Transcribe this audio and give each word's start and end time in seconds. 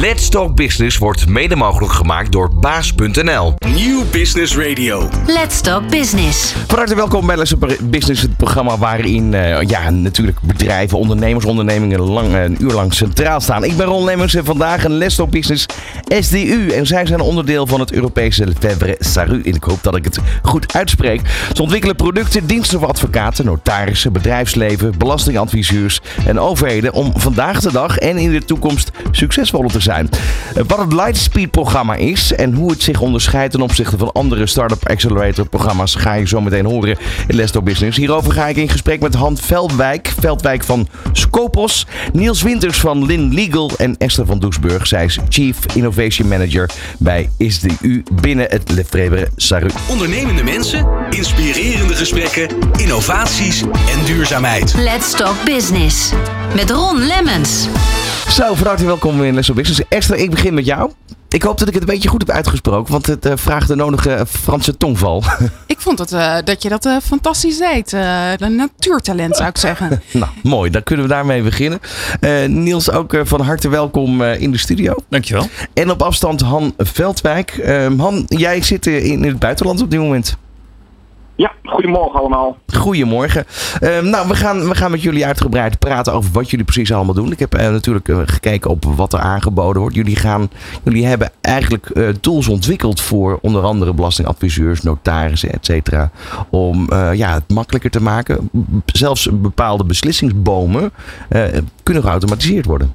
Let's 0.00 0.28
Talk 0.28 0.54
Business 0.54 0.98
wordt 0.98 1.28
mede 1.28 1.56
mogelijk 1.56 1.92
gemaakt 1.92 2.32
door 2.32 2.54
baas.nl. 2.54 3.54
Nieuw 3.74 4.04
Business 4.10 4.56
Radio. 4.56 5.08
Let's 5.26 5.60
Talk 5.60 5.90
Business. 5.90 6.54
Van 6.66 6.78
harte 6.78 6.94
welkom 6.94 7.26
bij 7.26 7.36
Let's 7.36 7.54
Talk 7.58 7.90
Business, 7.90 8.22
het 8.22 8.36
programma 8.36 8.78
waarin 8.78 9.34
eh, 9.34 9.62
ja, 9.62 9.90
natuurlijk 9.90 10.38
bedrijven, 10.40 10.98
ondernemers, 10.98 11.44
ondernemingen 11.44 12.00
lang, 12.00 12.34
eh, 12.34 12.42
een 12.42 12.56
uur 12.60 12.72
lang 12.72 12.94
centraal 12.94 13.40
staan. 13.40 13.64
Ik 13.64 13.76
ben 13.76 13.86
Ron 13.86 14.04
Lemmers 14.04 14.34
en 14.34 14.44
vandaag 14.44 14.84
een 14.84 14.92
Let's 14.92 15.14
Talk 15.14 15.30
Business 15.30 15.66
SDU. 16.08 16.68
En 16.68 16.86
zij 16.86 17.06
zijn 17.06 17.20
onderdeel 17.20 17.66
van 17.66 17.80
het 17.80 17.92
Europese 17.92 18.46
Lefebvre 18.46 18.96
Saru. 18.98 19.42
En 19.42 19.54
ik 19.54 19.64
hoop 19.64 19.82
dat 19.82 19.96
ik 19.96 20.04
het 20.04 20.18
goed 20.42 20.74
uitspreek. 20.74 21.20
Ze 21.54 21.62
ontwikkelen 21.62 21.96
producten, 21.96 22.46
diensten 22.46 22.78
voor 22.78 22.88
advocaten, 22.88 23.44
notarissen, 23.44 24.12
bedrijfsleven, 24.12 24.98
belastingadviseurs 24.98 26.00
en 26.26 26.40
overheden 26.40 26.92
om 26.92 27.12
vandaag 27.16 27.60
de 27.60 27.72
dag 27.72 27.98
en 27.98 28.16
in 28.16 28.30
de 28.30 28.44
toekomst 28.44 28.90
succesvoller 29.10 29.70
te 29.70 29.80
zijn. 29.82 30.08
Eh, 30.54 30.62
Wat 30.66 30.78
het 30.78 30.92
Lightspeed 30.92 31.50
programma 31.50 31.94
is 31.94 32.32
en 32.32 32.54
hoe 32.54 32.70
het 32.70 32.82
zich 32.82 33.00
onderscheidt 33.00 33.52
ten 33.52 33.60
opzichte 33.60 33.98
van 33.98 34.12
andere 34.12 34.46
Startup 34.46 34.88
Accelerator 34.88 35.48
programma's 35.48 35.94
ga 35.94 36.14
je 36.14 36.26
zo 36.28 36.40
meteen 36.40 36.64
horen 36.64 36.96
in 37.26 37.36
Let's 37.36 37.50
Talk 37.50 37.64
Business. 37.64 37.96
Hierover 37.96 38.32
ga 38.32 38.46
ik 38.46 38.56
in 38.56 38.68
gesprek 38.68 39.00
met 39.00 39.14
Han 39.14 39.36
Veldwijk, 39.36 40.12
Veldwijk 40.20 40.64
van 40.64 40.88
Scopos, 41.12 41.86
Niels 42.12 42.42
Winters 42.42 42.78
van 42.78 43.06
Lin 43.06 43.34
Legal 43.34 43.70
en 43.76 43.96
Esther 43.98 44.26
van 44.26 44.38
Doesburg. 44.38 44.86
Zij 44.86 45.04
is 45.04 45.18
Chief 45.28 45.56
Innovation 45.74 46.28
Manager 46.28 46.70
bij 46.98 47.30
ISDU 47.38 48.02
binnen 48.20 48.46
het 48.50 48.70
Lefebvre 48.70 49.28
Saru. 49.36 49.68
Ondernemende 49.88 50.42
mensen, 50.42 50.86
inspirerende 51.10 51.94
gesprekken, 51.94 52.48
innovaties 52.76 53.60
en 53.62 54.04
duurzaamheid. 54.04 54.74
Let's 54.76 55.10
Talk 55.10 55.44
Business. 55.44 56.10
Met 56.54 56.70
Ron 56.70 56.98
Lemmens. 57.06 57.68
Zo, 58.32 58.54
van 58.54 58.66
harte 58.66 58.84
welkom 58.84 59.22
in 59.22 59.34
Let's 59.34 59.46
Talk 59.46 59.56
Business. 59.56 59.88
Esther, 59.88 60.16
ik 60.16 60.30
begin 60.30 60.54
met 60.54 60.64
jou. 60.66 60.90
Ik 61.28 61.42
hoop 61.42 61.58
dat 61.58 61.68
ik 61.68 61.74
het 61.74 61.82
een 61.82 61.88
beetje 61.88 62.08
goed 62.08 62.26
heb 62.26 62.36
uitgesproken, 62.36 62.92
want 62.92 63.06
het 63.06 63.26
eh, 63.26 63.32
vraagt 63.36 63.68
de 63.68 63.74
nodige 63.74 64.12
eh, 64.12 64.24
Franse 64.26 64.76
tongval. 64.76 65.22
Ik 65.66 65.80
vond 65.80 65.98
het, 65.98 66.12
eh, 66.12 66.36
dat 66.44 66.62
je 66.62 66.68
dat 66.68 66.86
eh, 66.86 66.96
fantastisch 67.02 67.58
deed. 67.58 67.92
Eh, 67.92 68.32
een 68.36 68.56
natuurtalent 68.56 69.36
zou 69.36 69.48
ik 69.48 69.58
zeggen. 69.58 70.02
nou, 70.12 70.30
mooi. 70.42 70.70
Dan 70.70 70.82
kunnen 70.82 71.06
we 71.06 71.12
daarmee 71.12 71.42
beginnen. 71.42 71.80
Eh, 72.20 72.44
Niels, 72.46 72.90
ook 72.90 73.20
van 73.22 73.40
harte 73.40 73.68
welkom 73.68 74.22
eh, 74.22 74.40
in 74.40 74.52
de 74.52 74.58
studio. 74.58 74.94
Dankjewel. 75.08 75.48
En 75.74 75.90
op 75.90 76.02
afstand 76.02 76.40
Han 76.40 76.74
Veldwijk. 76.78 77.50
Ehm, 77.50 77.98
Han, 77.98 78.24
jij 78.28 78.62
zit 78.62 78.86
in 78.86 79.24
het 79.24 79.38
buitenland 79.38 79.82
op 79.82 79.90
dit 79.90 80.00
moment. 80.00 80.36
Ja, 81.42 81.52
goedemorgen 81.64 82.20
allemaal. 82.20 82.56
Goedemorgen. 82.74 83.44
Ehm, 83.80 84.10
nou, 84.10 84.28
we 84.28 84.34
gaan, 84.34 84.68
we 84.68 84.74
gaan 84.74 84.90
met 84.90 85.02
jullie 85.02 85.26
uitgebreid 85.26 85.78
praten 85.78 86.12
over 86.12 86.30
wat 86.32 86.50
jullie 86.50 86.64
precies 86.64 86.92
allemaal 86.92 87.14
doen. 87.14 87.32
Ik 87.32 87.38
heb 87.38 87.54
eh, 87.54 87.70
natuurlijk 87.70 88.08
eh, 88.08 88.18
gekeken 88.24 88.70
op 88.70 88.84
wat 88.84 89.12
er 89.12 89.18
aangeboden 89.18 89.80
wordt. 89.80 89.96
Jullie, 89.96 90.16
gaan, 90.16 90.50
jullie 90.82 91.06
hebben 91.06 91.30
eigenlijk 91.40 91.86
eh, 91.86 92.08
tools 92.08 92.48
ontwikkeld 92.48 93.00
voor 93.00 93.38
onder 93.40 93.62
andere 93.62 93.92
belastingadviseurs, 93.92 94.82
notarissen, 94.82 95.52
et 95.52 95.66
cetera. 95.66 96.10
Om 96.50 96.88
eh, 96.88 97.14
ja, 97.14 97.32
het 97.32 97.48
makkelijker 97.48 97.90
te 97.90 98.02
maken. 98.02 98.50
Zelfs 98.86 99.28
bepaalde 99.32 99.84
beslissingsbomen 99.84 100.92
eh, 101.28 101.44
kunnen 101.82 102.02
geautomatiseerd 102.02 102.66
worden. 102.66 102.94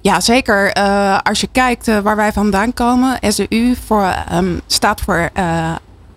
Ja, 0.00 0.20
zeker. 0.20 0.72
Eh, 0.72 1.18
als 1.22 1.40
je 1.40 1.48
kijkt 1.52 2.00
waar 2.02 2.16
wij 2.16 2.32
vandaan 2.32 2.72
komen, 2.72 3.18
SDU 3.20 3.74
voor, 3.86 4.14
ehm, 4.28 4.58
staat 4.66 5.00
voor 5.00 5.30
eh, 5.32 5.74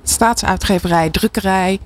staatsuitgeverij, 0.09 1.09
drukkerij. 1.09 1.79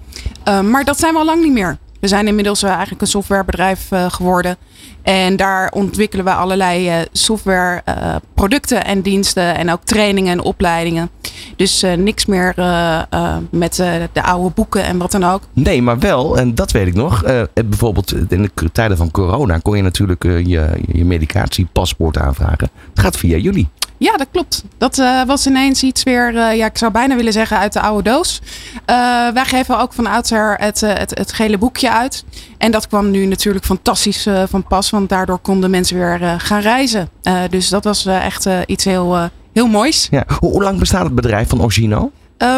Eh, 0.44 0.62
maar 0.62 0.84
dat 0.84 1.00
zijn 1.00 1.14
we 1.14 1.20
al 1.20 1.26
lang 1.26 1.44
niet 1.44 1.52
meer. 1.52 1.78
We 2.00 2.08
zijn 2.08 2.28
inmiddels 2.28 2.64
eh, 2.64 2.70
eigenlijk 2.70 3.02
een 3.02 3.08
softwarebedrijf 3.08 3.92
eh, 3.92 4.12
geworden. 4.12 4.58
En 5.02 5.36
daar 5.36 5.72
ontwikkelen 5.72 6.26
we 6.26 6.32
allerlei 6.34 6.90
eh, 6.90 6.96
softwareproducten 7.12 8.86
en 8.86 9.02
diensten. 9.02 9.56
En 9.58 9.72
ook 9.72 9.84
trainingen 9.84 10.32
en 10.32 10.42
opleidingen. 10.42 11.10
Dus 11.56 11.84
eh, 11.84 11.94
niks 11.94 12.26
meer 12.26 12.54
eh, 12.56 12.98
eh, 13.10 13.36
met 13.50 13.80
eh, 13.80 13.92
de 14.14 14.24
oude 14.24 14.50
boeken 14.50 14.84
en 14.84 14.98
wat 14.98 15.12
dan 15.12 15.24
ook. 15.24 15.42
Nee, 15.54 15.82
maar 15.82 16.00
wel, 16.00 16.38
en 16.38 16.56
dat 16.56 16.72
weet 16.72 16.88
ik 16.88 16.94
nog. 16.94 17.24
eh, 17.24 17.42
bijvoorbeeld 17.54 18.14
in 18.32 18.42
de 18.56 18.72
tijden 18.72 18.98
van 18.98 19.12
corona 19.12 19.58
kon 19.58 19.78
je 19.78 19.84
natuurlijk 19.84 20.26
eh, 20.26 20.46
je, 20.46 20.70
je 20.92 21.06
medicatiepaspoort 21.06 22.18
aanvragen. 22.18 22.70
Het 22.90 23.00
gaat 23.00 23.18
via 23.18 23.38
jullie. 23.38 23.68
Ja, 23.98 24.18
dat 24.18 24.28
klopt. 24.32 24.64
Dat 24.78 24.98
eh, 25.00 25.24
was 25.26 25.48
ineens 25.48 25.84
iets 25.84 26.04
weer, 26.04 26.38
eh, 26.38 26.58
ja, 26.58 26.66
ik 26.66 26.78
zou 26.78 26.92
bijna 26.92 27.16
willen 27.16 27.34
zeggen 27.34 27.58
uit 27.58 27.74
de 27.74 27.82
oude 27.82 28.10
doos. 28.10 28.42
Eh, 28.86 28.96
wij 29.34 29.46
geven 29.46 29.80
ook 29.80 29.94
van 29.94 30.06
oudsher 30.08 30.56
het, 30.60 30.84
eh, 30.84 30.94
het, 30.94 31.18
het 31.18 31.34
gele 31.34 31.58
boekje 31.58 31.92
uit. 31.92 32.24
En 32.58 32.72
dat 32.72 32.88
kwam 32.88 33.12
nu 33.12 33.26
natuurlijk 33.26 33.66
fantastisch 33.66 34.26
eh, 34.26 34.44
van 34.50 34.64
pas, 34.72 34.90
want 34.90 35.10
daardoor 35.10 35.40
konden 35.40 35.70
mensen 35.70 35.98
weer 35.98 36.22
eh, 36.22 36.34
gaan 36.38 36.62
reizen. 36.62 37.10
Eh, 37.22 37.42
dus 37.50 37.70
dat 37.70 37.84
was 37.84 38.06
eh, 38.06 38.26
echt 38.26 38.48
iets 38.66 38.84
heel, 38.84 39.30
heel 39.54 39.68
moois. 39.68 40.08
Ja. 40.12 40.24
Hoe, 40.40 40.52
hoe 40.52 40.64
lang 40.64 40.80
bestaat 40.80 41.04
het 41.04 41.16
bedrijf 41.16 41.50
van 41.50 41.62
Orgino? 41.62 42.12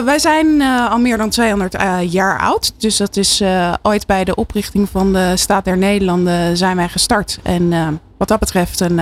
Wij 0.05 0.19
zijn 0.19 0.61
al 0.61 0.97
meer 0.97 1.17
dan 1.17 1.29
200 1.29 1.75
eh, 1.75 1.97
jaar 2.11 2.39
oud. 2.39 2.73
Dus 2.77 2.97
dat 2.97 3.17
is 3.17 3.43
ooit 3.81 4.05
bij 4.05 4.23
de 4.23 4.35
oprichting 4.35 4.89
van 4.89 5.13
de 5.13 5.33
Staat 5.35 5.65
der 5.65 5.77
Nederlanden 5.77 6.57
zijn 6.57 6.75
wij 6.75 6.89
gestart. 6.89 7.39
En 7.43 7.99
wat 8.17 8.27
dat 8.27 8.39
betreft 8.39 8.79
een, 8.79 8.99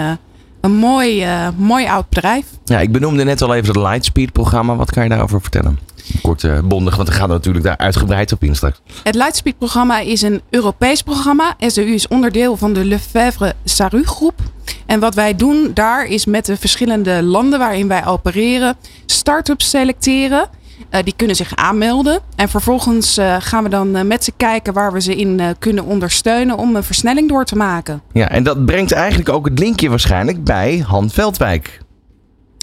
een 0.62 0.76
mooi, 0.76 1.24
eh, 1.24 1.48
mooi 1.58 1.88
oud 1.88 2.10
bedrijf. 2.10 2.46
Ja, 2.66 2.80
ik 2.80 2.92
benoemde 2.92 3.24
net 3.24 3.42
al 3.42 3.56
even 3.56 3.68
het 3.68 3.78
Lightspeed-programma. 3.78 4.76
Wat 4.76 4.92
kan 4.92 5.04
je 5.04 5.10
daarover 5.10 5.42
vertellen? 5.42 5.80
Kort 6.22 6.44
eh, 6.44 6.60
bondig, 6.60 6.96
want 6.96 7.08
we 7.08 7.14
gaan 7.14 7.30
er 7.30 7.36
natuurlijk 7.36 7.66
daar 7.66 7.78
uitgebreid 7.78 8.32
op 8.32 8.44
in 8.44 8.56
straks. 8.56 8.82
Het 9.04 9.16
Lightspeed-programma 9.16 10.00
is 10.00 10.22
een 10.22 10.42
Europees 10.50 11.02
programma. 11.02 11.56
SDU 11.60 11.94
is 11.94 12.08
onderdeel 12.08 12.58
van 12.58 12.74
de 12.74 12.86
Lefebvre 12.86 13.54
Saru 13.64 14.04
groep. 14.04 14.40
En 14.86 15.00
wat 15.00 15.16
wij 15.16 15.36
doen 15.36 15.72
daar 15.74 16.06
is 16.06 16.26
met 16.26 16.46
de 16.46 16.58
verschillende 16.58 17.24
landen 17.24 17.60
waarin 17.60 17.88
wij 17.88 18.06
opereren, 18.06 18.76
start-ups 19.06 19.70
selecteren. 19.70 20.50
Eh, 20.92 21.04
die 21.04 21.16
kunnen 21.16 21.36
zich 21.36 21.56
aanmelden. 21.56 22.20
En 22.36 22.50
vervolgens 22.50 23.18
eh, 23.18 23.36
gaan 23.40 23.64
we 23.64 23.70
dan 23.70 23.96
eh, 23.96 24.04
met 24.04 24.24
ze 24.24 24.32
kijken 24.38 24.74
waar 24.74 24.94
we 24.94 25.02
ze 25.02 25.16
in 25.16 25.40
eh, 25.40 25.50
kunnen 25.60 25.86
ondersteunen 25.86 26.58
om 26.58 26.76
een 26.76 26.84
versnelling 26.84 27.30
door 27.30 27.46
te 27.46 27.56
maken. 27.56 28.02
Ja, 28.14 28.30
en 28.30 28.44
dat 28.44 28.66
brengt 28.66 28.92
eigenlijk 28.92 29.30
ook 29.30 29.46
het 29.46 29.60
linkje 29.60 29.90
waarschijnlijk 29.90 30.44
bij 30.44 30.78
Han 30.88 31.10
Veldwijk. 31.10 31.80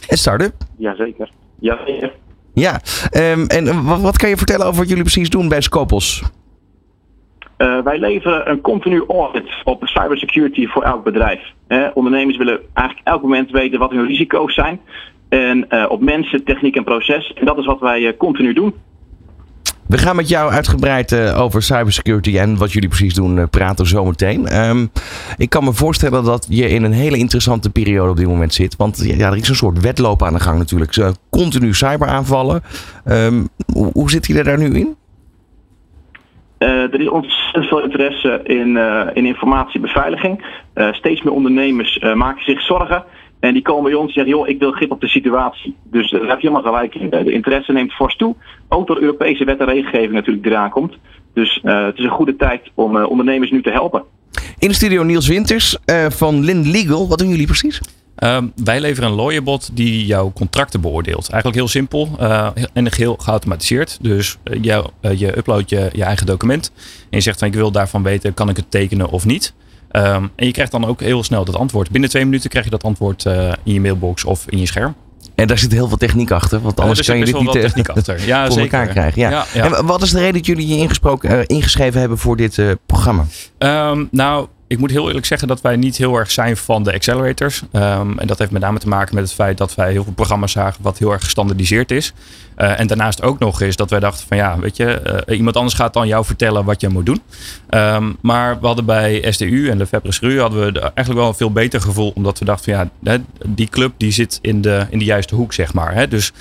En 0.09 0.17
start-up. 0.17 0.55
Jazeker. 0.77 1.31
Jazeker. 1.61 2.13
Ja, 2.55 2.81
ehm, 3.11 3.45
en 3.47 3.85
wat, 3.85 4.01
wat 4.01 4.17
kan 4.17 4.29
je 4.29 4.37
vertellen 4.37 4.67
over 4.67 4.79
wat 4.79 4.89
jullie 4.89 5.03
precies 5.03 5.31
doen 5.31 5.49
bij 5.49 5.61
Scopus? 5.61 6.23
Eh, 7.59 7.79
wij 7.85 7.99
leveren 7.99 8.51
een 8.51 8.61
continu 8.61 9.05
audit 9.09 9.51
op 9.65 9.87
cybersecurity 9.87 10.67
voor 10.67 10.83
elk 10.83 11.05
bedrijf. 11.05 11.41
Eh, 11.67 11.87
ondernemers 11.95 12.37
willen 12.37 12.61
eigenlijk 12.73 13.09
elk 13.09 13.23
moment 13.23 13.51
weten 13.51 13.79
wat 13.79 13.91
hun 13.91 14.07
risico's 14.07 14.55
zijn. 14.55 14.81
En 15.29 15.69
eh, 15.69 15.85
op 15.89 16.01
mensen, 16.01 16.45
techniek 16.45 16.77
en 16.77 16.85
proces. 16.85 17.33
En 17.35 17.47
dat 17.47 17.59
is 17.59 17.67
wat 17.67 17.81
wij 17.81 18.07
eh, 18.07 18.17
continu 18.17 18.53
doen. 18.53 18.75
We 19.87 19.99
gaan 19.99 20.17
met 20.17 20.29
jou 20.29 20.53
uitgebreid 20.53 21.13
eh, 21.13 21.41
over 21.41 21.63
cybersecurity 21.63 22.39
en 22.39 22.57
wat 22.57 22.73
jullie 22.73 22.89
precies 22.89 23.15
doen 23.15 23.49
praten 23.51 23.87
zometeen. 23.87 24.47
Ehm 24.47 24.87
ik 25.37 25.51
kan 25.51 25.65
me 25.65 25.73
voorstellen 25.73 26.25
dat 26.25 26.47
je 26.51 26.69
in 26.69 26.85
een 26.85 26.93
hele 26.93 27.19
interessante 27.19 27.71
periode 27.71 28.11
op 28.11 28.17
dit 28.17 28.27
moment 28.27 28.55
zit. 28.55 28.77
Want 28.77 29.17
ja, 29.17 29.31
er 29.31 29.37
is 29.37 29.49
een 29.49 29.55
soort 29.55 29.81
wedloop 29.81 30.23
aan 30.23 30.33
de 30.33 30.41
gang 30.41 30.59
natuurlijk. 30.59 31.13
Continu 31.31 31.75
cyberaanvallen. 31.75 32.63
Ehm, 33.05 33.45
hoe, 33.73 33.91
hoe 33.93 34.11
zit 34.11 34.27
je 34.27 34.43
daar 34.43 34.59
nu 34.59 34.79
in? 34.79 34.97
Er 36.59 37.01
is 37.01 37.09
ontzettend 37.09 37.67
veel 37.67 37.83
interesse 37.83 38.41
in, 38.45 38.77
in 39.15 39.27
informatiebeveiliging. 39.27 40.45
Steeds 40.93 41.23
meer 41.23 41.33
ondernemers 41.33 41.99
maken 42.15 42.45
zich 42.45 42.61
zorgen. 42.61 43.05
En 43.41 43.53
die 43.53 43.63
komen 43.63 43.91
bij 43.91 43.95
ons 43.95 44.07
en 44.07 44.13
zeggen, 44.13 44.33
joh, 44.33 44.49
ik 44.49 44.59
wil 44.59 44.73
grip 44.73 44.91
op 44.91 45.01
de 45.01 45.09
situatie. 45.09 45.77
Dus 45.91 46.11
daar 46.11 46.21
heb 46.21 46.41
je 46.41 46.49
helemaal 46.49 46.73
gelijk 46.73 46.95
in. 46.95 47.11
De 47.11 47.33
interesse 47.33 47.73
neemt 47.73 47.93
fors 47.93 48.17
toe. 48.17 48.35
Ook 48.69 48.87
door 48.87 49.01
Europese 49.01 49.45
wet 49.45 49.59
en 49.59 49.67
regelgeving 49.67 50.13
natuurlijk 50.13 50.43
die 50.43 50.53
eraan 50.53 50.71
komt. 50.71 50.97
Dus 51.35 51.61
eh, 51.63 51.85
het 51.85 51.99
is 51.99 52.05
een 52.05 52.11
goede 52.11 52.37
tijd 52.37 52.71
om 52.75 52.97
eh, 52.97 53.11
ondernemers 53.11 53.51
nu 53.51 53.63
te 53.63 53.71
helpen. 53.71 54.03
In 54.59 54.69
de 54.69 54.75
studio 54.75 55.03
Niels 55.03 55.29
Winters 55.29 55.79
eh, 55.85 56.07
van 56.11 56.45
Lin 56.45 56.71
Legal. 56.71 57.09
Wat 57.09 57.19
doen 57.19 57.29
jullie 57.29 57.47
precies? 57.47 57.81
Ehm, 58.19 58.47
wij 58.65 58.81
leveren 58.81 59.09
een 59.09 59.15
lawyerbot 59.15 59.77
die 59.77 60.07
jouw 60.07 60.33
contracten 60.33 60.81
beoordeelt. 60.81 61.31
Eigenlijk 61.31 61.55
heel 61.55 61.69
simpel 61.69 62.09
eh, 62.19 62.49
en 62.73 62.95
heel 62.97 63.17
geautomatiseerd. 63.17 63.99
Dus 64.01 64.39
jou, 64.61 64.89
je 65.17 65.37
uploadt 65.37 65.71
je, 65.71 65.91
je 65.93 66.05
eigen 66.05 66.27
document. 66.27 66.73
En 66.77 67.17
je 67.17 67.21
zegt 67.21 67.39
van 67.39 67.49
ik 67.49 67.55
wil 67.55 67.71
daarvan 67.71 68.03
weten, 68.03 68.35
kan 68.35 68.49
ik 68.49 68.57
het 68.57 68.71
tekenen 68.71 69.11
of 69.11 69.25
niet? 69.25 69.55
Ehm, 69.91 70.27
en 70.37 70.47
je 70.47 70.53
krijgt 70.53 70.73
dan 70.73 70.87
ook 70.87 71.01
heel 71.01 71.25
snel 71.25 71.45
dat 71.45 71.57
antwoord. 71.57 71.91
Binnen 71.91 72.11
twee 72.11 72.25
minuten 72.25 72.51
krijg 72.51 72.65
je 72.65 72.71
dat 72.71 72.85
antwoord 72.85 73.27
eh, 73.27 73.53
in 73.65 73.73
je 73.73 73.81
mailbox 73.81 74.25
of 74.25 74.45
in 74.49 74.59
je 74.59 74.67
scherm. 74.67 74.95
En 75.35 75.47
daar 75.47 75.59
zit 75.59 75.73
heel 75.73 75.89
veel 75.89 75.97
techniek 75.97 76.31
achter. 76.31 76.61
Want 76.61 76.75
Eh, 76.77 76.81
anders 76.81 76.99
er 77.01 77.07
kan 77.07 77.19
je 77.19 77.25
dit 77.25 77.41
niet 77.41 77.55
eh, 77.55 77.61
techniek 77.63 77.89
achter. 77.89 78.27
Ja, 78.27 78.43
voor 78.47 78.53
zeker. 78.53 78.79
elkaar 78.79 78.93
krijgen. 78.93 79.21
Ja. 79.21 79.31
Ja, 79.31 79.45
ja. 79.55 79.65
En 79.65 79.87
wat 79.87 80.03
is 80.03 80.11
de 80.11 80.19
reden 80.19 80.33
dat 80.35 80.47
jullie 80.47 80.67
je 80.69 80.77
ingesproken, 80.77 81.47
ingeschreven 81.47 82.01
hebben 82.01 82.19
voor 82.19 82.37
dit 82.37 82.63
programma? 82.87 83.25
Ehm, 83.59 84.05
nou, 84.11 84.47
ik 84.69 84.79
moet 84.79 84.91
heel 84.91 85.07
eerlijk 85.07 85.27
zeggen 85.27 85.49
dat 85.49 85.61
wij 85.61 85.77
niet 85.77 85.97
heel 85.97 86.17
erg 86.17 86.31
zijn 86.31 86.57
van 86.57 86.83
de 86.83 86.93
accelerators. 86.93 87.63
Um, 87.73 88.19
en 88.19 88.27
dat 88.27 88.39
heeft 88.39 88.51
met 88.51 88.63
name 88.63 88.79
te 88.79 88.89
maken 88.89 89.15
met 89.15 89.25
het 89.25 89.33
feit 89.33 89.59
dat 89.59 89.75
wij 89.75 89.91
heel 89.93 90.05
veel 90.05 90.13
programma's 90.13 90.53
zagen 90.53 90.83
wat 90.83 90.99
heel 90.99 91.13
erg 91.13 91.23
gestandardiseerd 91.23 91.91
is. 91.91 92.13
Uh, 92.59 92.81
en 92.81 92.87
daarnaast 92.87 93.23
ook 93.23 93.39
nog 93.39 93.61
eens 93.61 93.77
dat 93.77 93.91
wij 93.91 94.01
dachten 94.01 94.27
van 94.27 94.37
ja, 94.37 94.59
weet 94.59 94.77
je, 94.77 95.23
uh, 95.29 95.37
iemand 95.37 95.57
anders 95.57 95.75
gaat 95.75 95.93
dan 95.93 96.07
jou 96.07 96.25
vertellen 96.25 96.65
wat 96.65 96.81
je 96.81 96.89
moet 96.89 97.07
doen. 97.07 97.23
Um, 97.71 98.17
maar 98.21 98.61
we 98.61 98.67
hadden 98.67 98.85
bij 98.85 99.27
SDU 99.31 99.69
en 99.69 99.79
de 99.79 99.87
Febres 99.87 100.21
hadden 100.21 100.73
we 100.73 100.81
eigenlijk 100.81 101.19
wel 101.19 101.29
een 101.29 101.35
veel 101.35 101.53
beter 101.53 101.81
gevoel. 101.81 102.13
Omdat 102.15 102.39
we 102.39 102.45
dachten 102.45 102.75
van 102.75 102.91
ja, 103.03 103.19
die 103.47 103.69
club 103.69 103.93
die 103.97 104.13
zit 104.13 104.39
in 104.43 104.61
de, 104.61 104.87
in 104.91 104.99
de 104.99 105.05
juiste 105.05 105.35
hoek, 105.35 105.53
zeg 105.53 105.75
maar. 105.75 105.95
Hè? 105.95 106.09
Dus 106.09 106.33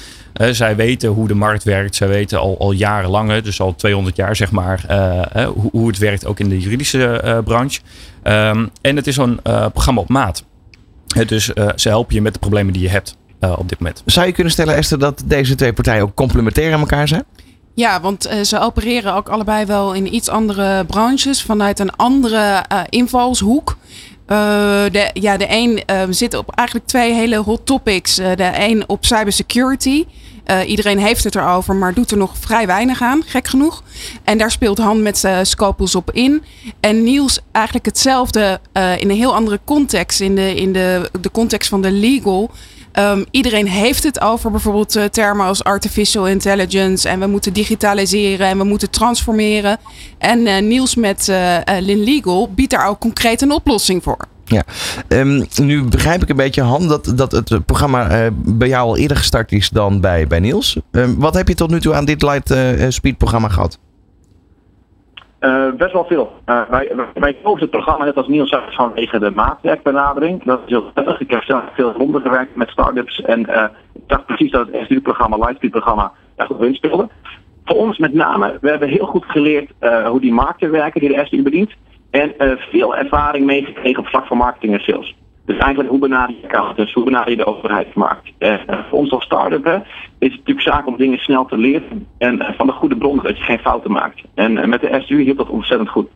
uh, 0.42 0.48
zij 0.51 0.75
weten 0.75 1.10
hoe 1.10 1.28
de 1.28 1.34
markt 1.34 1.63
werkt. 1.63 1.95
Zij 1.95 2.07
weten 2.07 2.39
al, 2.39 2.60
al 2.60 2.72
jarenlang, 2.72 3.42
dus 3.42 3.62
al 3.62 3.75
200 3.75 4.16
jaar 4.16 4.36
zeg 4.36 4.51
maar, 4.51 4.86
hoe, 5.54 5.69
hoe, 5.72 5.88
het 5.88 5.98
werkt 5.98 6.25
ook 6.25 6.39
in 6.39 6.50
de 6.50 6.60
juridische 6.60 7.42
branche. 7.45 7.80
Um, 8.24 8.69
en 8.81 8.95
het 8.95 9.07
is 9.07 9.16
zo'n 9.16 9.39
programma 9.44 10.01
op 10.01 10.10
maat. 10.10 10.44
dus 11.28 11.45
ze 11.75 11.89
helpen 11.89 12.16
je 12.16 12.22
met 12.22 12.34
de 12.34 12.39
problemen 12.39 12.74
die 12.74 12.81
je 12.81 12.89
hebt. 12.89 13.18
Uh, 13.39 13.54
op 13.57 13.69
dit 13.69 13.80
moment. 13.80 14.04
Zou 14.06 14.25
je 14.25 14.31
kunnen 14.31 14.54
stellen, 14.54 14.75
Esther, 14.75 15.00
dat 15.00 15.24
deze 15.25 15.56
twee 15.56 15.74
partijen 15.74 16.04
ook 16.04 16.16
complementair 16.16 16.74
aan 16.74 16.80
elkaar 16.80 17.07
zijn? 17.07 17.24
Ja, 17.74 18.01
want 18.01 18.28
uh, 18.28 18.44
ze 18.44 18.60
opereren 18.60 19.13
ook 19.13 19.30
allebei 19.30 19.66
wel 19.66 19.94
in 19.94 20.13
iets 20.13 20.30
andere 20.30 20.86
branches 20.86 21.44
vanuit 21.44 21.80
een 21.80 21.95
andere 21.95 22.66
uh, 22.72 22.80
invalshoek. 22.90 23.78
De, 24.28 25.10
ja, 25.14 25.38
de 25.38 25.46
een 25.50 25.84
zit 26.10 26.34
op 26.34 26.52
eigenlijk 26.52 26.88
twee 26.88 27.14
hele 27.14 27.38
hot 27.38 27.66
topics. 27.66 28.16
de 28.16 28.52
een 28.54 28.84
op 28.88 29.06
cybersecurity. 29.06 30.06
Uh, 30.52 30.70
iedereen 30.70 31.00
heeft 31.00 31.24
het 31.24 31.36
erover, 31.36 31.76
maar 31.76 31.94
doet 31.94 32.12
er 32.12 32.18
nog 32.18 32.38
vrij 32.38 32.68
weinig 32.68 33.02
aan, 33.02 33.24
gek 33.26 33.48
genoeg. 33.48 33.84
En 34.24 34.38
daar 34.38 34.52
speelt 34.52 34.78
Han 34.78 35.02
met 35.02 35.24
uh, 35.24 35.40
Scopus 35.42 35.96
op 35.96 36.12
in. 36.12 36.44
En 36.80 37.04
Niels 37.04 37.40
eigenlijk 37.52 37.86
hetzelfde 37.86 38.60
uh, 38.74 38.98
in 38.98 39.10
een 39.10 39.16
heel 39.16 39.36
andere 39.36 39.60
context, 39.64 40.20
in 40.20 40.36
de, 40.36 40.56
in 40.56 40.74
de, 40.74 41.10
de 41.22 41.32
context 41.32 41.70
van 41.70 41.82
de 41.82 41.92
legal. 41.92 42.52
Um, 43.00 43.26
iedereen 43.32 43.68
heeft 43.68 44.04
het 44.04 44.22
over 44.22 44.52
bijvoorbeeld 44.52 44.96
uh, 44.96 45.04
termen 45.04 45.46
als 45.46 45.64
artificial 45.64 46.28
intelligence. 46.28 47.10
En 47.10 47.20
we 47.20 47.28
moeten 47.28 47.54
digitaliseren 47.54 48.48
en 48.48 48.58
we 48.58 48.64
moeten 48.64 48.90
transformeren. 48.90 49.78
En 50.18 50.40
uh, 50.40 50.62
Niels 50.62 50.96
met 50.96 51.28
uh, 51.28 51.58
Lin 51.80 52.04
Legal 52.04 52.52
biedt 52.56 52.72
daar 52.72 52.88
ook 52.88 53.00
concreet 53.00 53.42
een 53.42 53.52
oplossing 53.52 54.04
voor. 54.04 54.18
Ja, 54.46 54.64
um, 55.08 55.46
nu 55.56 55.84
begrijp 55.84 56.22
ik 56.22 56.30
een 56.30 56.36
beetje, 56.36 56.62
Han, 56.62 56.88
dat, 56.88 57.12
dat 57.16 57.32
het 57.32 57.66
programma 57.66 58.30
bij 58.34 58.68
jou 58.68 58.88
al 58.88 58.98
eerder 58.98 59.18
gestart 59.18 59.52
is 59.52 59.70
dan 59.70 60.02
bij, 60.02 60.28
bij 60.28 60.40
Niels. 60.40 60.78
Um, 60.92 61.20
wat 61.20 61.34
heb 61.34 61.48
je 61.48 61.56
tot 61.56 61.70
nu 61.70 61.80
toe 61.80 61.94
aan 61.94 62.06
dit 62.06 62.22
Light 62.22 62.54
Speed 62.94 63.18
programma 63.18 63.48
gehad? 63.48 63.78
Uh, 65.39 65.72
best 65.72 65.94
wel 65.94 66.06
veel. 66.06 66.31
Uh, 66.45 66.62
wij, 66.69 66.92
wij 67.13 67.34
kozen 67.44 67.62
het 67.62 67.69
programma 67.69 68.06
net 68.06 68.16
als 68.16 68.28
Niels 68.28 68.50
zei 68.50 68.62
vanwege 68.69 69.19
de 69.19 69.31
maatwerkbenadering. 69.31 70.44
Dat 70.44 70.60
is 70.66 70.69
heel 70.69 70.92
prettig. 70.92 71.19
Ik 71.19 71.31
heb 71.31 71.44
zelf 71.44 71.63
veel 71.74 71.92
ronden 71.92 72.22
gewerkt 72.22 72.56
met 72.56 72.69
startups 72.69 73.22
en 73.22 73.39
uh, 73.39 73.63
ik 73.94 74.01
dacht 74.07 74.25
precies 74.25 74.51
dat 74.51 74.68
het 74.72 74.86
SDU-programma, 74.86 75.38
Lightspeed-programma, 75.38 76.12
daar 76.36 76.48
goed 76.48 76.62
in 76.62 76.75
speelde. 76.75 77.10
Voor 77.66 77.78
ons 77.78 77.98
met 77.98 78.13
name, 78.13 78.57
we 78.62 78.69
hebben 78.69 78.89
heel 78.89 79.06
goed 79.06 79.25
geleerd 79.25 79.72
hoe 80.06 80.22
die 80.22 80.34
markten 80.34 80.72
werken 80.72 81.00
die 81.01 81.13
de 81.13 81.25
SDU 81.25 81.42
bedient. 81.42 81.72
En 82.10 82.33
veel 82.72 82.95
ervaring 82.95 83.45
meegekregen 83.45 84.00
op 84.00 84.07
vlak 84.07 84.25
van 84.25 84.38
marketing 84.38 84.74
en 84.74 84.80
sales. 84.80 85.16
Dus 85.48 85.58
eigenlijk 85.58 85.90
hoe 85.90 86.00
benader 86.00 86.36
je 86.36 86.48
accountants, 86.48 86.94
hoe 86.94 87.04
benader 87.04 87.30
je 87.30 87.38
de 87.38 87.46
overheidsmarkt. 87.46 88.32
Uh, 88.40 88.54
voor 88.90 89.00
ons 89.00 89.12
als 89.12 89.24
start-up 89.24 89.66
is 90.20 90.32
het 90.32 90.38
natuurlijk 90.38 90.62
zaak 90.62 90.88
om 90.88 90.98
dingen 90.98 91.18
snel 91.18 91.46
te 91.46 91.58
leren 91.58 92.08
en 92.18 92.36
uh, 92.36 92.50
van 92.58 92.68
de 92.68 92.74
goede 92.74 92.98
bron 92.98 93.20
dat 93.24 93.38
je 93.38 93.44
geen 93.44 93.60
fouten 93.60 93.92
maakt. 93.92 94.22
En 94.34 94.52
uh, 94.58 94.66
met 94.66 94.82
de 94.82 95.00
SDU 95.02 95.22
hielp 95.22 95.38
dat 95.38 95.50
ontzettend 95.50 95.90
goed. 95.90 96.08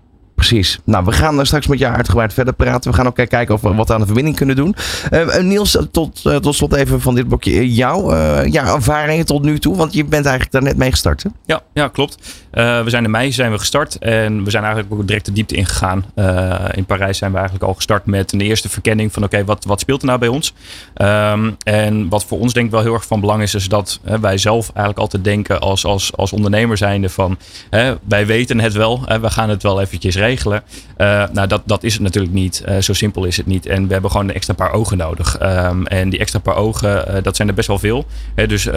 Precies. 0.47 0.79
Nou, 0.83 1.05
we 1.05 1.11
gaan 1.11 1.45
straks 1.45 1.67
met 1.67 1.79
jou 1.79 1.95
uitgebreid 1.95 2.33
verder 2.33 2.53
praten. 2.53 2.91
We 2.91 2.97
gaan 2.97 3.07
ook 3.07 3.15
kijken 3.15 3.53
of 3.53 3.61
we 3.61 3.73
wat 3.73 3.91
aan 3.91 3.99
de 3.99 4.05
verbinding 4.05 4.35
kunnen 4.35 4.55
doen. 4.55 4.75
Uh, 5.11 5.38
Niels, 5.38 5.77
tot, 5.91 6.21
uh, 6.25 6.35
tot 6.35 6.55
slot 6.55 6.73
even 6.73 7.01
van 7.01 7.15
dit 7.15 7.27
blokje. 7.27 7.73
Jouw 7.73 8.13
uh, 8.13 8.45
ja, 8.45 8.65
ervaringen 8.65 9.25
tot 9.25 9.43
nu 9.43 9.59
toe, 9.59 9.75
want 9.75 9.93
je 9.93 10.03
bent 10.03 10.25
eigenlijk 10.25 10.51
daar 10.51 10.63
net 10.63 10.77
mee 10.77 10.91
gestart. 10.91 11.23
Hè? 11.23 11.29
Ja, 11.45 11.61
ja, 11.73 11.88
klopt. 11.88 12.43
we 12.51 12.83
zijn 12.85 13.03
in 13.03 13.11
mei 13.11 13.31
zijn 13.31 13.51
we 13.51 13.57
gestart 13.57 13.97
en 13.97 14.43
we 14.43 14.49
zijn 14.49 14.63
eigenlijk 14.63 14.93
ook 14.93 15.07
direct 15.07 15.25
de 15.25 15.31
diepte 15.31 15.55
ingegaan. 15.55 16.05
in 16.71 16.85
Parijs 16.85 17.17
zijn 17.17 17.31
we 17.31 17.38
eigenlijk 17.38 17.67
al 17.67 17.73
gestart 17.73 18.05
met 18.05 18.31
een 18.31 18.41
eerste 18.41 18.69
verkenning 18.69 19.13
van 19.13 19.23
oké, 19.23 19.45
wat, 19.45 19.65
wat 19.65 19.79
speelt 19.79 20.01
er 20.01 20.07
nou 20.07 20.19
bij 20.19 20.27
ons? 20.27 20.53
Um, 20.95 21.55
en 21.63 22.09
wat 22.09 22.25
voor 22.25 22.39
ons 22.39 22.53
denk 22.53 22.65
ik 22.65 22.71
wel 22.71 22.81
heel 22.81 22.93
erg 22.93 23.05
van 23.05 23.19
belang 23.19 23.41
is, 23.41 23.55
is 23.55 23.67
dat 23.67 23.99
wij 24.21 24.38
zelf 24.38 24.65
eigenlijk 24.65 24.99
altijd 24.99 25.23
denken 25.23 25.59
als, 25.59 25.85
als, 25.85 26.11
als 26.15 26.33
ondernemer 26.33 26.77
zijnde 26.77 27.09
van 27.09 27.38
wij 28.07 28.25
weten 28.25 28.59
het 28.59 28.73
wel, 28.73 29.05
we 29.21 29.29
gaan 29.29 29.49
het 29.49 29.63
wel 29.63 29.81
eventjes 29.81 30.15
regelen 30.15 30.31
regelen. 30.31 30.63
Uh, 30.98 31.24
nou, 31.33 31.48
dat, 31.48 31.62
dat 31.66 31.83
is 31.83 31.94
het 31.94 32.01
natuurlijk 32.01 32.33
niet. 32.33 32.63
Uh, 32.68 32.78
zo 32.78 32.94
simpel 32.94 33.25
is 33.25 33.38
het 33.38 33.45
niet. 33.45 33.66
En 33.66 33.88
we 33.88 33.94
hebben 33.94 34.12
gewoon 34.12 34.30
een 34.30 34.36
extra 34.36 34.54
paar 34.54 34.72
ogen 34.72 34.98
nodig. 34.98 35.38
Um, 35.42 35.88
en 35.88 36.10
die 36.10 36.19
extra 36.19 36.39
paar 36.39 36.56
ogen, 36.56 37.06
uh, 37.07 37.24
dat 37.24 37.36
zijn 37.36 37.48
er 37.48 37.54
best 37.54 37.68
wel 37.68 37.80
veel. 37.80 38.06
He, 38.36 38.48
dus 38.48 38.68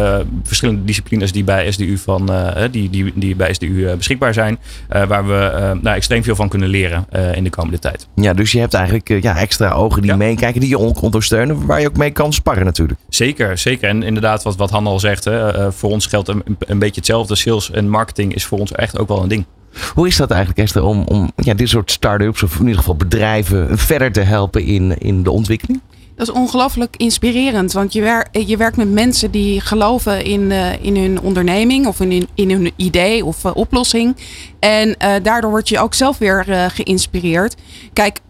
verschillende 0.42 0.84
disciplines 0.84 1.32
die 1.32 1.44
bij 1.44 1.72
SDU, 1.72 1.98
van, 1.98 2.30
die, 2.70 2.90
die, 2.90 3.12
die 3.14 3.36
bij 3.36 3.54
SDU 3.54 3.96
beschikbaar 3.96 4.34
zijn. 4.34 4.58
waar 4.88 5.26
we 5.26 5.76
nou, 5.82 5.96
extreem 5.96 6.22
veel 6.22 6.36
van 6.36 6.48
kunnen 6.48 6.68
leren 6.68 7.06
in 7.34 7.44
de 7.44 7.50
komende 7.50 7.78
tijd. 7.78 8.08
Ja, 8.14 8.32
dus 8.32 8.52
je 8.52 8.58
hebt 8.58 8.74
eigenlijk 8.74 9.22
ja, 9.22 9.36
extra 9.36 9.70
ogen 9.70 10.02
die 10.02 10.10
ja. 10.10 10.16
meekijken, 10.16 10.60
die 10.60 10.68
je 10.68 10.78
ondersteunen. 10.78 11.66
Waar 11.66 11.80
je 11.80 11.88
ook 11.88 11.96
mee 11.96 12.10
kan 12.10 12.32
sparren 12.32 12.64
natuurlijk. 12.64 13.00
Zeker, 13.08 13.58
zeker. 13.58 13.88
En 13.88 14.02
inderdaad, 14.02 14.42
wat, 14.42 14.56
wat 14.56 14.70
Han 14.70 14.86
al 14.86 15.00
zegt. 15.00 15.24
Hè, 15.24 15.72
voor 15.72 15.90
ons 15.90 16.06
geldt 16.06 16.28
een, 16.28 16.42
een 16.58 16.78
beetje 16.78 17.00
hetzelfde. 17.00 17.34
Sales 17.34 17.70
en 17.70 17.88
marketing 17.88 18.34
is 18.34 18.44
voor 18.44 18.58
ons 18.58 18.72
echt 18.72 18.98
ook 18.98 19.08
wel 19.08 19.22
een 19.22 19.28
ding. 19.28 19.44
Hoe 19.94 20.06
is 20.06 20.16
dat 20.16 20.30
eigenlijk, 20.30 20.60
Esther, 20.60 20.82
om, 20.82 21.02
om 21.02 21.32
ja, 21.36 21.54
dit 21.54 21.68
soort 21.68 21.90
start-ups 21.90 22.42
of 22.42 22.54
in 22.54 22.60
ieder 22.60 22.78
geval 22.78 22.96
bedrijven 22.96 23.78
verder 23.78 24.12
te 24.12 24.20
helpen 24.20 24.64
in, 24.64 24.98
in 24.98 25.22
de 25.22 25.30
ontwikkeling? 25.30 25.80
Dat 26.16 26.28
is 26.28 26.34
ongelooflijk 26.34 26.96
inspirerend, 26.96 27.72
want 27.72 27.92
je, 27.92 28.00
wer 28.00 28.26
je 28.46 28.56
werkt 28.56 28.76
met 28.76 28.92
mensen 28.92 29.30
die 29.30 29.60
geloven 29.60 30.24
in, 30.24 30.40
uh, 30.40 30.84
in 30.84 30.96
hun 30.96 31.20
onderneming 31.20 31.86
of 31.86 32.00
in, 32.00 32.28
in 32.34 32.50
hun 32.50 32.72
idee 32.76 33.24
of 33.24 33.44
uh, 33.44 33.50
oplossing. 33.54 34.16
En 34.58 34.88
uh, 34.88 35.12
daardoor 35.22 35.50
word 35.50 35.68
je 35.68 35.78
ook 35.78 35.94
zelf 35.94 36.18
weer 36.18 36.70
geïnspireerd. 36.72 37.54
Kijk, 37.92 38.20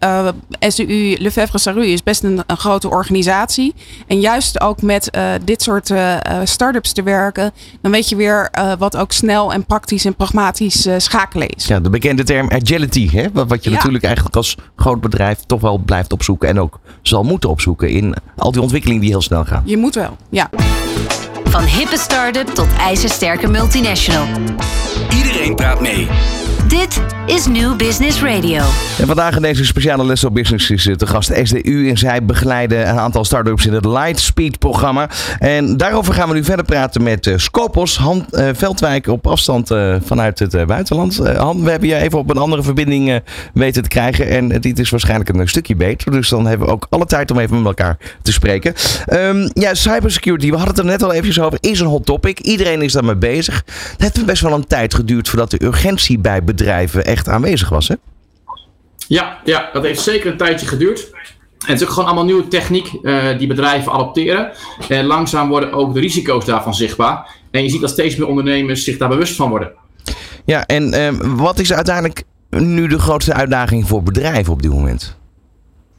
SDU 0.59 1.15
Lefebvre 1.19 1.57
Saru 1.57 1.85
is 1.85 2.03
best 2.03 2.23
een, 2.23 2.43
een, 2.47 2.57
grote 2.57 2.89
organisatie. 2.89 3.73
En 4.07 4.19
juist 4.19 4.61
ook 4.61 4.81
met 4.81 5.17
dit 5.43 5.61
soort 5.61 5.93
start-ups 6.43 6.93
te 6.93 7.03
werken, 7.03 7.51
dan 7.81 7.91
weet 7.91 8.09
je 8.09 8.15
weer 8.15 8.51
wat 8.77 8.97
ook 8.97 9.11
snel 9.11 9.53
en 9.53 9.65
praktisch 9.65 10.05
en 10.05 10.15
pragmatisch 10.15 10.87
schakelen 10.97 11.49
is. 11.49 11.67
Ja, 11.67 11.79
de 11.79 11.89
bekende 11.89 12.23
term 12.23 12.51
agility, 12.51 13.09
hè? 13.09 13.31
Wat, 13.31 13.63
je 13.63 13.69
ja. 13.69 13.75
natuurlijk 13.75 14.03
eigenlijk 14.03 14.35
als 14.35 14.57
groot 14.75 15.01
bedrijf 15.01 15.39
toch 15.39 15.61
wel 15.61 15.77
blijft 15.77 16.13
opzoeken 16.13 16.49
en 16.49 16.59
ook 16.59 16.79
zal 17.01 17.23
moeten 17.23 17.49
opzoeken 17.49 17.74
in 17.81 18.15
al 18.37 18.51
die 18.51 18.61
ontwikkelingen 18.61 19.01
die 19.01 19.09
heel 19.09 19.21
snel 19.21 19.45
gaan. 19.45 19.61
Je 19.65 19.77
moet 19.77 19.95
wel, 19.95 20.17
ja. 20.29 20.49
Van 21.43 21.63
hippe 21.63 21.97
start-up 21.97 22.47
tot 22.47 22.67
ijzersterke 22.79 23.47
multinational. 23.47 24.27
Iedereen 25.15 25.55
praat 25.55 25.81
mee. 25.81 26.07
Dit 26.67 26.84
is 27.25 27.47
New 27.47 27.75
Business 27.75 28.21
Radio. 28.21 28.61
En 28.99 29.07
vandaag 29.07 29.35
in 29.35 29.41
deze 29.41 29.65
speciale 29.65 30.05
Les 30.05 30.23
op 30.23 30.33
Business 30.33 30.69
is 30.69 30.83
de 30.83 31.07
gast 31.07 31.31
SDU. 31.43 31.89
En 31.89 31.97
zij 31.97 32.23
begeleiden 32.23 32.89
een 32.89 32.99
aantal 32.99 33.25
start-ups 33.25 33.65
in 33.65 33.73
het 33.73 33.85
Lightspeed 33.85 34.59
programma. 34.59 35.09
En 35.39 35.77
daarover 35.77 36.13
gaan 36.13 36.29
we 36.29 36.35
nu 36.35 36.43
verder 36.43 36.65
praten 36.65 37.03
met 37.03 37.25
uh, 37.25 37.37
Scopos, 37.37 37.97
Han 37.97 38.25
uh, 38.31 38.49
Veldwijk 38.53 39.07
op 39.07 39.27
afstand 39.27 39.67
vanuit 40.03 40.39
het 40.39 40.65
buitenland. 40.65 41.17
Han, 41.17 41.63
we 41.63 41.69
hebben 41.69 41.89
je 41.89 41.95
even 41.95 42.19
op 42.19 42.29
een 42.29 42.37
andere 42.37 42.63
verbinding 42.63 43.21
weten 43.53 43.83
te 43.83 43.89
krijgen. 43.89 44.29
En 44.29 44.61
dit 44.61 44.79
is 44.79 44.89
waarschijnlijk 44.89 45.29
een 45.29 45.47
stukje 45.47 45.75
beter. 45.75 46.11
Dus 46.11 46.29
dan 46.29 46.47
hebben 46.47 46.67
we 46.67 46.73
ook 46.73 46.87
alle 46.89 47.05
tijd 47.05 47.31
om 47.31 47.39
even 47.39 47.57
met 47.57 47.65
elkaar 47.65 47.97
te 48.21 48.31
spreken. 48.31 48.73
Um, 49.13 49.49
ja, 49.53 49.73
cybersecurity, 49.73 50.49
we 50.49 50.55
hadden 50.55 50.75
het 50.75 50.83
er 50.83 50.91
net 50.91 51.03
al 51.03 51.11
eventjes 51.11 51.39
over, 51.39 51.57
is 51.61 51.79
een 51.79 51.87
hot 51.87 52.05
topic. 52.05 52.39
Iedereen 52.39 52.81
is 52.81 52.93
daarmee 52.93 53.15
bezig. 53.15 53.63
Het 53.91 54.01
heeft 54.01 54.25
best 54.25 54.41
wel 54.41 54.53
een 54.53 54.67
tijd 54.67 54.93
geduurd 54.93 55.29
voordat 55.29 55.51
de 55.51 55.63
urgentie 55.63 56.19
bij 56.19 56.43
bedrijven 56.43 56.73
echt 56.83 57.29
aanwezig 57.29 57.69
was, 57.69 57.87
hè? 57.87 57.95
Ja, 59.07 59.37
ja, 59.43 59.69
dat 59.73 59.83
heeft 59.83 60.01
zeker 60.01 60.31
een 60.31 60.37
tijdje 60.37 60.67
geduurd. 60.67 61.09
En 61.65 61.71
het 61.71 61.81
is 61.81 61.87
ook 61.87 61.93
gewoon 61.93 62.05
allemaal 62.05 62.25
nieuwe 62.25 62.47
techniek 62.47 62.93
uh, 63.01 63.37
die 63.37 63.47
bedrijven 63.47 63.91
adopteren. 63.91 64.51
En 64.89 65.05
langzaam 65.05 65.49
worden 65.49 65.71
ook 65.73 65.93
de 65.93 65.99
risico's 65.99 66.45
daarvan 66.45 66.73
zichtbaar. 66.73 67.35
En 67.51 67.63
je 67.63 67.69
ziet 67.69 67.81
dat 67.81 67.89
steeds 67.89 68.15
meer 68.15 68.27
ondernemers 68.27 68.83
zich 68.83 68.97
daar 68.97 69.09
bewust 69.09 69.35
van 69.35 69.49
worden. 69.49 69.71
Ja, 70.45 70.65
en 70.65 70.93
uh, 70.93 71.09
wat 71.35 71.59
is 71.59 71.73
uiteindelijk 71.73 72.23
nu 72.49 72.87
de 72.87 72.99
grootste 72.99 73.33
uitdaging 73.33 73.87
voor 73.87 74.03
bedrijven 74.03 74.53
op 74.53 74.61
dit 74.61 74.71
moment? 74.71 75.17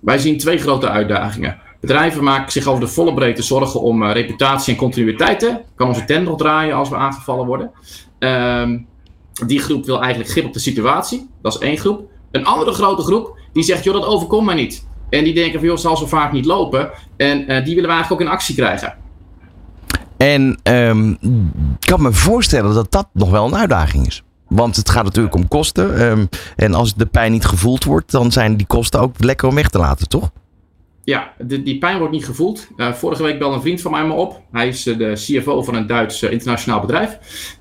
Wij 0.01 0.19
zien 0.19 0.39
twee 0.39 0.59
grote 0.59 0.89
uitdagingen. 0.89 1.59
Bedrijven 1.81 2.25
maken 2.25 2.53
zich 2.53 2.67
over 2.67 2.81
de 2.81 2.89
volle 2.89 3.15
breedte 3.15 3.43
zorgen 3.43 3.81
om 3.81 4.03
uh, 4.03 4.13
reputatie 4.13 4.73
en 4.73 4.79
continuïteit. 4.79 5.61
Kan 5.75 5.89
onze 5.89 6.21
nog 6.21 6.39
draaien 6.39 6.77
als 6.77 6.89
we 6.89 6.97
aangevallen 6.97 7.47
worden? 7.47 7.71
Ehm, 8.19 8.79
die 9.47 9.59
groep 9.59 9.85
wil 9.85 10.01
eigenlijk 10.01 10.31
grip 10.31 10.45
op 10.45 10.53
de 10.53 10.59
situatie. 10.59 11.31
Dat 11.43 11.55
is 11.55 11.61
één 11.61 11.79
groep. 11.79 12.11
Een 12.31 12.45
andere 12.45 12.73
grote 12.73 13.03
groep 13.03 13.39
die 13.53 13.63
zegt, 13.63 13.85
joh, 13.85 13.95
dat 13.95 14.05
overkomt 14.05 14.47
mij 14.47 14.55
niet. 14.55 14.87
En 15.11 15.25
die 15.25 15.35
denken 15.35 15.59
van, 15.59 15.69
joh, 15.69 15.77
zal 15.77 15.97
zo 15.97 16.07
vaak 16.07 16.33
niet 16.33 16.45
lopen. 16.45 16.91
En 17.17 17.41
uh, 17.41 17.47
die 17.47 17.75
willen 17.75 17.91
we 17.91 17.95
eigenlijk 17.95 18.13
ook 18.13 18.21
in 18.21 18.29
actie 18.29 18.55
krijgen. 18.55 18.95
En 20.17 20.59
um, 20.63 21.11
ik 21.81 21.87
kan 21.87 22.03
me 22.03 22.13
voorstellen 22.13 22.75
dat 22.75 22.93
dat 22.93 23.09
nog 23.13 23.31
wel 23.31 23.47
een 23.47 23.57
uitdaging 23.57 24.07
is. 24.07 24.23
Want 24.49 24.77
het 24.77 24.91
gaat 24.91 25.05
natuurlijk 25.05 25.35
om 25.35 25.49
kosten. 25.49 25.99
Ehm, 25.99 26.27
en 26.57 26.75
als 26.75 26.95
de 26.95 27.07
pijn 27.07 27.33
niet 27.33 27.45
gevoeld 27.45 27.85
wordt, 27.85 28.11
dan 28.11 28.33
zijn 28.33 28.57
die 28.57 28.67
kosten 28.67 29.01
ook 29.01 29.15
lekker 29.19 29.49
om 29.49 29.55
weg 29.55 29.69
te 29.69 29.79
laten, 29.79 30.09
toch? 30.09 30.31
Ja, 31.07 31.33
die 31.45 31.79
pijn 31.79 31.99
wordt 31.99 32.13
niet 32.13 32.25
gevoeld. 32.25 32.69
Uh, 32.77 32.93
vorige 32.93 33.23
week 33.23 33.39
belde 33.39 33.55
een 33.55 33.61
vriend 33.61 33.81
van 33.81 33.91
mij 33.91 34.07
me 34.07 34.13
op. 34.13 34.41
Hij 34.53 34.69
is 34.69 34.87
uh, 34.87 34.99
de 34.99 35.13
CFO 35.13 35.63
van 35.63 35.75
een 35.75 35.87
Duits 35.87 36.23
uh, 36.23 36.31
internationaal 36.31 36.81
bedrijf. 36.81 37.11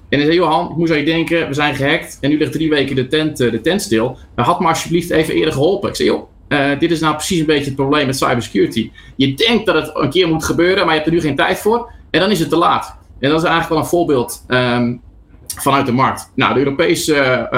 En 0.09 0.17
hij 0.17 0.25
zei, 0.25 0.37
Johan, 0.37 0.65
hoe 0.65 0.87
zou 0.87 0.99
je 0.99 1.05
denken, 1.05 1.47
we 1.47 1.53
zijn 1.53 1.75
gehackt 1.75 2.17
en 2.21 2.29
nu 2.29 2.37
ligt 2.37 2.51
drie 2.51 2.69
weken 2.69 2.95
de 2.95 3.07
tent, 3.07 3.37
de 3.37 3.61
tent 3.61 3.81
stil. 3.81 4.17
had 4.35 4.59
me 4.59 4.67
alsjeblieft 4.67 5.09
even 5.09 5.33
eerder 5.33 5.53
geholpen. 5.53 5.89
Ik 5.89 5.95
zei, 5.95 6.09
joh, 6.09 6.79
dit 6.79 6.91
is 6.91 6.99
nou 6.99 7.15
precies 7.15 7.39
een 7.39 7.45
beetje 7.45 7.65
het 7.65 7.75
probleem 7.75 8.05
met 8.05 8.17
cybersecurity. 8.17 8.91
Je 9.15 9.33
denkt 9.33 9.65
dat 9.65 9.75
het 9.75 9.91
een 9.95 10.09
keer 10.09 10.27
moet 10.27 10.43
gebeuren, 10.43 10.85
maar 10.85 10.95
je 10.95 10.99
hebt 11.01 11.05
er 11.05 11.13
nu 11.13 11.21
geen 11.21 11.35
tijd 11.35 11.59
voor. 11.59 11.91
En 12.11 12.19
dan 12.19 12.31
is 12.31 12.39
het 12.39 12.49
te 12.49 12.57
laat. 12.57 12.97
En 13.19 13.29
dat 13.29 13.39
is 13.39 13.49
eigenlijk 13.49 13.69
wel 13.69 13.77
een 13.77 13.85
voorbeeld 13.85 14.45
um, 14.47 15.01
vanuit 15.47 15.85
de 15.85 15.91
markt. 15.91 16.31
Nou, 16.35 16.53
de 16.53 16.59
Europese 16.59 17.49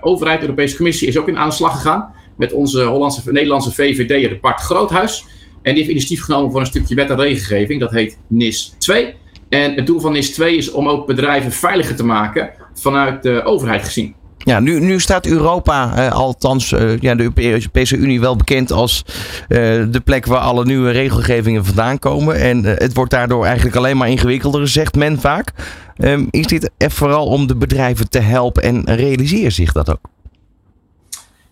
overheid, 0.00 0.40
de 0.40 0.46
Europese 0.46 0.76
Commissie 0.76 1.08
is 1.08 1.18
ook 1.18 1.28
in 1.28 1.38
aan 1.38 1.48
de 1.48 1.54
slag 1.54 1.72
gegaan 1.72 2.12
met 2.36 2.52
onze 2.52 2.84
Hollandse, 2.84 3.32
Nederlandse 3.32 3.72
VVD, 3.72 4.28
de 4.28 4.38
Bart 4.40 4.60
Groothuis. 4.60 5.24
En 5.62 5.74
die 5.74 5.82
heeft 5.82 5.90
initiatief 5.90 6.24
genomen 6.24 6.50
voor 6.50 6.60
een 6.60 6.66
stukje 6.66 6.94
wet 6.94 7.10
en 7.10 7.16
regelgeving. 7.16 7.80
Dat 7.80 7.90
heet 7.90 8.18
NIS 8.26 8.74
2. 8.78 9.14
En 9.48 9.74
het 9.74 9.86
doel 9.86 10.00
van 10.00 10.12
NIS 10.12 10.30
2 10.30 10.56
is 10.56 10.70
om 10.70 10.88
ook 10.88 11.06
bedrijven 11.06 11.52
veiliger 11.52 11.96
te 11.96 12.04
maken 12.04 12.50
vanuit 12.74 13.22
de 13.22 13.42
overheid 13.44 13.84
gezien. 13.84 14.14
Ja, 14.44 14.60
nu, 14.60 14.80
nu 14.80 15.00
staat 15.00 15.26
Europa, 15.26 15.96
eh, 15.96 16.12
althans 16.12 16.72
uh, 16.72 16.98
ja, 16.98 17.14
de 17.14 17.30
Europese 17.34 17.96
Unie, 17.96 18.20
wel 18.20 18.36
bekend 18.36 18.72
als 18.72 19.04
uh, 19.06 19.58
de 19.90 20.00
plek 20.04 20.26
waar 20.26 20.40
alle 20.40 20.64
nieuwe 20.64 20.90
regelgevingen 20.90 21.64
vandaan 21.64 21.98
komen. 21.98 22.40
En 22.40 22.64
het 22.64 22.94
wordt 22.94 23.10
daardoor 23.10 23.44
eigenlijk 23.44 23.76
alleen 23.76 23.96
maar 23.96 24.08
ingewikkelder, 24.08 24.68
zegt 24.68 24.94
men 24.94 25.20
vaak. 25.20 25.52
Um, 25.98 26.28
is 26.30 26.46
dit 26.46 26.70
vooral 26.78 27.26
om 27.26 27.46
de 27.46 27.56
bedrijven 27.56 28.08
te 28.08 28.18
helpen 28.18 28.62
en 28.62 28.94
realiseer 28.94 29.50
zich 29.50 29.72
dat 29.72 29.90
ook? 29.90 30.00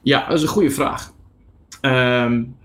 Ja, 0.02 0.26
dat 0.28 0.36
is 0.36 0.42
een 0.42 0.48
goede 0.48 0.70
vraag. 0.70 1.12
Um, 1.82 2.56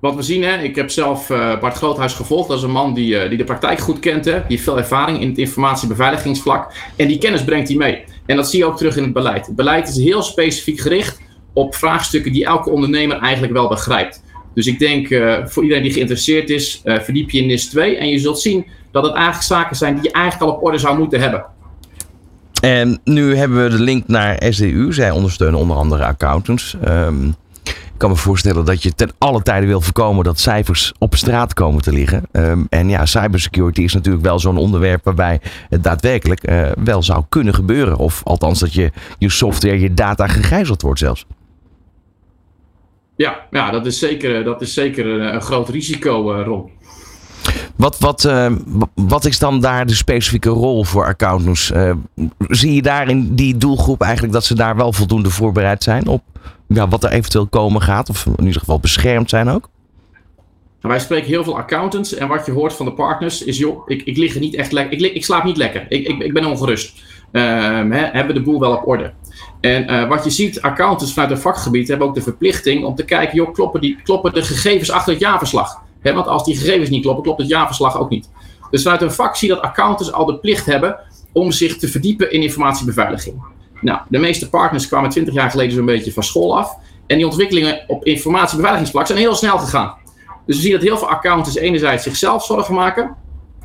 wat 0.00 0.14
we 0.14 0.22
zien, 0.22 0.42
hè, 0.42 0.62
ik 0.62 0.76
heb 0.76 0.90
zelf 0.90 1.30
uh, 1.30 1.60
Bart 1.60 1.76
Groothuis 1.76 2.14
gevolgd. 2.14 2.48
Dat 2.48 2.56
is 2.56 2.62
een 2.62 2.70
man 2.70 2.94
die, 2.94 3.22
uh, 3.22 3.28
die 3.28 3.38
de 3.38 3.44
praktijk 3.44 3.78
goed 3.78 3.98
kent. 3.98 4.24
Hè. 4.24 4.32
Die 4.32 4.44
heeft 4.48 4.62
veel 4.62 4.78
ervaring 4.78 5.20
in 5.20 5.28
het 5.28 5.38
informatiebeveiligingsvlak. 5.38 6.72
En 6.96 7.06
die 7.06 7.18
kennis 7.18 7.44
brengt 7.44 7.68
hij 7.68 7.76
mee. 7.76 8.04
En 8.26 8.36
dat 8.36 8.50
zie 8.50 8.58
je 8.58 8.64
ook 8.64 8.76
terug 8.76 8.96
in 8.96 9.02
het 9.02 9.12
beleid. 9.12 9.46
Het 9.46 9.56
beleid 9.56 9.88
is 9.88 9.96
heel 9.96 10.22
specifiek 10.22 10.80
gericht 10.80 11.20
op 11.52 11.74
vraagstukken 11.74 12.32
die 12.32 12.44
elke 12.44 12.70
ondernemer 12.70 13.18
eigenlijk 13.18 13.52
wel 13.52 13.68
begrijpt. 13.68 14.24
Dus 14.54 14.66
ik 14.66 14.78
denk 14.78 15.10
uh, 15.10 15.46
voor 15.46 15.62
iedereen 15.62 15.82
die 15.82 15.92
geïnteresseerd 15.92 16.50
is, 16.50 16.82
verdiep 16.84 17.30
je 17.30 17.40
in 17.40 17.46
NIS 17.46 17.68
2. 17.68 17.96
En 17.96 18.08
je 18.08 18.18
zult 18.18 18.40
zien 18.40 18.66
dat 18.90 19.04
het 19.04 19.14
eigenlijk 19.14 19.44
zaken 19.44 19.76
zijn 19.76 19.94
die 19.94 20.02
je 20.02 20.12
eigenlijk 20.12 20.50
al 20.50 20.56
op 20.56 20.64
orde 20.64 20.78
zou 20.78 20.98
moeten 20.98 21.20
hebben. 21.20 21.46
En 22.60 23.00
nu 23.04 23.36
hebben 23.36 23.62
we 23.62 23.76
de 23.76 23.82
link 23.82 24.06
naar 24.06 24.42
SDU. 24.48 24.92
Zij 24.92 25.10
ondersteunen 25.10 25.60
onder 25.60 25.76
andere 25.76 26.04
accountants. 26.04 26.76
Um, 26.88 27.34
ik 27.64 28.04
kan 28.04 28.10
me 28.10 28.16
voorstellen 28.16 28.64
dat 28.64 28.82
je 28.82 28.94
ten 28.94 29.10
alle 29.18 29.42
tijde 29.42 29.66
wil 29.66 29.80
voorkomen 29.80 30.24
dat 30.24 30.38
cijfers 30.38 30.92
op 30.98 31.14
straat 31.14 31.54
komen 31.54 31.82
te 31.82 31.92
liggen. 31.92 32.22
Um, 32.32 32.66
en 32.70 32.88
ja, 32.88 33.06
cybersecurity 33.06 33.82
is 33.82 33.94
natuurlijk 33.94 34.24
wel 34.24 34.38
zo'n 34.38 34.56
onderwerp 34.56 35.04
waarbij 35.04 35.40
het 35.68 35.82
daadwerkelijk 35.84 36.50
uh, 36.50 36.68
wel 36.84 37.02
zou 37.02 37.24
kunnen 37.28 37.54
gebeuren. 37.54 37.96
Of 37.96 38.20
althans 38.24 38.58
dat 38.58 38.74
je, 38.74 38.90
je 39.18 39.30
software, 39.30 39.80
je 39.80 39.94
data 39.94 40.26
gegijzeld 40.26 40.82
wordt 40.82 40.98
zelfs. 40.98 41.26
Ja, 43.16 43.46
ja 43.50 43.70
dat, 43.70 43.86
is 43.86 43.98
zeker, 43.98 44.44
dat 44.44 44.60
is 44.60 44.74
zeker 44.74 45.06
een, 45.06 45.34
een 45.34 45.42
groot 45.42 45.68
risico, 45.68 46.42
Ron. 46.42 46.70
Wat, 47.76 47.98
wat, 47.98 48.24
uh, 48.24 48.52
wat 48.94 49.24
is 49.24 49.38
dan 49.38 49.60
daar 49.60 49.86
de 49.86 49.94
specifieke 49.94 50.48
rol 50.48 50.84
voor 50.84 51.04
accountants? 51.04 51.70
Uh, 51.70 51.92
zie 52.38 52.74
je 52.74 52.82
daar 52.82 53.08
in 53.08 53.34
die 53.34 53.56
doelgroep 53.56 54.02
eigenlijk 54.02 54.32
dat 54.32 54.44
ze 54.44 54.54
daar 54.54 54.76
wel 54.76 54.92
voldoende 54.92 55.30
voorbereid 55.30 55.82
zijn 55.82 56.06
op 56.06 56.22
ja, 56.68 56.88
wat 56.88 57.04
er 57.04 57.10
eventueel 57.10 57.46
komen 57.46 57.82
gaat? 57.82 58.10
Of 58.10 58.26
in 58.26 58.44
ieder 58.44 58.60
geval 58.60 58.80
beschermd 58.80 59.30
zijn 59.30 59.48
ook? 59.48 59.68
Nou, 60.80 60.94
wij 60.94 60.98
spreken 60.98 61.28
heel 61.28 61.44
veel 61.44 61.56
accountants 61.56 62.14
en 62.14 62.28
wat 62.28 62.46
je 62.46 62.52
hoort 62.52 62.72
van 62.72 62.86
de 62.86 62.92
partners 62.92 63.44
is: 63.44 63.58
joh, 63.58 63.82
ik, 63.86 64.02
ik 64.02 64.16
lig 64.16 64.34
er 64.34 64.40
niet 64.40 64.54
echt 64.54 64.72
lekker. 64.72 65.00
Ik, 65.00 65.14
ik, 65.14 65.24
slaap 65.24 65.44
niet 65.44 65.56
lekker. 65.56 65.86
Ik, 65.88 66.06
ik, 66.06 66.22
ik 66.22 66.32
ben 66.32 66.44
ongerust. 66.44 67.02
Uh, 67.32 67.42
hebben 67.42 68.26
we 68.26 68.32
de 68.32 68.42
boel 68.42 68.60
wel 68.60 68.76
op 68.76 68.86
orde? 68.86 69.12
En 69.60 69.90
uh, 69.90 70.08
wat 70.08 70.24
je 70.24 70.30
ziet, 70.30 70.62
accountants 70.62 71.12
vanuit 71.12 71.30
het 71.30 71.40
vakgebied 71.40 71.88
hebben 71.88 72.06
ook 72.06 72.14
de 72.14 72.22
verplichting 72.22 72.84
om 72.84 72.94
te 72.94 73.04
kijken: 73.04 73.36
joh, 73.36 73.52
kloppen, 73.52 73.80
die, 73.80 73.98
kloppen 74.02 74.34
de 74.34 74.42
gegevens 74.42 74.90
achter 74.90 75.12
het 75.12 75.22
jaarverslag? 75.22 75.82
Want 76.02 76.26
als 76.26 76.44
die 76.44 76.56
gegevens 76.56 76.90
niet 76.90 77.02
kloppen, 77.02 77.24
klopt 77.24 77.40
het 77.40 77.48
jaarverslag 77.48 77.98
ook 77.98 78.10
niet. 78.10 78.28
Dus 78.70 78.82
vanuit 78.82 79.02
een 79.02 79.30
je 79.40 79.48
dat 79.48 79.60
accountants 79.60 80.12
al 80.12 80.26
de 80.26 80.38
plicht 80.38 80.66
hebben 80.66 80.98
om 81.32 81.52
zich 81.52 81.76
te 81.76 81.88
verdiepen 81.88 82.32
in 82.32 82.42
informatiebeveiliging. 82.42 83.42
Nou, 83.80 84.00
de 84.08 84.18
meeste 84.18 84.48
partners 84.48 84.88
kwamen 84.88 85.10
20 85.10 85.34
jaar 85.34 85.50
geleden 85.50 85.74
zo'n 85.74 85.86
beetje 85.86 86.12
van 86.12 86.22
school 86.22 86.58
af. 86.58 86.76
En 87.06 87.16
die 87.16 87.26
ontwikkelingen 87.26 87.84
op 87.86 88.04
informatiebeveiligingsplan 88.04 89.06
zijn 89.06 89.18
heel 89.18 89.34
snel 89.34 89.58
gegaan. 89.58 89.94
Dus 90.46 90.56
we 90.56 90.62
zien 90.62 90.72
dat 90.72 90.82
heel 90.82 90.98
veel 90.98 91.08
accountants 91.08 91.56
enerzijds 91.56 92.02
zichzelf 92.02 92.44
zorgen 92.44 92.74
maken 92.74 93.16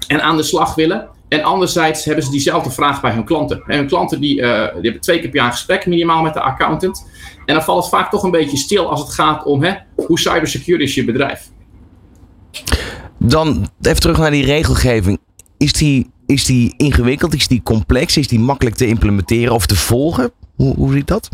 en 0.08 0.22
aan 0.22 0.38
de 0.38 0.44
slag 0.44 0.75
willen. 0.75 1.10
En 1.28 1.44
anderzijds 1.44 2.06
hebben 2.06 2.24
ze 2.24 2.32
diezelfde 2.32 2.72
vraag 2.72 3.02
bij 3.02 3.12
hun 3.12 3.24
klanten. 3.24 3.63
En 3.68 3.78
hun 3.78 3.88
klanten 3.88 4.22
die, 4.22 4.38
uh, 4.38 4.48
hebben 4.48 5.00
twee 5.00 5.20
keer 5.20 5.30
per 5.30 5.38
jaar 5.38 5.46
een 5.46 5.52
gesprek 5.52 5.86
minimaal 5.86 6.22
met 6.22 6.34
de 6.34 6.42
accountant. 6.42 7.08
En 7.46 7.54
dan 7.54 7.63
valt 7.63 7.82
het 7.82 7.94
vaak 7.94 8.10
toch 8.10 8.24
een 8.24 8.32
beetje 8.32 8.58
stil 8.58 8.90
als 8.90 9.00
het 9.00 9.10
gaat 9.10 9.44
om 9.46 9.63
hè, 9.63 9.74
hoe 9.96 10.20
cybersecure 10.20 10.84
is 10.84 10.96
je 10.96 11.06
bedrijf. 11.06 11.52
Dan 13.18 13.70
even 13.82 14.00
terug 14.00 14.18
naar 14.18 14.32
die 14.32 14.46
regelgeving. 14.46 15.20
Is 15.58 15.74
die, 15.74 16.10
is 16.26 16.46
die 16.46 16.74
ingewikkeld? 16.78 17.34
Is 17.34 17.48
die 17.48 17.64
complex? 17.64 18.18
Is 18.18 18.28
die 18.28 18.40
makkelijk 18.40 18.76
te 18.76 18.88
implementeren 18.88 19.54
of 19.54 19.66
te 19.66 19.76
volgen? 19.76 20.32
Hoe, 20.56 20.76
hoe 20.76 20.94
ziet 20.94 21.08
dat? 21.08 21.30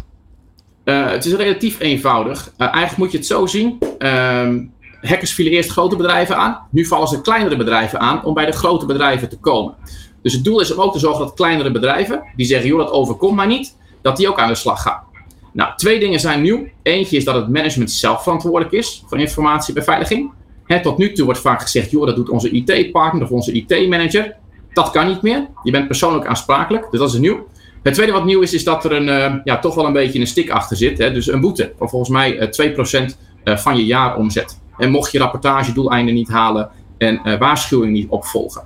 Uh, 0.86 1.10
het 1.10 1.26
is 1.26 1.34
relatief 1.34 1.80
eenvoudig. 1.80 2.52
Uh, 2.58 2.68
eigenlijk 2.68 2.98
moet 2.98 3.12
je 3.12 3.18
het 3.18 3.28
zo 3.28 3.46
zien. 3.46 3.78
Uh, 4.00 4.50
hackers 5.02 5.34
vielen 5.34 5.54
eerst 5.54 5.70
grote 5.70 5.96
bedrijven 5.96 6.38
aan. 6.38 6.60
Nu 6.72 6.86
vallen 6.86 7.08
ze 7.08 7.22
kleinere 7.22 7.58
bedrijven 7.58 8.00
aan 8.00 8.26
om 8.26 8.34
bij 8.34 8.46
de 8.46 8.52
grote 8.52 8.86
bedrijven 8.86 9.30
te 9.30 9.38
komen. 9.38 9.76
Dus 10.22 10.34
het 10.34 10.44
doel 10.44 10.60
is 10.60 10.74
om 10.74 10.82
ook 10.82 10.94
te 10.94 11.00
zorgen 11.00 11.26
dat 11.26 11.34
kleinere 11.34 11.72
bedrijven, 11.72 12.24
die 12.36 12.46
zeggen, 12.46 12.70
joh, 12.70 12.80
dat 12.80 12.92
overkomt 12.92 13.36
mij 13.36 13.46
niet, 13.46 13.76
dat 14.02 14.18
die 14.18 14.30
ook 14.30 14.40
aan 14.40 14.48
de 14.48 14.56
slag 14.56 14.82
gaan. 14.82 15.04
Nou, 15.54 15.72
twee 15.76 16.00
dingen 16.00 16.20
zijn 16.20 16.42
nieuw. 16.42 16.68
Eentje 16.84 17.18
is 17.18 17.26
dat 17.26 17.36
het 17.36 17.50
management 17.50 17.92
zelf 17.92 18.24
verantwoordelijk 18.24 18.72
is 18.72 19.04
voor 19.08 19.20
informatiebeveiliging 19.20 20.32
tot 20.82 20.98
nu 20.98 21.12
toe 21.12 21.26
wordt 21.26 21.40
vaak 21.40 21.62
gezegd, 21.62 21.92
joh, 21.92 22.06
dat 22.06 22.16
doet 22.16 22.30
onze 22.30 22.50
IT-partner 22.50 23.24
of 23.24 23.32
onze 23.32 23.52
IT-manager. 23.52 24.36
Dat 24.74 24.92
kan 24.92 25.08
niet 25.08 25.22
meer. 25.22 25.48
Je 25.64 25.72
bent 25.72 25.88
persoonlijk 25.88 26.26
aansprakelijk, 26.26 26.88
dus 26.92 27.00
dat 27.00 27.14
is 27.14 27.20
nieuw. 27.20 27.48
Het 27.84 27.94
tweede 27.94 28.12
wat 28.12 28.26
nieuw 28.26 28.42
is, 28.42 28.54
is 28.54 28.64
dat 28.64 28.86
er 28.86 28.92
een, 28.92 29.08
uh, 29.08 29.40
ja, 29.44 29.60
toch 29.60 29.76
wel 29.76 29.86
een 29.86 29.94
beetje 29.94 30.20
een 30.20 30.28
stik 30.28 30.50
achter 30.50 30.78
zit. 30.78 30.98
Hè? 30.98 31.12
Dus 31.12 31.28
een 31.28 31.42
boete 31.42 31.74
van 31.78 31.90
volgens 31.90 32.12
mij 32.12 32.58
uh, 32.60 32.76
2% 33.02 33.16
uh, 33.44 33.58
van 33.58 33.78
je 33.78 33.86
jaaromzet. 33.86 34.60
En 34.78 34.92
mocht 34.92 35.12
je 35.12 35.20
rapportagedoeleinden 35.20 36.14
niet 36.14 36.30
halen 36.30 36.70
en 36.98 37.40
waarschuwing 37.40 37.92
niet 37.92 38.10
opvolgen 38.10 38.64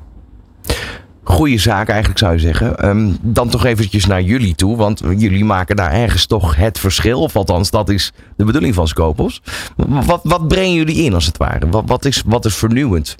goede 1.23 1.57
zaak 1.57 1.89
eigenlijk 1.89 2.19
zou 2.19 2.33
je 2.33 2.39
zeggen. 2.39 2.87
Um, 2.87 3.17
dan 3.21 3.49
toch 3.49 3.65
eventjes 3.65 4.05
naar 4.05 4.21
jullie 4.21 4.55
toe, 4.55 4.77
want 4.77 5.01
jullie 5.17 5.45
maken 5.45 5.75
daar 5.75 5.91
ergens 5.91 6.25
toch 6.25 6.55
het 6.55 6.79
verschil. 6.79 7.21
Of 7.21 7.35
althans, 7.35 7.71
dat 7.71 7.89
is 7.89 8.11
de 8.37 8.45
bedoeling 8.45 8.73
van 8.73 8.87
Scopus. 8.87 9.41
Wat, 9.87 10.19
wat 10.23 10.47
brengen 10.47 10.73
jullie 10.73 11.03
in 11.03 11.13
als 11.13 11.25
het 11.25 11.37
ware? 11.37 11.69
Wat, 11.69 11.83
wat, 11.85 12.05
is, 12.05 12.23
wat 12.25 12.45
is 12.45 12.55
vernieuwend? 12.55 13.15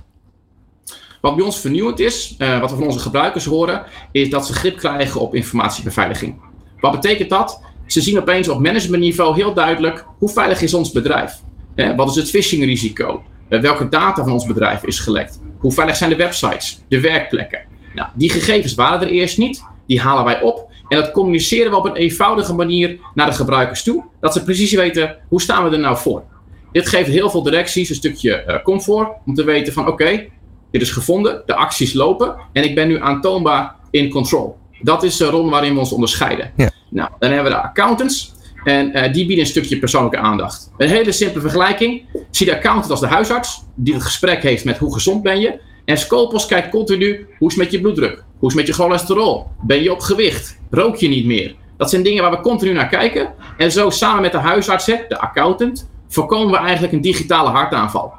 Wat 1.21 1.35
bij 1.35 1.45
ons 1.45 1.59
vernieuwend 1.59 1.99
is, 1.99 2.35
uh, 2.37 2.59
wat 2.59 2.71
we 2.71 2.77
van 2.77 2.85
onze 2.85 2.99
gebruikers 2.99 3.45
horen, 3.45 3.83
is 4.11 4.29
dat 4.29 4.47
ze 4.47 4.53
grip 4.53 4.77
krijgen 4.77 5.21
op 5.21 5.35
informatiebeveiliging. 5.35 6.35
Wat 6.79 6.91
betekent 6.91 7.29
dat? 7.29 7.61
Ze 7.85 8.01
zien 8.01 8.19
opeens 8.19 8.47
op 8.47 8.59
managementniveau 8.59 9.35
heel 9.35 9.53
duidelijk 9.53 10.05
hoe 10.19 10.29
veilig 10.29 10.61
is 10.61 10.73
ons 10.73 10.91
bedrijf. 10.91 11.41
Eh, 11.75 11.95
wat 11.95 12.09
is 12.09 12.15
het 12.15 12.29
phishing-risico? 12.29 13.23
Uh, 13.49 13.61
welke 13.61 13.89
data 13.89 14.23
van 14.23 14.31
ons 14.31 14.45
bedrijf 14.45 14.83
is 14.83 14.99
gelekt? 14.99 15.39
Hoe 15.57 15.71
veilig 15.71 15.95
zijn 15.95 16.09
de 16.09 16.15
websites, 16.15 16.83
de 16.87 16.99
werkplekken? 16.99 17.59
Nou, 17.93 18.09
die 18.13 18.29
gegevens 18.29 18.75
waren 18.75 19.01
er 19.01 19.13
eerst 19.13 19.37
niet. 19.37 19.63
Die 19.87 20.01
halen 20.01 20.25
wij 20.25 20.41
op. 20.41 20.71
En 20.87 20.97
dat 20.97 21.11
communiceren 21.11 21.71
we 21.71 21.77
op 21.77 21.85
een 21.85 21.95
eenvoudige 21.95 22.53
manier 22.53 22.99
naar 23.13 23.25
de 23.25 23.35
gebruikers 23.35 23.83
toe. 23.83 24.03
Dat 24.19 24.33
ze 24.33 24.43
precies 24.43 24.73
weten 24.73 25.17
hoe 25.27 25.41
staan 25.41 25.63
we 25.63 25.75
er 25.75 25.79
nou 25.79 25.97
voor. 25.97 26.23
Dit 26.71 26.87
geeft 26.87 27.09
heel 27.09 27.29
veel 27.29 27.43
directies 27.43 27.89
een 27.89 27.95
stukje 27.95 28.43
uh, 28.47 28.63
comfort. 28.63 29.09
Om 29.25 29.33
te 29.33 29.43
weten 29.43 29.73
van 29.73 29.83
oké, 29.83 29.91
okay, 29.91 30.31
dit 30.71 30.81
is 30.81 30.91
gevonden. 30.91 31.43
De 31.45 31.55
acties 31.55 31.93
lopen. 31.93 32.35
En 32.53 32.63
ik 32.63 32.75
ben 32.75 32.87
nu 32.87 33.01
aantoonbaar 33.01 33.75
in 33.91 34.09
control. 34.09 34.57
Dat 34.81 35.03
is 35.03 35.17
de 35.17 35.25
rol 35.25 35.49
waarin 35.49 35.73
we 35.73 35.79
ons 35.79 35.91
onderscheiden. 35.91 36.51
Ja. 36.55 36.71
Nou, 36.89 37.09
dan 37.19 37.31
hebben 37.31 37.51
we 37.51 37.57
de 37.57 37.63
accountants. 37.63 38.33
En 38.63 38.97
uh, 38.97 39.13
die 39.13 39.25
bieden 39.25 39.39
een 39.39 39.45
stukje 39.45 39.79
persoonlijke 39.79 40.17
aandacht. 40.17 40.71
Een 40.77 40.89
hele 40.89 41.11
simpele 41.11 41.41
vergelijking. 41.41 42.05
Zie 42.31 42.45
de 42.45 42.55
accountant 42.55 42.91
als 42.91 42.99
de 42.99 43.07
huisarts. 43.07 43.63
Die 43.75 43.93
het 43.93 44.03
gesprek 44.03 44.43
heeft 44.43 44.65
met 44.65 44.77
hoe 44.77 44.93
gezond 44.93 45.23
ben 45.23 45.39
je. 45.39 45.59
En 45.85 45.97
Scopus 45.97 46.45
kijkt 46.45 46.69
continu, 46.69 47.27
hoe 47.39 47.49
is 47.49 47.55
het 47.55 47.63
met 47.63 47.71
je 47.71 47.81
bloeddruk? 47.81 48.23
Hoe 48.39 48.49
is 48.49 48.55
het 48.55 48.65
met 48.65 48.67
je 48.67 48.83
cholesterol? 48.83 49.47
Ben 49.61 49.83
je 49.83 49.91
op 49.91 49.99
gewicht? 49.99 50.59
Rook 50.69 50.95
je 50.95 51.07
niet 51.07 51.25
meer? 51.25 51.55
Dat 51.77 51.89
zijn 51.89 52.03
dingen 52.03 52.21
waar 52.21 52.31
we 52.31 52.41
continu 52.41 52.73
naar 52.73 52.87
kijken. 52.87 53.33
En 53.57 53.71
zo 53.71 53.89
samen 53.89 54.21
met 54.21 54.31
de 54.31 54.37
huisarts, 54.37 54.85
de 54.85 55.19
accountant, 55.19 55.89
voorkomen 56.07 56.51
we 56.51 56.57
eigenlijk 56.57 56.93
een 56.93 57.01
digitale 57.01 57.49
hartaanval. 57.49 58.13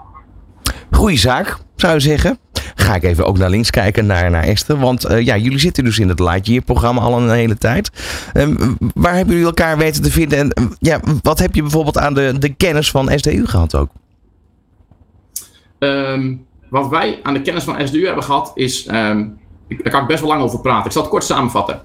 Goeie 0.90 1.18
zaak, 1.18 1.56
zou 1.76 1.94
je 1.94 2.00
zeggen. 2.00 2.38
ga 2.74 2.94
ik 2.94 3.02
even 3.02 3.26
ook 3.26 3.38
naar 3.38 3.50
links 3.50 3.70
kijken, 3.70 4.06
naar, 4.06 4.30
naar 4.30 4.42
Esther. 4.42 4.78
Want 4.78 5.04
eh, 5.04 5.24
ja, 5.24 5.36
jullie 5.36 5.58
zitten 5.58 5.84
dus 5.84 5.98
in 5.98 6.08
het 6.08 6.18
Lightyear-programma 6.18 7.00
al 7.00 7.18
een 7.18 7.30
hele 7.30 7.58
tijd. 7.58 7.90
Ehm, 8.32 8.74
waar 8.94 9.14
hebben 9.14 9.34
jullie 9.34 9.48
elkaar 9.48 9.78
weten 9.78 10.02
te 10.02 10.10
vinden? 10.10 10.38
En 10.38 10.52
eh, 10.52 10.64
ja, 10.78 11.00
wat 11.22 11.38
heb 11.38 11.54
je 11.54 11.62
bijvoorbeeld 11.62 11.98
aan 11.98 12.14
de, 12.14 12.38
de 12.38 12.54
kennis 12.54 12.90
van 12.90 13.10
SDU 13.18 13.46
gehad 13.46 13.74
ook? 13.74 13.88
Ehm, 15.78 16.34
wat 16.74 16.88
wij 16.88 17.20
aan 17.22 17.34
de 17.34 17.42
kennis 17.42 17.64
van 17.64 17.86
SDU 17.86 18.06
hebben 18.06 18.24
gehad 18.24 18.50
is, 18.54 18.86
ehm, 18.86 19.26
daar 19.68 19.92
kan 19.92 20.00
ik 20.00 20.06
best 20.06 20.20
wel 20.20 20.28
lang 20.28 20.42
over 20.42 20.60
praten. 20.60 20.86
Ik 20.86 20.92
zal 20.92 21.02
het 21.02 21.10
kort 21.10 21.24
samenvatten. 21.24 21.82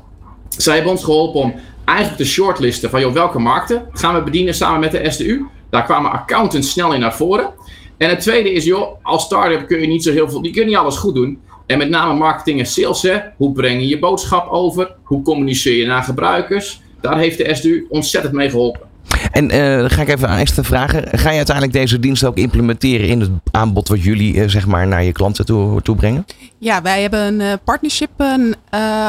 Zij 0.48 0.74
hebben 0.74 0.92
ons 0.92 1.04
geholpen 1.04 1.42
om 1.42 1.54
eigenlijk 1.86 2.18
te 2.18 2.26
shortlisten 2.26 2.90
van 2.90 3.00
joh, 3.02 3.14
welke 3.14 3.40
markten 3.40 3.86
gaan 3.92 4.16
we 4.16 4.24
bedienen 4.24 4.54
samen 4.54 4.80
met 4.80 4.92
de 4.92 5.12
SDU. 5.12 5.46
Daar 5.70 5.84
kwamen 5.84 6.12
accountants 6.12 6.72
snel 6.72 6.94
in 6.94 7.00
naar 7.00 7.16
voren. 7.16 7.54
En 7.98 8.10
het 8.10 8.20
tweede 8.20 8.52
is, 8.52 8.66
joh, 8.66 8.96
als 9.02 9.24
start-up 9.24 9.68
kun 9.68 9.82
je 9.82 9.88
niet 9.88 10.04
zo 10.04 10.12
heel 10.12 10.30
veel, 10.30 10.46
je 10.46 10.66
niet 10.66 10.76
alles 10.76 10.98
goed 10.98 11.16
doen. 11.16 11.40
En 11.66 11.78
met 11.78 11.90
name 11.90 12.14
marketing 12.14 12.60
en 12.60 12.66
sales, 12.66 13.02
hè. 13.02 13.20
hoe 13.38 13.52
breng 13.52 13.82
je 13.82 13.88
je 13.88 14.00
boodschap 14.00 14.52
over? 14.52 14.96
Hoe 15.04 15.22
communiceer 15.22 15.78
je 15.78 15.86
naar 15.86 16.04
gebruikers? 16.04 16.82
Daar 17.02 17.18
heeft 17.18 17.38
de 17.38 17.56
SDU 17.56 17.86
ontzettend 17.90 18.34
mee 18.34 18.50
geholpen. 18.50 18.89
En 19.32 19.56
uh, 19.56 19.80
dan 19.80 19.90
ga 19.90 20.02
ik 20.02 20.10
even 20.10 20.30
aan 20.30 20.38
Esther 20.38 20.66
vragen. 20.66 21.04
Ga 21.12 21.30
je 21.30 21.38
uiteindelijk 21.38 21.76
deze 21.76 22.00
dienst 22.00 22.24
ook 22.24 22.38
implementeren 22.38 23.08
in 23.08 23.20
het 23.20 23.30
aanbod 23.52 23.88
wat 23.88 24.04
jullie 24.04 24.34
uh, 24.34 24.48
zeg 24.48 24.68
maar 24.68 24.88
naar 24.88 25.04
je 25.04 25.12
klanten 25.12 25.46
toe, 25.46 25.82
toe 25.82 25.96
brengen? 25.96 26.26
Ja, 26.58 26.82
wij 26.82 27.02
hebben 27.02 27.20
een 27.20 27.40
uh, 27.40 27.54
partnership 27.64 28.10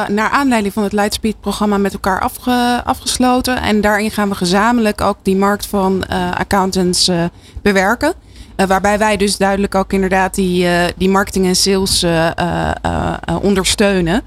naar 0.08 0.30
aanleiding 0.30 0.74
van 0.74 0.82
het 0.82 0.92
Lightspeed 0.92 1.40
programma 1.40 1.78
met 1.78 1.92
elkaar 1.92 2.20
afge, 2.20 2.82
afgesloten. 2.84 3.62
En 3.62 3.80
daarin 3.80 4.10
gaan 4.10 4.28
we 4.28 4.34
gezamenlijk 4.34 5.00
ook 5.00 5.16
die 5.22 5.36
markt 5.36 5.66
van 5.66 6.06
accountants 6.34 7.10
bewerken. 7.62 8.12
waarbij 8.56 8.98
wij 8.98 9.16
dus 9.16 9.36
duidelijk 9.36 9.74
ook 9.74 9.92
inderdaad 9.92 10.34
die, 10.34 10.66
die 10.96 11.08
marketing 11.08 11.46
en 11.46 11.56
sales 11.56 12.06
ondersteunen. 13.42 14.22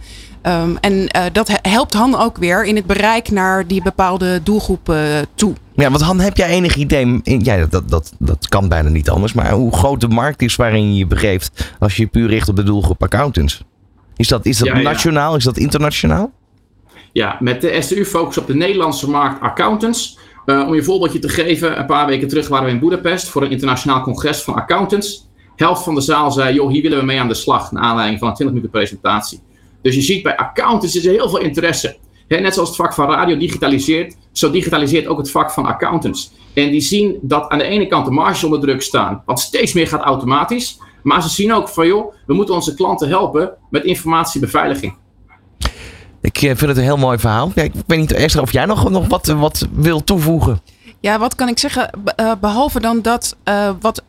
Um, 0.47 0.77
en 0.77 1.07
dat 1.31 1.59
helpt 1.61 1.93
Han 1.93 2.19
ook 2.19 2.37
weer 2.37 2.65
in 2.65 2.75
het 2.75 2.85
bereik 2.85 3.31
naar 3.31 3.67
die 3.67 3.81
bepaalde 3.81 4.43
doelgroepen 4.43 5.25
toe. 5.35 5.53
Ja, 5.75 5.89
want 5.89 6.01
Han, 6.01 6.19
heb 6.19 6.37
jij 6.37 6.49
enig 6.49 6.75
idee? 6.75 7.21
Ja, 7.23 7.65
dat, 7.65 7.89
dat, 7.89 8.13
dat 8.19 8.47
kan 8.47 8.67
bijna 8.67 8.89
niet 8.89 9.09
anders. 9.09 9.33
Maar 9.33 9.51
hoe 9.51 9.75
groot 9.75 10.01
de 10.01 10.07
markt 10.07 10.41
is 10.41 10.55
waarin 10.55 10.91
je 10.93 10.97
je 10.97 11.07
begeeft 11.07 11.75
als 11.79 11.95
je 11.95 12.01
je 12.01 12.07
puur 12.07 12.27
richt 12.27 12.49
op 12.49 12.55
de 12.55 12.63
doelgroep 12.63 13.03
accountants? 13.03 13.63
Is 14.15 14.27
dat, 14.27 14.45
is 14.45 14.57
dat 14.57 14.67
ja, 14.67 14.79
nationaal? 14.79 15.31
Ja. 15.31 15.37
Is 15.37 15.43
dat 15.43 15.57
internationaal? 15.57 16.31
Ja, 17.11 17.37
met 17.39 17.61
de 17.61 17.81
STU 17.81 18.05
focus 18.05 18.37
op 18.37 18.47
de 18.47 18.55
Nederlandse 18.55 19.09
markt 19.09 19.41
accountants. 19.41 20.17
Uh, 20.45 20.63
om 20.65 20.73
je 20.73 20.79
een 20.79 20.85
voorbeeldje 20.85 21.19
te 21.19 21.29
geven, 21.29 21.79
een 21.79 21.85
paar 21.85 22.05
weken 22.05 22.27
terug 22.27 22.47
waren 22.47 22.65
we 22.65 22.71
in 22.71 22.79
Budapest 22.79 23.27
voor 23.27 23.41
een 23.41 23.51
internationaal 23.51 24.01
congres 24.01 24.41
van 24.41 24.53
accountants. 24.53 25.27
Helft 25.55 25.83
van 25.83 25.95
de 25.95 26.01
zaal 26.01 26.31
zei, 26.31 26.53
joh, 26.53 26.71
hier 26.71 26.81
willen 26.81 26.99
we 26.99 27.05
mee 27.05 27.19
aan 27.19 27.27
de 27.27 27.33
slag, 27.33 27.71
naar 27.71 27.83
aanleiding 27.83 28.19
van 28.19 28.27
een 28.27 28.33
20 28.33 28.55
minuten 28.55 28.79
presentatie. 28.79 29.39
Dus 29.81 29.95
je 29.95 30.01
ziet 30.01 30.23
bij 30.23 30.37
accountants 30.37 30.95
is 30.95 31.05
er 31.05 31.11
heel 31.11 31.29
veel 31.29 31.39
interesse. 31.39 31.97
Net 32.41 32.53
zoals 32.53 32.69
het 32.69 32.77
vak 32.77 32.93
van 32.93 33.09
radio 33.09 33.37
digitaliseert, 33.37 34.15
zo 34.31 34.51
digitaliseert 34.51 35.07
ook 35.07 35.17
het 35.17 35.31
vak 35.31 35.51
van 35.51 35.65
accountants. 35.65 36.31
En 36.53 36.71
die 36.71 36.81
zien 36.81 37.19
dat 37.21 37.49
aan 37.49 37.57
de 37.57 37.63
ene 37.63 37.87
kant 37.87 38.05
de 38.05 38.11
marges 38.11 38.43
onder 38.43 38.59
druk 38.59 38.81
staan, 38.81 39.21
want 39.25 39.39
steeds 39.39 39.73
meer 39.73 39.87
gaat 39.87 40.01
automatisch. 40.01 40.77
Maar 41.03 41.21
ze 41.21 41.29
zien 41.29 41.53
ook 41.53 41.69
van 41.69 41.87
joh, 41.87 42.13
we 42.25 42.33
moeten 42.33 42.55
onze 42.55 42.73
klanten 42.73 43.07
helpen 43.07 43.51
met 43.69 43.83
informatiebeveiliging. 43.83 44.95
Ik 46.21 46.37
vind 46.37 46.61
het 46.61 46.77
een 46.77 46.83
heel 46.83 46.97
mooi 46.97 47.17
verhaal. 47.17 47.51
Ja, 47.55 47.63
ik 47.63 47.73
weet 47.87 47.99
niet, 47.99 48.11
Esther, 48.11 48.41
of 48.41 48.51
jij 48.51 48.65
nog, 48.65 48.89
nog 48.89 49.07
wat, 49.07 49.27
wat 49.27 49.67
wil 49.71 50.03
toevoegen? 50.03 50.61
Ja, 50.99 51.19
wat 51.19 51.35
kan 51.35 51.47
ik 51.47 51.59
zeggen? 51.59 51.89
Behalve 52.39 52.79
dan 52.79 53.01
dat 53.01 53.35
uh, 53.49 53.69
wat 53.79 54.03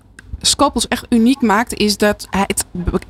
Scopus 0.47 0.89
echt 0.89 1.07
uniek 1.09 1.41
maakt, 1.41 1.75
is 1.75 1.97
dat 1.97 2.27
het 2.31 2.65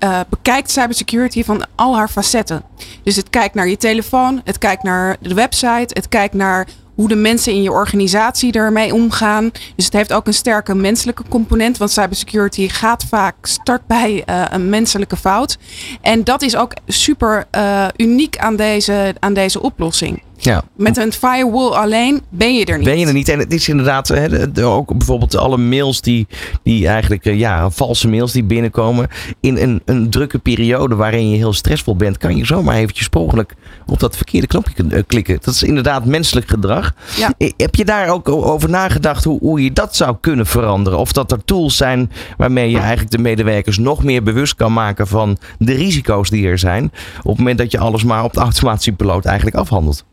uh, 0.04 0.20
bekijkt 0.28 0.70
cybersecurity 0.70 1.44
van 1.44 1.66
al 1.74 1.96
haar 1.96 2.08
facetten. 2.08 2.62
Dus 3.02 3.16
het 3.16 3.30
kijkt 3.30 3.54
naar 3.54 3.68
je 3.68 3.76
telefoon, 3.76 4.40
het 4.44 4.58
kijkt 4.58 4.82
naar 4.82 5.16
de 5.20 5.34
website, 5.34 5.88
het 5.88 6.08
kijkt 6.08 6.34
naar 6.34 6.66
hoe 6.94 7.08
de 7.08 7.14
mensen 7.14 7.52
in 7.52 7.62
je 7.62 7.72
organisatie 7.72 8.52
ermee 8.52 8.94
omgaan. 8.94 9.50
Dus 9.76 9.84
het 9.84 9.94
heeft 9.94 10.12
ook 10.12 10.26
een 10.26 10.34
sterke 10.34 10.74
menselijke 10.74 11.22
component. 11.28 11.76
Want 11.76 11.90
cybersecurity 11.90 12.68
gaat 12.68 13.04
vaak 13.08 13.34
start 13.42 13.86
bij 13.86 14.24
uh, 14.26 14.44
een 14.50 14.68
menselijke 14.68 15.16
fout. 15.16 15.58
En 16.00 16.24
dat 16.24 16.42
is 16.42 16.56
ook 16.56 16.72
super 16.86 17.46
uh, 17.56 17.86
uniek 17.96 18.38
aan 18.38 18.56
deze, 18.56 19.14
aan 19.18 19.34
deze 19.34 19.62
oplossing. 19.62 20.22
Ja. 20.36 20.64
Met 20.76 20.96
een 20.96 21.12
firewall 21.12 21.70
alleen 21.70 22.22
ben 22.28 22.54
je 22.54 22.64
er 22.64 22.76
niet. 22.76 22.86
Ben 22.86 22.98
je 22.98 23.06
er 23.06 23.12
niet. 23.12 23.28
En 23.28 23.38
het 23.38 23.52
is 23.52 23.68
inderdaad 23.68 24.08
hè, 24.08 24.64
ook 24.66 24.96
bijvoorbeeld 24.96 25.36
alle 25.36 25.56
mails 25.56 26.00
die, 26.00 26.26
die 26.62 26.88
eigenlijk, 26.88 27.26
eh, 27.26 27.38
ja, 27.38 27.70
valse 27.70 28.08
mails 28.08 28.32
die 28.32 28.44
binnenkomen. 28.44 29.08
In 29.40 29.56
een, 29.56 29.82
een 29.84 30.10
drukke 30.10 30.38
periode 30.38 30.94
waarin 30.94 31.30
je 31.30 31.36
heel 31.36 31.52
stressvol 31.52 31.96
bent, 31.96 32.18
kan 32.18 32.36
je 32.36 32.44
zomaar 32.44 32.76
eventjes 32.76 33.08
mogelijk 33.10 33.54
op 33.86 34.00
dat 34.00 34.16
verkeerde 34.16 34.46
knopje 34.46 34.84
eh, 34.90 35.02
klikken. 35.06 35.38
Dat 35.40 35.54
is 35.54 35.62
inderdaad 35.62 36.04
menselijk 36.04 36.48
gedrag. 36.48 36.94
Ja. 37.16 37.32
Eh, 37.38 37.50
heb 37.56 37.74
je 37.74 37.84
daar 37.84 38.08
ook 38.08 38.28
over 38.28 38.70
nagedacht 38.70 39.24
hoe, 39.24 39.38
hoe 39.40 39.62
je 39.64 39.72
dat 39.72 39.96
zou 39.96 40.16
kunnen 40.20 40.46
veranderen? 40.46 40.98
Of 40.98 41.12
dat 41.12 41.32
er 41.32 41.44
tools 41.44 41.76
zijn 41.76 42.10
waarmee 42.36 42.70
je 42.70 42.78
eigenlijk 42.78 43.10
de 43.10 43.18
medewerkers 43.18 43.78
nog 43.78 44.04
meer 44.04 44.22
bewust 44.22 44.54
kan 44.54 44.72
maken 44.72 45.06
van 45.06 45.38
de 45.58 45.72
risico's 45.72 46.30
die 46.30 46.46
er 46.46 46.58
zijn. 46.58 46.84
Op 47.22 47.30
het 47.30 47.38
moment 47.38 47.58
dat 47.58 47.70
je 47.70 47.78
alles 47.78 48.04
maar 48.04 48.24
op 48.24 48.32
de 48.32 48.40
automatische 48.40 48.92
piloot 48.92 49.24
eigenlijk 49.24 49.56
afhandelt. 49.56 50.04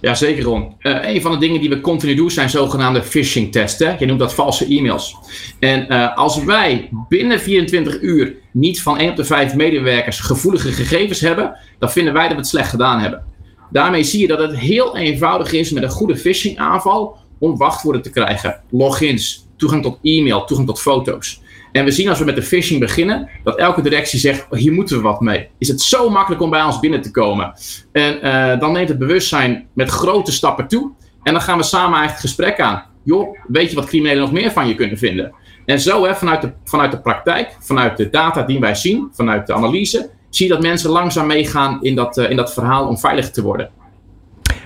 Ja, 0.00 0.14
zeker 0.14 0.44
Ron. 0.44 0.74
Uh, 0.82 1.08
een 1.14 1.22
van 1.22 1.32
de 1.32 1.38
dingen 1.38 1.60
die 1.60 1.68
we 1.68 1.80
continu 1.80 2.14
doen 2.14 2.30
zijn 2.30 2.50
zogenaamde 2.50 3.02
phishing 3.02 3.52
testen. 3.52 3.96
Je 3.98 4.06
noemt 4.06 4.18
dat 4.18 4.34
valse 4.34 4.66
e-mails. 4.66 5.16
En 5.58 5.92
uh, 5.92 6.16
als 6.16 6.44
wij 6.44 6.88
binnen 7.08 7.40
24 7.40 8.00
uur 8.00 8.34
niet 8.52 8.82
van 8.82 8.98
1 8.98 9.10
op 9.10 9.16
de 9.16 9.24
5 9.24 9.54
medewerkers 9.54 10.20
gevoelige 10.20 10.72
gegevens 10.72 11.20
hebben, 11.20 11.56
dan 11.78 11.90
vinden 11.90 12.12
wij 12.12 12.22
dat 12.22 12.32
we 12.32 12.38
het 12.38 12.46
slecht 12.46 12.70
gedaan 12.70 13.00
hebben. 13.00 13.24
Daarmee 13.70 14.02
zie 14.02 14.20
je 14.20 14.26
dat 14.26 14.38
het 14.38 14.56
heel 14.56 14.96
eenvoudig 14.96 15.52
is 15.52 15.70
met 15.70 15.82
een 15.82 15.88
goede 15.88 16.16
phishing 16.16 16.58
aanval 16.58 17.16
om 17.38 17.56
wachtwoorden 17.56 18.02
te 18.02 18.10
krijgen. 18.10 18.60
Logins, 18.70 19.46
toegang 19.56 19.82
tot 19.82 19.98
e-mail, 20.02 20.44
toegang 20.44 20.68
tot 20.68 20.80
foto's. 20.80 21.40
En 21.72 21.84
we 21.84 21.90
zien 21.90 22.08
als 22.08 22.18
we 22.18 22.24
met 22.24 22.36
de 22.36 22.42
phishing 22.42 22.80
beginnen, 22.80 23.28
dat 23.44 23.58
elke 23.58 23.82
directie 23.82 24.18
zegt, 24.18 24.46
hier 24.50 24.72
moeten 24.72 24.96
we 24.96 25.02
wat 25.02 25.20
mee. 25.20 25.48
Is 25.58 25.68
het 25.68 25.80
zo 25.80 26.10
makkelijk 26.10 26.42
om 26.42 26.50
bij 26.50 26.62
ons 26.62 26.80
binnen 26.80 27.00
te 27.00 27.10
komen? 27.10 27.52
En 27.92 28.26
uh, 28.26 28.60
dan 28.60 28.72
neemt 28.72 28.88
het 28.88 28.98
bewustzijn 28.98 29.68
met 29.72 29.90
grote 29.90 30.32
stappen 30.32 30.68
toe. 30.68 30.92
En 31.22 31.32
dan 31.32 31.42
gaan 31.42 31.58
we 31.58 31.64
samen 31.64 31.98
eigenlijk 31.98 32.22
het 32.22 32.30
gesprek 32.30 32.60
aan. 32.60 32.84
Joh, 33.04 33.38
weet 33.46 33.70
je 33.70 33.76
wat 33.76 33.86
criminelen 33.86 34.20
nog 34.20 34.32
meer 34.32 34.50
van 34.50 34.68
je 34.68 34.74
kunnen 34.74 34.98
vinden? 34.98 35.34
En 35.66 35.80
zo 35.80 36.04
hè, 36.04 36.14
vanuit, 36.14 36.42
de, 36.42 36.52
vanuit 36.64 36.90
de 36.90 37.00
praktijk, 37.00 37.56
vanuit 37.60 37.96
de 37.96 38.10
data 38.10 38.42
die 38.42 38.60
wij 38.60 38.74
zien, 38.74 39.08
vanuit 39.12 39.46
de 39.46 39.54
analyse, 39.54 40.10
zie 40.30 40.46
je 40.46 40.52
dat 40.52 40.62
mensen 40.62 40.90
langzaam 40.90 41.26
meegaan 41.26 41.82
in 41.82 41.94
dat, 41.94 42.18
uh, 42.18 42.30
in 42.30 42.36
dat 42.36 42.52
verhaal 42.52 42.88
om 42.88 42.98
veiliger 42.98 43.32
te 43.32 43.42
worden. 43.42 43.70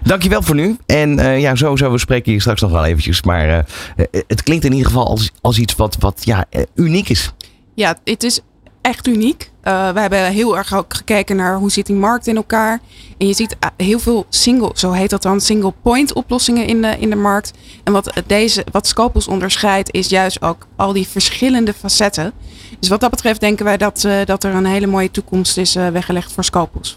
Dankjewel 0.05 0.43
voor 0.43 0.55
nu. 0.55 0.77
En 0.87 1.19
uh, 1.19 1.41
ja, 1.41 1.55
sowieso, 1.55 1.93
we 1.93 1.99
spreken 1.99 2.31
hier 2.31 2.41
straks 2.41 2.61
nog 2.61 2.71
wel 2.71 2.85
eventjes. 2.85 3.23
Maar 3.23 3.49
uh, 3.49 4.05
het 4.27 4.43
klinkt 4.43 4.65
in 4.65 4.73
ieder 4.73 4.87
geval 4.87 5.07
als, 5.07 5.31
als 5.41 5.59
iets 5.59 5.75
wat, 5.75 5.97
wat 5.99 6.21
ja, 6.25 6.45
uniek 6.75 7.09
is. 7.09 7.33
Ja, 7.75 7.99
het 8.05 8.23
is 8.23 8.41
echt 8.83 9.07
uniek. 9.07 9.51
Uh, 9.65 9.91
we 9.93 10.01
hebben 10.01 10.25
heel 10.25 10.57
erg 10.57 10.75
ook 10.75 10.95
gekeken 10.95 11.37
naar 11.37 11.57
hoe 11.57 11.71
zit 11.71 11.87
die 11.87 11.97
markt 11.97 12.27
in 12.27 12.37
elkaar. 12.37 12.81
En 13.19 13.27
je 13.27 13.35
ziet 13.35 13.57
heel 13.77 13.99
veel 13.99 14.27
single, 14.29 14.71
zo 14.75 14.93
heet 14.93 15.11
dat 15.11 15.23
dan, 15.23 15.41
single 15.41 15.73
point 15.83 16.13
oplossingen 16.13 16.67
in 16.67 16.83
de, 16.83 16.97
in 16.99 17.11
de 17.11 17.17
markt. 17.17 17.53
En 17.85 17.93
wat, 17.93 18.13
deze, 18.27 18.65
wat 18.73 18.87
Scopus 18.87 19.29
onderscheidt 19.29 19.93
is 19.93 20.09
juist 20.09 20.43
ook 20.43 20.67
al 20.77 20.93
die 20.93 21.09
verschillende 21.09 21.73
facetten. 21.73 22.33
Dus 22.79 22.89
wat 22.89 23.01
dat 23.01 23.11
betreft 23.11 23.41
denken 23.41 23.65
wij 23.65 23.77
dat, 23.77 24.05
uh, 24.07 24.17
dat 24.25 24.45
er 24.45 24.55
een 24.55 24.67
hele 24.67 24.87
mooie 24.87 25.11
toekomst 25.11 25.57
is 25.57 25.75
weggelegd 25.75 26.33
voor 26.33 26.45
Scopus. 26.45 26.97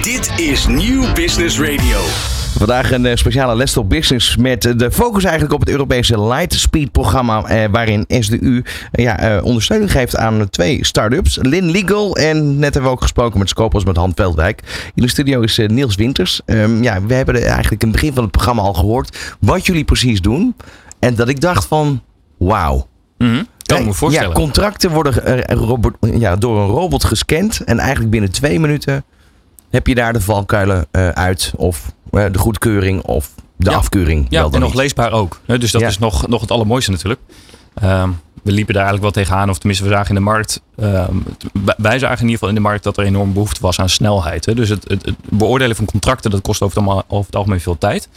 Dit 0.00 0.30
is 0.36 0.66
Nieuw 0.66 1.12
Business 1.12 1.60
Radio. 1.60 2.00
Vandaag 2.62 2.92
een 2.92 3.04
uh, 3.04 3.14
speciale 3.14 3.56
Les 3.56 3.76
op 3.76 3.88
Business 3.88 4.36
met 4.36 4.62
de 4.62 4.90
focus 4.92 5.24
eigenlijk 5.24 5.54
op 5.54 5.60
het 5.60 5.68
Europese 5.68 6.20
Lightspeed 6.20 6.92
programma. 6.92 7.44
Eh, 7.44 7.64
waarin 7.70 8.04
SDU 8.08 8.62
ja, 8.92 9.40
ondersteuning 9.42 9.92
geeft 9.92 10.16
aan 10.16 10.50
twee 10.50 10.84
start-ups. 10.84 11.38
Lin 11.40 11.70
Legal 11.70 12.16
en 12.16 12.58
net 12.58 12.74
hebben 12.74 12.82
we 12.82 12.96
ook 12.96 13.02
gesproken 13.02 13.38
met 13.38 13.48
Scopus 13.48 13.84
met 13.84 13.96
Han 13.96 14.12
Veldwijk. 14.14 14.90
In 14.94 15.02
de 15.02 15.08
studio 15.08 15.40
is 15.40 15.60
Niels 15.66 15.94
Winters. 15.94 16.40
Um, 16.46 16.82
ja, 16.82 17.02
we 17.02 17.14
hebben 17.14 17.34
eigenlijk 17.34 17.82
in 17.82 17.88
het 17.88 17.96
begin 17.96 18.12
van 18.12 18.22
het 18.22 18.32
programma 18.32 18.62
al 18.62 18.74
gehoord 18.74 19.36
wat 19.40 19.66
jullie 19.66 19.84
precies 19.84 20.20
doen. 20.20 20.56
En 20.98 21.14
dat 21.14 21.28
ik 21.28 21.40
dacht 21.40 21.64
van 21.64 22.02
wauw. 22.38 22.86
Mm 23.18 23.28
-hmm. 23.28 23.46
Kan 23.62 23.84
me 23.84 23.92
voorstellen. 23.92 24.28
Ja, 24.28 24.34
contracten 24.34 24.90
worden 24.90 25.44
robot, 25.46 25.94
ja, 26.00 26.36
door 26.36 26.60
een 26.60 26.68
robot 26.68 27.04
gescand. 27.04 27.60
En 27.64 27.78
eigenlijk 27.78 28.10
binnen 28.10 28.30
twee 28.30 28.60
minuten 28.60 29.04
heb 29.70 29.86
je 29.86 29.94
daar 29.94 30.12
de 30.12 30.20
valkuilen 30.20 30.86
uh, 30.92 31.08
uit. 31.08 31.52
Of 31.56 31.92
de 32.12 32.38
goedkeuring 32.38 33.02
of 33.02 33.30
de 33.56 33.70
ja. 33.70 33.76
afkeuring. 33.76 34.26
Ja, 34.28 34.40
wel 34.42 34.52
en 34.52 34.60
nog 34.60 34.68
niet. 34.68 34.78
leesbaar 34.78 35.12
ook. 35.12 35.40
Dus 35.46 35.70
dat 35.70 35.80
Ja. 35.80 35.86
is 35.86 35.98
nog, 35.98 36.26
nog 36.26 36.40
het 36.40 36.50
allermooiste 36.50 36.90
natuurlijk. 36.90 37.20
Ehm, 37.74 38.10
we 38.42 38.52
liepen 38.52 38.74
daar 38.74 38.84
eigenlijk 38.84 39.14
wel 39.14 39.24
tegenaan. 39.24 39.50
Of 39.50 39.58
tenminste, 39.58 39.84
we 39.84 39.90
zagen 39.92 40.08
in 40.08 40.14
de 40.14 40.20
markt. 40.20 40.62
ehm, 40.76 41.14
wij- 41.76 41.98
zagen 41.98 42.16
in 42.18 42.22
ieder 42.22 42.32
geval 42.32 42.48
in 42.48 42.54
de 42.54 42.60
markt 42.60 42.84
dat 42.84 42.96
er 42.96 43.04
enorm 43.04 43.32
behoefte 43.32 43.60
was 43.60 43.80
aan 43.80 43.88
snelheid. 43.88 44.46
Hè? 44.46 44.54
Dus 44.54 44.68
het, 44.68 44.84
het, 44.88 45.04
het 45.04 45.14
beoordelen 45.30 45.76
van 45.76 45.84
contracten, 45.84 46.30
dat 46.30 46.40
kost 46.40 46.62
over 46.62 46.76
het, 46.78 46.86
allemaal- 46.86 47.04
over 47.08 47.26
het 47.26 47.36
algemeen 47.36 47.60
veel 47.60 47.78
tijd. 47.78 48.08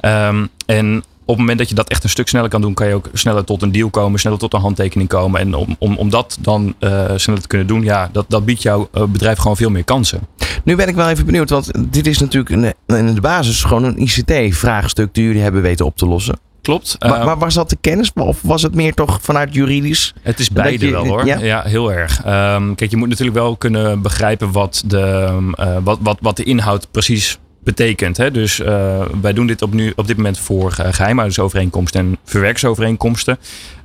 Ehm, 0.00 0.46
en 0.66 1.04
op 1.28 1.36
het 1.36 1.38
moment 1.38 1.58
dat 1.58 1.68
je 1.68 1.74
dat 1.74 1.88
echt 1.88 2.04
een 2.04 2.10
stuk 2.10 2.28
sneller 2.28 2.48
kan 2.48 2.60
doen, 2.60 2.74
kan 2.74 2.88
je 2.88 2.94
ook 2.94 3.08
sneller 3.12 3.44
tot 3.44 3.62
een 3.62 3.72
deal 3.72 3.90
komen, 3.90 4.20
sneller 4.20 4.38
tot 4.38 4.54
een 4.54 4.60
handtekening 4.60 5.08
komen. 5.08 5.40
En 5.40 5.54
om, 5.54 5.76
om, 5.78 5.96
om 5.96 6.10
dat 6.10 6.38
dan 6.40 6.74
uh, 6.80 7.10
sneller 7.16 7.42
te 7.42 7.48
kunnen 7.48 7.66
doen, 7.66 7.82
ja, 7.82 8.08
dat, 8.12 8.24
dat 8.28 8.44
biedt 8.44 8.62
jouw 8.62 8.88
bedrijf 9.08 9.38
gewoon 9.38 9.56
veel 9.56 9.70
meer 9.70 9.84
kansen. 9.84 10.20
Nu 10.64 10.76
ben 10.76 10.88
ik 10.88 10.94
wel 10.94 11.08
even 11.08 11.26
benieuwd, 11.26 11.50
want 11.50 11.70
dit 11.92 12.06
is 12.06 12.18
natuurlijk 12.18 12.50
een, 12.86 12.96
in 13.06 13.14
de 13.14 13.20
basis 13.20 13.64
gewoon 13.64 13.84
een 13.84 14.00
ICT-vraagstuk 14.00 15.14
die 15.14 15.24
jullie 15.24 15.42
hebben 15.42 15.62
weten 15.62 15.86
op 15.86 15.96
te 15.96 16.06
lossen. 16.06 16.38
Klopt. 16.62 16.96
Maar, 16.98 17.24
maar, 17.24 17.38
was 17.38 17.54
dat 17.54 17.70
de 17.70 17.76
kennis 17.80 18.12
of 18.14 18.42
was 18.42 18.62
het 18.62 18.74
meer 18.74 18.94
toch 18.94 19.18
vanuit 19.22 19.54
juridisch? 19.54 20.14
Het 20.22 20.40
is 20.40 20.50
beide 20.50 20.90
wel 20.90 21.06
hoor. 21.06 21.26
Ja, 21.26 21.62
heel 21.62 21.92
erg. 21.92 22.18
Um, 22.26 22.74
kijk, 22.74 22.90
je 22.90 22.96
moet 22.96 23.08
natuurlijk 23.08 23.36
wel 23.36 23.56
kunnen 23.56 24.02
begrijpen 24.02 24.52
wat 24.52 24.82
de, 24.86 25.36
uh, 25.60 25.76
wat, 25.82 25.98
wat, 26.02 26.18
wat 26.20 26.36
de 26.36 26.44
inhoud 26.44 26.90
precies 26.90 27.38
betekent. 27.64 28.16
Hè? 28.16 28.30
Dus 28.30 28.58
uh, 28.58 29.02
wij 29.20 29.32
doen 29.32 29.46
dit 29.46 29.62
op, 29.62 29.72
nu, 29.72 29.92
op 29.96 30.06
dit 30.06 30.16
moment 30.16 30.38
voor 30.38 30.76
uh, 30.80 30.86
geheimhoudingsovereenkomsten 30.90 32.00
en 32.00 32.18
verwerksovereenkomsten. 32.24 33.38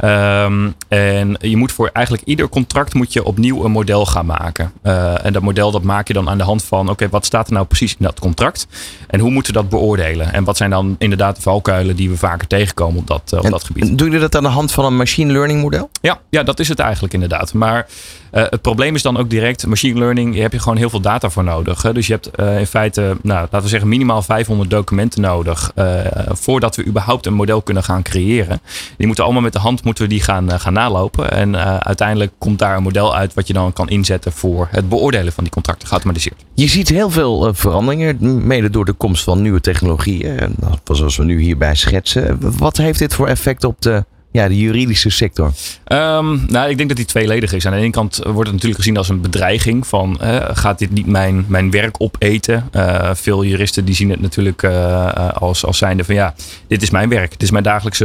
Um, 0.03 0.73
en 0.87 1.37
je 1.39 1.57
moet 1.57 1.71
voor 1.71 1.89
eigenlijk 1.93 2.25
ieder 2.25 2.49
contract 2.49 2.93
moet 2.93 3.13
je 3.13 3.23
opnieuw 3.23 3.63
een 3.65 3.71
model 3.71 4.05
gaan 4.05 4.25
maken. 4.25 4.71
Uh, 4.83 5.25
en 5.25 5.33
dat 5.33 5.41
model 5.41 5.71
dat 5.71 5.83
maak 5.83 6.07
je 6.07 6.13
dan 6.13 6.29
aan 6.29 6.37
de 6.37 6.43
hand 6.43 6.63
van, 6.63 6.89
oké, 6.89 7.09
wat 7.09 7.25
staat 7.25 7.47
er 7.47 7.53
nou 7.53 7.65
precies 7.65 7.91
in 7.91 8.05
dat 8.05 8.19
contract? 8.19 8.67
En 9.07 9.19
hoe 9.19 9.31
moeten 9.31 9.53
we 9.53 9.59
dat 9.59 9.69
beoordelen? 9.69 10.33
En 10.33 10.43
wat 10.43 10.57
zijn 10.57 10.69
dan 10.69 10.95
inderdaad 10.99 11.35
de 11.35 11.41
valkuilen 11.41 11.95
die 11.95 12.09
we 12.09 12.17
vaker 12.17 12.47
tegenkomen 12.47 12.99
op 12.99 13.07
dat, 13.07 13.33
op 13.33 13.49
dat 13.49 13.63
gebied? 13.63 13.97
Doe 13.97 14.09
je 14.09 14.19
dat 14.19 14.35
aan 14.35 14.43
de 14.43 14.49
hand 14.49 14.71
van 14.71 14.85
een 14.85 14.95
machine 14.95 15.31
learning 15.31 15.61
model? 15.61 15.89
Ja, 16.01 16.19
ja 16.29 16.43
dat 16.43 16.59
is 16.59 16.67
het 16.67 16.79
eigenlijk 16.79 17.13
inderdaad. 17.13 17.53
Maar 17.53 17.87
uh, 18.33 18.43
het 18.49 18.61
probleem 18.61 18.95
is 18.95 19.01
dan 19.01 19.17
ook 19.17 19.29
direct, 19.29 19.67
machine 19.67 19.99
learning, 19.99 20.35
je 20.35 20.41
hebt 20.41 20.53
je 20.53 20.59
gewoon 20.59 20.77
heel 20.77 20.89
veel 20.89 20.99
data 20.99 21.29
voor 21.29 21.43
nodig. 21.43 21.81
Hè? 21.81 21.93
Dus 21.93 22.07
je 22.07 22.13
hebt 22.13 22.29
uh, 22.39 22.59
in 22.59 22.67
feite, 22.67 23.17
nou, 23.21 23.39
laten 23.39 23.61
we 23.61 23.67
zeggen, 23.67 23.89
minimaal 23.89 24.21
500 24.21 24.69
documenten 24.69 25.21
nodig 25.21 25.71
uh, 25.75 25.99
voordat 26.27 26.75
we 26.75 26.85
überhaupt 26.85 27.25
een 27.25 27.33
model 27.33 27.61
kunnen 27.61 27.83
gaan 27.83 28.01
creëren. 28.01 28.61
Die 28.97 29.05
moeten 29.07 29.23
allemaal 29.23 29.41
met 29.41 29.53
de 29.53 29.59
hand 29.59 29.83
moeten 29.83 30.03
we 30.03 30.09
die 30.09 30.21
gaan, 30.21 30.59
gaan 30.59 30.73
nalopen. 30.73 31.31
En 31.31 31.55
uiteindelijk 31.83 32.31
komt 32.37 32.59
daar 32.59 32.77
een 32.77 32.83
model 32.83 33.15
uit 33.15 33.33
wat 33.33 33.47
je 33.47 33.53
dan 33.53 33.73
kan 33.73 33.89
inzetten 33.89 34.31
voor 34.31 34.67
het 34.71 34.89
beoordelen 34.89 35.33
van 35.33 35.43
die 35.43 35.53
contracten 35.53 35.87
geautomatiseerd. 35.87 36.45
Je 36.53 36.67
ziet 36.67 36.89
heel 36.89 37.09
veel 37.09 37.53
veranderingen, 37.53 38.47
mede 38.47 38.69
door 38.69 38.85
de 38.85 38.93
komst 38.93 39.23
van 39.23 39.41
nieuwe 39.41 39.61
technologieën, 39.61 40.55
zoals 40.83 41.17
we 41.17 41.23
nu 41.23 41.41
hierbij 41.41 41.75
schetsen. 41.75 42.37
Wat 42.57 42.77
heeft 42.77 42.99
dit 42.99 43.13
voor 43.13 43.27
effect 43.27 43.63
op 43.63 43.81
de 43.81 44.03
ja, 44.33 44.47
de 44.47 44.57
juridische 44.57 45.09
sector? 45.09 45.51
Um, 45.87 46.45
nou, 46.47 46.69
ik 46.69 46.77
denk 46.77 46.89
dat 46.89 46.97
die 46.97 47.05
tweeledig 47.05 47.53
is. 47.53 47.65
Aan 47.65 47.71
de 47.71 47.77
ene 47.77 47.89
kant 47.89 48.17
wordt 48.23 48.37
het 48.37 48.51
natuurlijk 48.51 48.75
gezien 48.75 48.97
als 48.97 49.09
een 49.09 49.21
bedreiging 49.21 49.87
van 49.87 50.17
gaat 50.53 50.79
dit 50.79 50.91
niet 50.91 51.05
mijn, 51.05 51.45
mijn 51.47 51.71
werk 51.71 51.95
opeten? 51.97 52.69
Uh, 52.75 53.09
veel 53.13 53.43
juristen 53.43 53.85
die 53.85 53.95
zien 53.95 54.09
het 54.09 54.21
natuurlijk 54.21 54.63
uh, 54.63 55.29
als, 55.33 55.65
als 55.65 55.77
zijnde 55.77 56.03
van 56.03 56.15
ja, 56.15 56.33
dit 56.67 56.81
is 56.81 56.89
mijn 56.89 57.09
werk. 57.09 57.31
Dit 57.31 57.41
is 57.43 57.51
mijn 57.51 57.63
dagelijkse 57.63 58.01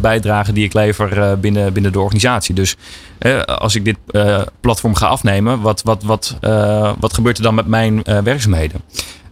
bijdrage 0.00 0.52
die 0.52 0.64
ik 0.64 0.72
lever 0.72 1.40
binnen, 1.40 1.72
binnen 1.72 1.92
de 1.92 2.00
organisatie. 2.00 2.54
Dus 2.54 2.76
als 3.46 3.74
ik 3.74 3.84
dit 3.84 3.96
platform 4.60 4.94
ga 4.94 5.06
afnemen, 5.06 5.60
wat, 5.60 5.82
wat, 5.82 6.02
wat, 6.02 6.36
wat 6.98 7.14
gebeurt 7.14 7.36
er 7.36 7.42
dan 7.42 7.54
met 7.54 7.66
mijn 7.66 8.02
werkzaamheden? 8.24 8.80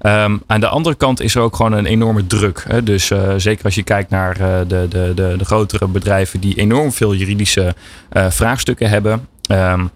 Um, 0.03 0.43
aan 0.47 0.61
de 0.61 0.69
andere 0.69 0.95
kant 0.95 1.21
is 1.21 1.35
er 1.35 1.43
ook 1.43 1.57
gewoon 1.57 1.73
een 1.73 1.87
enorme 1.87 2.27
druk. 2.27 2.65
Hè? 2.69 2.83
Dus 2.83 3.11
uh, 3.11 3.33
zeker 3.37 3.65
als 3.65 3.75
je 3.75 3.83
kijkt 3.83 4.11
naar 4.11 4.41
uh, 4.41 4.59
de, 4.67 4.87
de, 4.89 5.13
de, 5.15 5.35
de, 5.39 5.45
grotere 5.45 5.87
bedrijven 5.87 6.41
die 6.41 6.55
enorm 6.55 6.93
veel 6.93 7.15
juridische 7.15 7.75
uh, 8.13 8.31
vraagstukken 8.31 8.89
hebben. 8.89 9.29
Um, 9.51 9.91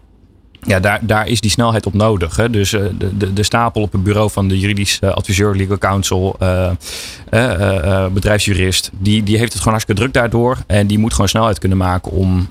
ja, 0.66 0.80
daar, 0.80 0.98
daar 1.02 1.28
is 1.28 1.40
die 1.40 1.50
snelheid 1.50 1.86
op 1.86 1.94
nodig. 1.94 2.36
Hè? 2.36 2.50
Dus 2.50 2.72
uh, 2.72 2.84
de, 2.98 3.16
de, 3.16 3.32
de 3.32 3.42
stapel 3.42 3.82
op 3.82 3.92
het 3.92 4.02
bureau 4.02 4.30
van 4.30 4.48
de 4.48 4.58
juridisch 4.58 4.98
uh, 5.00 5.10
adviseur, 5.10 5.54
legal 5.54 5.78
counsel, 5.78 6.36
uh, 6.42 8.06
bedrijfsjurist, 8.12 8.90
die, 8.98 9.22
die 9.22 9.38
heeft 9.38 9.52
het 9.52 9.62
gewoon 9.62 9.72
hartstikke 9.72 10.00
druk 10.00 10.14
daardoor. 10.14 10.58
En 10.66 10.86
die 10.86 10.98
moet 10.98 11.12
gewoon 11.12 11.28
snelheid 11.28 11.58
kunnen 11.58 11.78
maken 11.78 12.12
om 12.12 12.50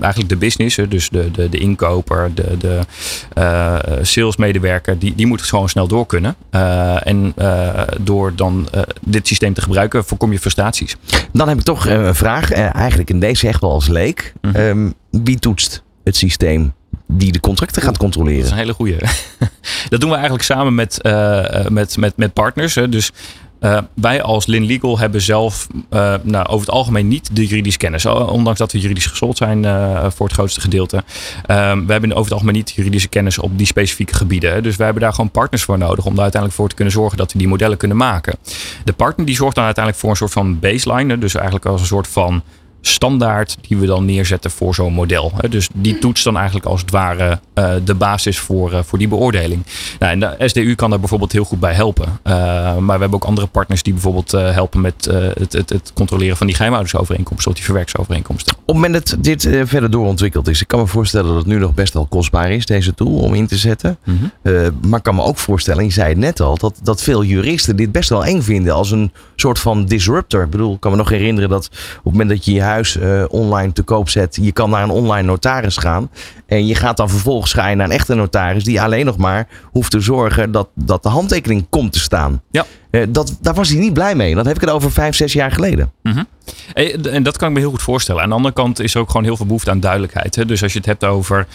eigenlijk 0.00 0.28
de 0.28 0.36
business, 0.36 0.78
dus 0.88 1.08
de, 1.08 1.30
de, 1.30 1.48
de 1.48 1.58
inkoper, 1.58 2.30
de, 2.34 2.56
de 2.58 2.80
salesmedewerker, 4.02 4.98
die, 4.98 5.14
die 5.14 5.26
moet 5.26 5.42
gewoon 5.42 5.68
snel 5.68 5.88
door 5.88 6.06
kunnen. 6.06 6.36
en 7.02 7.34
door 8.00 8.32
dan 8.36 8.68
dit 9.00 9.26
systeem 9.26 9.54
te 9.54 9.60
gebruiken, 9.60 10.04
voorkom 10.04 10.32
je 10.32 10.38
frustraties. 10.38 10.96
Dan 11.32 11.48
heb 11.48 11.58
ik 11.58 11.64
toch 11.64 11.86
een 11.86 12.14
vraag, 12.14 12.52
eigenlijk 12.52 13.10
in 13.10 13.20
deze 13.20 13.48
echt 13.48 13.60
wel 13.60 13.70
als 13.70 13.88
leek. 13.88 14.32
Mm 14.40 14.50
-hmm. 14.50 14.60
um, 14.60 14.94
wie 15.10 15.38
toetst 15.38 15.82
het 16.04 16.16
systeem? 16.16 16.72
Die 17.16 17.32
de 17.32 17.40
contracten 17.40 17.82
gaat 17.82 17.96
controleren. 17.96 18.36
Dat 18.38 18.46
is 18.46 18.52
een 18.52 18.58
hele 18.58 18.72
goede. 18.72 18.96
dat 19.88 20.00
doen 20.00 20.08
we 20.08 20.14
eigenlijk 20.14 20.44
samen 20.44 20.74
met, 20.74 20.98
uh, 21.02 21.66
met, 21.68 21.96
met, 21.96 22.16
met 22.16 22.32
partners. 22.32 22.74
Hè. 22.74 22.88
Dus 22.88 23.10
uh, 23.60 23.78
wij 23.94 24.22
als 24.22 24.46
Lin 24.46 24.64
Legal 24.64 24.98
hebben 24.98 25.20
zelf 25.20 25.66
uh, 25.90 26.14
nou, 26.22 26.46
over 26.46 26.66
het 26.66 26.74
algemeen 26.74 27.08
niet 27.08 27.36
de 27.36 27.46
juridische 27.46 27.78
kennis. 27.78 28.06
Ondanks 28.06 28.58
dat 28.58 28.72
we 28.72 28.80
juridisch 28.80 29.06
geschoold 29.06 29.36
zijn 29.36 29.64
uh, 29.64 30.06
voor 30.10 30.26
het 30.26 30.34
grootste 30.34 30.60
gedeelte. 30.60 31.04
we 31.46 31.84
hebben 31.86 32.10
over 32.10 32.22
het 32.22 32.32
algemeen 32.32 32.54
niet 32.54 32.70
juridische 32.70 33.08
kennis 33.08 33.38
op 33.38 33.58
die 33.58 33.66
specifieke 33.66 34.14
gebieden. 34.14 34.62
Dus 34.62 34.76
wij 34.76 34.84
hebben 34.84 35.02
daar 35.02 35.14
gewoon 35.14 35.30
partners 35.30 35.62
voor 35.62 35.78
nodig 35.78 36.04
om 36.04 36.12
daar 36.12 36.22
uiteindelijk 36.22 36.60
voor 36.60 36.68
te 36.68 36.74
kunnen 36.74 36.94
zorgen 36.94 37.18
dat 37.18 37.32
we 37.32 37.38
die 37.38 37.48
modellen 37.48 37.76
kunnen 37.76 37.96
maken. 37.96 38.36
De 38.84 38.92
partner 38.92 39.26
die 39.26 39.36
zorgt 39.36 39.54
dan 39.54 39.64
uiteindelijk 39.64 40.04
voor 40.04 40.12
een 40.12 40.18
soort 40.20 40.32
van 40.32 40.58
baseline. 40.58 41.18
Dus 41.18 41.34
eigenlijk 41.34 41.66
als 41.66 41.80
een 41.80 41.86
soort 41.86 42.08
van 42.08 42.42
standaard 42.86 43.56
die 43.68 43.76
we 43.76 43.86
dan 43.86 44.04
neerzetten 44.04 44.50
voor 44.50 44.74
zo'n 44.74 44.92
model. 44.92 45.32
Dus 45.48 45.68
die 45.74 45.98
toetst 45.98 46.24
dan 46.24 46.36
eigenlijk 46.36 46.66
als 46.66 46.80
het 46.80 46.90
ware 46.90 47.40
uh, 47.54 47.74
de 47.84 47.94
basis 47.94 48.38
voor, 48.38 48.72
uh, 48.72 48.78
voor 48.82 48.98
die 48.98 49.08
beoordeling. 49.08 49.62
Nou, 49.98 50.12
en 50.12 50.20
de 50.20 50.48
SDU 50.48 50.74
kan 50.74 50.90
daar 50.90 50.98
bijvoorbeeld 50.98 51.32
heel 51.32 51.44
goed 51.44 51.60
bij 51.60 51.74
helpen. 51.74 52.04
Uh, 52.04 52.32
maar 52.76 52.94
we 52.94 53.00
hebben 53.00 53.14
ook 53.14 53.24
andere 53.24 53.46
partners 53.46 53.82
die 53.82 53.92
bijvoorbeeld 53.92 54.30
helpen 54.30 54.80
met 54.80 55.04
het, 55.38 55.52
het, 55.52 55.70
het, 55.70 55.90
controleren 55.94 56.36
van 56.36 56.46
die 56.46 56.56
geheimhoudersovereenkomsten 56.56 57.50
of 57.50 57.56
die 57.56 57.64
verwerksovereenkomsten. 57.64 58.54
Op 58.54 58.66
het 58.66 58.74
moment 58.74 59.10
dat 59.10 59.24
dit 59.24 59.42
verder 59.64 59.90
doorontwikkeld 59.90 60.48
is, 60.48 60.60
ik 60.60 60.68
kan 60.68 60.80
me 60.80 60.86
voorstellen 60.86 61.26
dat 61.26 61.36
het 61.36 61.46
nu 61.46 61.58
nog 61.58 61.74
best 61.74 61.92
wel 61.94 62.06
kostbaar 62.06 62.50
is, 62.50 62.66
deze 62.66 62.94
tool, 62.94 63.18
om 63.18 63.34
in 63.34 63.46
te 63.46 63.56
zetten. 63.56 63.98
Mm 64.04 64.18
-hmm. 64.42 64.78
maar 64.88 64.98
ik 64.98 65.04
kan 65.04 65.14
me 65.14 65.22
ook 65.22 65.38
voorstellen, 65.38 65.84
je 65.84 65.90
zei 65.90 66.08
het 66.08 66.18
net 66.18 66.40
al, 66.40 66.56
dat, 66.56 66.80
dat 66.82 67.02
veel 67.02 67.24
juristen 67.24 67.76
dit 67.76 67.92
best 67.92 68.08
wel 68.08 68.24
eng 68.24 68.40
vinden 68.40 68.74
als 68.74 68.90
een 68.90 69.12
soort 69.36 69.58
van 69.58 69.84
disruptor. 69.84 70.42
Ik 70.42 70.50
bedoel, 70.50 70.74
ik 70.74 70.80
kan 70.80 70.90
me 70.90 70.96
nog 70.96 71.08
herinneren 71.08 71.48
dat 71.48 71.66
op 71.66 72.04
het 72.04 72.12
moment 72.12 72.28
dat 72.28 72.44
je 72.44 72.52
je 72.52 72.60
huis 72.74 72.96
uh, 72.96 73.24
online 73.28 73.72
te 73.72 73.82
koop 73.82 74.08
zet, 74.08 74.38
je 74.40 74.52
kan 74.52 74.70
naar 74.70 74.82
een 74.82 74.90
online 74.90 75.26
notaris 75.26 75.76
gaan. 75.76 76.10
En 76.46 76.66
je 76.66 76.74
gaat 76.74 76.96
dan 76.96 77.10
vervolgens 77.10 77.52
ga 77.52 77.68
je 77.68 77.76
naar 77.76 77.86
een 77.86 77.92
echte 77.92 78.14
notaris 78.14 78.64
die 78.64 78.82
alleen 78.82 79.04
nog 79.04 79.16
maar 79.16 79.48
hoeft 79.62 79.90
te 79.90 80.00
zorgen 80.00 80.52
dat, 80.52 80.68
dat 80.74 81.02
de 81.02 81.08
handtekening 81.08 81.66
komt 81.70 81.92
te 81.92 81.98
staan. 81.98 82.42
Ja. 82.50 82.64
Uh, 82.90 83.02
dat, 83.08 83.38
daar 83.40 83.54
was 83.54 83.68
hij 83.68 83.78
niet 83.78 83.92
blij 83.92 84.14
mee. 84.14 84.34
Dat 84.34 84.46
heb 84.46 84.54
ik 84.54 84.60
het 84.60 84.70
over 84.70 84.92
vijf, 84.92 85.14
zes 85.14 85.32
jaar 85.32 85.52
geleden. 85.52 85.92
Mm 86.02 86.12
-hmm. 86.12 86.26
En 87.04 87.22
dat 87.22 87.36
kan 87.36 87.48
ik 87.48 87.54
me 87.54 87.60
heel 87.60 87.70
goed 87.70 87.82
voorstellen. 87.82 88.22
Aan 88.22 88.28
de 88.28 88.34
andere 88.34 88.54
kant 88.54 88.80
is 88.80 88.94
er 88.94 89.00
ook 89.00 89.10
gewoon 89.10 89.24
heel 89.24 89.36
veel 89.36 89.46
behoefte 89.46 89.70
aan 89.70 89.80
duidelijkheid. 89.80 90.36
Hè? 90.36 90.44
Dus 90.44 90.62
als 90.62 90.72
je 90.72 90.78
het 90.78 90.86
hebt 90.86 91.04
over 91.04 91.46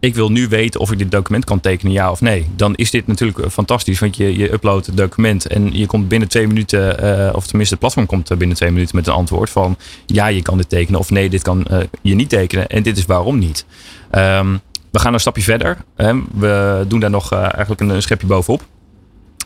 ik 0.00 0.14
wil 0.14 0.30
nu 0.30 0.48
weten 0.48 0.80
of 0.80 0.92
ik 0.92 0.98
dit 0.98 1.10
document 1.10 1.44
kan 1.44 1.60
tekenen, 1.60 1.92
ja 1.92 2.10
of 2.10 2.20
nee. 2.20 2.46
Dan 2.56 2.74
is 2.74 2.90
dit 2.90 3.06
natuurlijk 3.06 3.50
fantastisch, 3.50 3.98
want 3.98 4.16
je, 4.16 4.36
je 4.36 4.52
uploadt 4.52 4.86
het 4.86 4.96
document 4.96 5.46
en 5.46 5.70
je 5.72 5.86
komt 5.86 6.08
binnen 6.08 6.28
twee 6.28 6.46
minuten, 6.46 7.04
uh, 7.04 7.30
of 7.34 7.46
tenminste 7.46 7.74
het 7.74 7.78
platform 7.78 8.06
komt 8.06 8.38
binnen 8.38 8.56
twee 8.56 8.70
minuten 8.70 8.96
met 8.96 9.06
een 9.06 9.12
antwoord 9.12 9.50
van 9.50 9.76
ja, 10.06 10.26
je 10.26 10.42
kan 10.42 10.56
dit 10.56 10.68
tekenen 10.68 11.00
of 11.00 11.10
nee, 11.10 11.28
dit 11.28 11.42
kan 11.42 11.66
je 12.02 12.14
niet 12.14 12.28
tekenen 12.28 12.66
en 12.66 12.82
dit 12.82 12.96
is 12.96 13.06
waarom 13.06 13.38
niet. 13.38 13.66
Um, 14.12 14.60
we 14.90 14.98
gaan 14.98 15.12
een 15.12 15.20
stapje 15.20 15.42
verder. 15.42 15.76
Hè. 15.96 16.14
We 16.34 16.84
doen 16.88 17.00
daar 17.00 17.10
nog 17.10 17.32
eigenlijk 17.32 17.80
een 17.80 18.02
schepje 18.02 18.26
bovenop. 18.26 18.62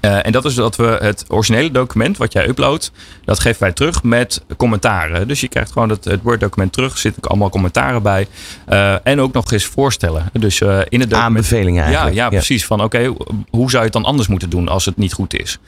Uh, 0.05 0.27
en 0.27 0.33
dat 0.33 0.45
is 0.45 0.55
dat 0.55 0.77
we 0.77 0.99
het 1.01 1.25
originele 1.29 1.71
document 1.71 2.17
wat 2.17 2.33
jij 2.33 2.49
uploadt, 2.49 2.93
dat 3.25 3.41
geven 3.41 3.63
wij 3.63 3.73
terug 3.73 4.03
met 4.03 4.45
commentaren. 4.57 5.29
Dus 5.29 5.41
je 5.41 5.49
krijgt 5.49 5.73
gewoon 5.73 5.89
het, 5.89 6.05
het 6.05 6.23
Word-document 6.23 6.73
terug, 6.73 6.93
er 6.93 6.99
zitten 6.99 7.23
allemaal 7.23 7.51
commentaren 7.51 8.03
bij. 8.03 8.27
Uh, 8.69 9.07
en 9.07 9.21
ook 9.21 9.33
nog 9.33 9.53
eens 9.53 9.65
voorstellen. 9.65 10.31
Dus 10.33 10.61
uh, 10.61 10.69
in 10.69 10.75
het 10.79 10.91
document. 10.91 11.15
Aanbevelingen 11.15 11.85
eigenlijk. 11.85 12.17
Ja, 12.17 12.23
ja, 12.23 12.29
precies. 12.29 12.65
Van 12.65 12.83
oké, 12.83 12.97
okay, 12.97 13.17
hoe 13.51 13.71
zou 13.71 13.79
je 13.79 13.89
het 13.89 13.93
dan 13.93 14.05
anders 14.05 14.29
moeten 14.29 14.51
doen 14.51 14.69
als 14.69 14.85
het 14.85 14.97
niet 14.97 15.13
goed 15.13 15.41
is? 15.41 15.59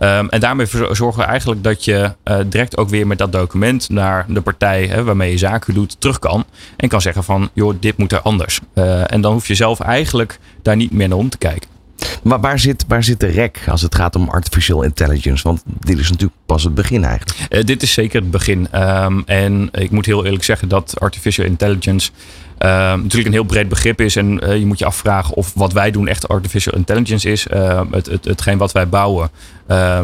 Um, 0.00 0.28
en 0.28 0.40
daarmee 0.40 0.66
zorgen 0.90 1.22
we 1.22 1.24
eigenlijk 1.24 1.62
dat 1.62 1.84
je 1.84 2.12
direct 2.46 2.76
ook 2.76 2.88
weer 2.88 3.06
met 3.06 3.18
dat 3.18 3.32
document 3.32 3.88
naar 3.88 4.24
de 4.28 4.40
partij 4.40 4.86
hè, 4.86 5.04
waarmee 5.04 5.30
je 5.30 5.38
zaken 5.38 5.74
doet 5.74 6.00
terug 6.00 6.18
kan. 6.18 6.44
En 6.76 6.88
kan 6.88 7.00
zeggen 7.00 7.24
van, 7.24 7.50
joh, 7.52 7.74
dit 7.80 7.96
moet 7.96 8.12
er 8.12 8.20
anders. 8.20 8.60
en 9.06 9.20
dan 9.20 9.32
hoef 9.32 9.46
je 9.46 9.54
zelf 9.54 9.80
eigenlijk 9.80 10.38
daar 10.62 10.76
niet 10.76 10.92
meer 10.92 11.08
naar 11.08 11.18
om 11.18 11.28
te 11.28 11.38
kijken. 11.38 11.73
Maar 12.24 12.40
waar 12.40 12.58
zit, 12.58 12.84
waar 12.88 13.04
zit 13.04 13.20
de 13.20 13.26
rek 13.26 13.60
als 13.68 13.82
het 13.82 13.94
gaat 13.94 14.16
om 14.16 14.28
artificial 14.28 14.82
intelligence? 14.82 15.42
Want 15.42 15.62
dit 15.66 15.98
is 15.98 16.10
natuurlijk 16.10 16.38
pas 16.46 16.64
het 16.64 16.74
begin 16.74 17.04
eigenlijk. 17.04 17.46
Uh, 17.50 17.64
dit 17.64 17.82
is 17.82 17.92
zeker 17.92 18.20
het 18.20 18.30
begin. 18.30 18.68
Um, 18.74 19.22
en 19.26 19.68
ik 19.72 19.90
moet 19.90 20.06
heel 20.06 20.24
eerlijk 20.24 20.44
zeggen 20.44 20.68
dat 20.68 21.00
artificial 21.00 21.46
intelligence 21.46 22.10
uh, 22.58 22.68
natuurlijk 22.94 23.26
een 23.26 23.32
heel 23.32 23.44
breed 23.44 23.68
begrip 23.68 24.00
is. 24.00 24.16
En 24.16 24.44
uh, 24.44 24.56
je 24.56 24.66
moet 24.66 24.78
je 24.78 24.84
afvragen 24.84 25.34
of 25.34 25.52
wat 25.54 25.72
wij 25.72 25.90
doen 25.90 26.08
echt 26.08 26.28
artificial 26.28 26.74
intelligence 26.74 27.30
is. 27.30 27.46
Uh, 27.54 27.80
het, 27.90 28.06
het, 28.06 28.24
hetgeen 28.24 28.58
wat 28.58 28.72
wij 28.72 28.88
bouwen, 28.88 29.30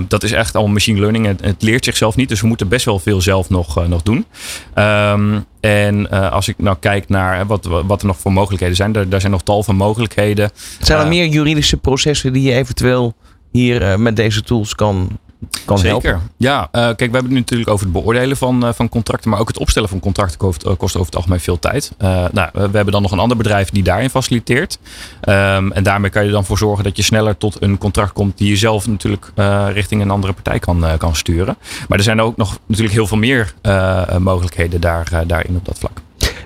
dat 0.09 0.23
is 0.23 0.33
echt 0.33 0.57
al 0.57 0.69
machine 0.69 1.01
learning. 1.01 1.27
Het, 1.27 1.41
het, 1.41 1.63
leert 1.63 1.85
zichzelf 1.85 2.17
niet. 2.17 2.29
Dus 2.29 2.41
we 2.41 2.47
moeten 2.47 2.69
best 2.69 2.85
wel 2.85 2.99
veel 2.99 3.21
zelf 3.21 3.49
nog, 3.51 3.89
nog 3.89 4.03
doen. 4.03 4.27
Um, 4.75 5.45
en 5.61 6.11
als 6.31 6.49
ik 6.49 6.55
nou 6.59 6.77
kijk 6.81 7.09
naar 7.09 7.47
wat, 7.47 7.65
wat 7.87 8.01
er 8.01 8.07
nog 8.07 8.19
voor 8.19 8.33
mogelijkheden 8.33 8.77
zijn. 8.77 8.93
Daar, 8.93 9.09
daar 9.09 9.21
zijn 9.21 9.33
nog 9.33 9.43
tal 9.43 9.63
van 9.63 9.77
mogelijkheden. 9.77 10.51
Zijn 10.81 11.01
er 11.01 11.09
meer 11.09 11.27
juridische 11.27 11.77
processen 11.77 12.33
die 12.33 12.43
je 12.43 12.53
eventueel 12.53 13.15
hier 13.53 14.01
met 14.01 14.17
deze 14.17 14.43
tools 14.43 14.75
kan 14.75 15.19
kan 15.64 15.79
Zeker. 15.79 16.11
helpen? 16.11 16.31
Ja, 16.37 16.68
eh, 16.72 16.83
kijk, 16.83 16.96
we 16.96 17.03
hebben 17.05 17.22
het 17.22 17.31
nu 17.31 17.38
natuurlijk 17.38 17.70
over 17.70 17.85
het 17.85 17.94
beoordelen 17.94 18.37
van, 18.37 18.66
eh, 18.66 18.72
van 18.72 18.88
contracten. 18.88 19.31
Maar 19.31 19.40
ook 19.40 19.48
het 19.48 19.59
opstellen 19.59 19.88
van 19.88 20.00
contracten 20.00 20.38
kost, 20.38 20.62
eh, 20.62 20.76
kost 20.76 20.94
over 20.94 21.07
het 21.07 21.16
algemeen 21.16 21.40
veel 21.40 21.59
tijd. 21.59 21.92
Eh, 21.98 22.24
nou, 22.33 22.48
we 22.53 22.61
hebben 22.61 22.90
dan 22.92 23.03
nog 23.03 23.12
een 23.12 23.18
ander 23.18 23.37
bedrijf 23.37 23.70
die 23.70 23.83
daarin 23.83 24.11
faciliteert. 24.11 24.79
Ehm, 25.20 25.70
en 25.70 25.83
daarmee 25.83 26.11
kan 26.11 26.24
je 26.24 26.31
dan 26.31 26.44
voor 26.44 26.59
zorgen 26.59 26.85
dat 26.85 26.96
je 26.96 27.03
sneller 27.03 27.37
tot 27.37 27.62
een 27.62 27.79
contract 27.79 28.12
komt. 28.12 28.38
die 28.38 28.48
je 28.48 28.57
zelf 28.57 28.87
natuurlijk 28.87 29.33
eh, 29.35 29.66
richting 29.72 30.03
een 30.03 30.11
andere 30.11 30.33
partij 30.33 30.59
kan, 30.59 30.87
eh, 30.87 30.98
kan 30.98 31.16
sturen. 31.16 31.57
Maar 31.88 31.98
er 31.98 32.05
zijn 32.05 32.20
ook 32.20 32.37
nog 32.37 32.59
natuurlijk 32.66 32.94
heel 32.94 33.07
veel 33.07 33.18
meer 33.18 33.55
eh, 33.62 34.16
mogelijkheden 34.16 34.81
daar, 34.81 35.26
daarin 35.26 35.57
op 35.57 35.64
dat 35.64 35.79
vlak. 35.79 36.00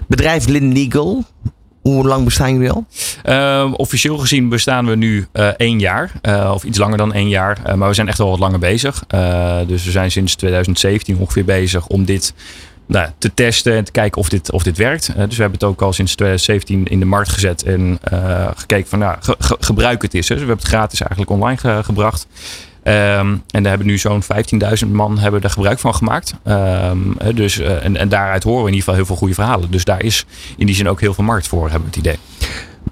Bedrijf 0.06 0.46
Legal. 0.46 1.24
Hoe 1.84 2.06
lang 2.06 2.24
bestaan 2.24 2.52
jullie 2.52 2.70
al? 2.70 2.84
Ehm, 3.22 3.72
officieel 3.72 4.18
gezien 4.18 4.48
bestaan 4.48 4.86
we 4.86 4.96
nu 4.96 5.26
eh, 5.32 5.46
één 5.46 5.78
jaar, 5.80 6.12
eh, 6.22 6.50
of 6.54 6.64
iets 6.64 6.78
langer 6.78 6.96
dan 6.98 7.12
één 7.12 7.28
jaar. 7.28 7.58
Eh, 7.64 7.74
maar 7.74 7.88
we 7.88 7.94
zijn 7.94 8.08
echt 8.08 8.18
wel 8.18 8.30
wat 8.30 8.38
langer 8.38 8.58
bezig. 8.58 9.04
Eh, 9.08 9.56
dus 9.66 9.84
we 9.84 9.90
zijn 9.90 10.10
sinds 10.10 10.34
2017 10.34 11.16
ongeveer 11.18 11.44
bezig 11.44 11.86
om 11.86 12.04
dit 12.04 12.34
nou, 12.86 13.08
te 13.18 13.34
testen 13.34 13.74
en 13.76 13.84
te 13.84 13.92
kijken 13.92 14.20
of 14.20 14.28
dit, 14.28 14.52
of 14.52 14.62
dit 14.62 14.76
werkt. 14.76 15.08
Eh, 15.08 15.14
dus 15.14 15.36
we 15.36 15.42
hebben 15.42 15.60
het 15.60 15.68
ook 15.68 15.82
al 15.82 15.92
sinds 15.92 16.14
2017 16.14 16.84
in 16.86 16.98
de 16.98 17.04
markt 17.04 17.28
gezet 17.30 17.62
en 17.62 17.98
eh, 18.02 18.48
gekeken 18.54 18.88
van 18.88 18.98
nou, 18.98 19.16
ge- 19.20 19.36
ge- 19.38 19.56
gebruik 19.60 20.02
het 20.02 20.12
hè. 20.12 20.18
Dus 20.18 20.28
we 20.28 20.34
hebben 20.36 20.56
het 20.56 20.66
gratis 20.66 21.00
eigenlijk 21.00 21.30
online 21.30 21.56
ge- 21.58 21.80
gebracht. 21.84 22.26
Ehm, 22.84 23.36
en 23.50 23.62
daar 23.62 23.68
hebben 23.68 23.86
nu 23.86 23.98
zo'n 23.98 24.22
15.000 24.22 24.92
man 24.92 25.18
hebben 25.18 25.42
er 25.42 25.50
gebruik 25.50 25.78
van 25.78 25.94
gemaakt. 25.94 26.34
Ehm, 26.42 26.98
eh, 27.18 27.34
dus, 27.34 27.58
eh, 27.58 27.84
en, 27.84 27.96
en 27.96 28.08
daaruit 28.08 28.42
horen 28.42 28.62
we 28.62 28.68
in 28.68 28.74
ieder 28.74 28.84
geval 28.84 28.94
heel 28.94 29.06
veel 29.06 29.16
goede 29.16 29.34
verhalen. 29.34 29.70
Dus 29.70 29.84
daar 29.84 30.02
is 30.02 30.26
in 30.56 30.66
die 30.66 30.74
zin 30.74 30.88
ook 30.88 31.00
heel 31.00 31.14
veel 31.14 31.24
markt 31.24 31.48
voor, 31.48 31.70
hebben 31.70 31.90
we 31.90 31.96
het 31.96 32.06
idee. 32.06 32.18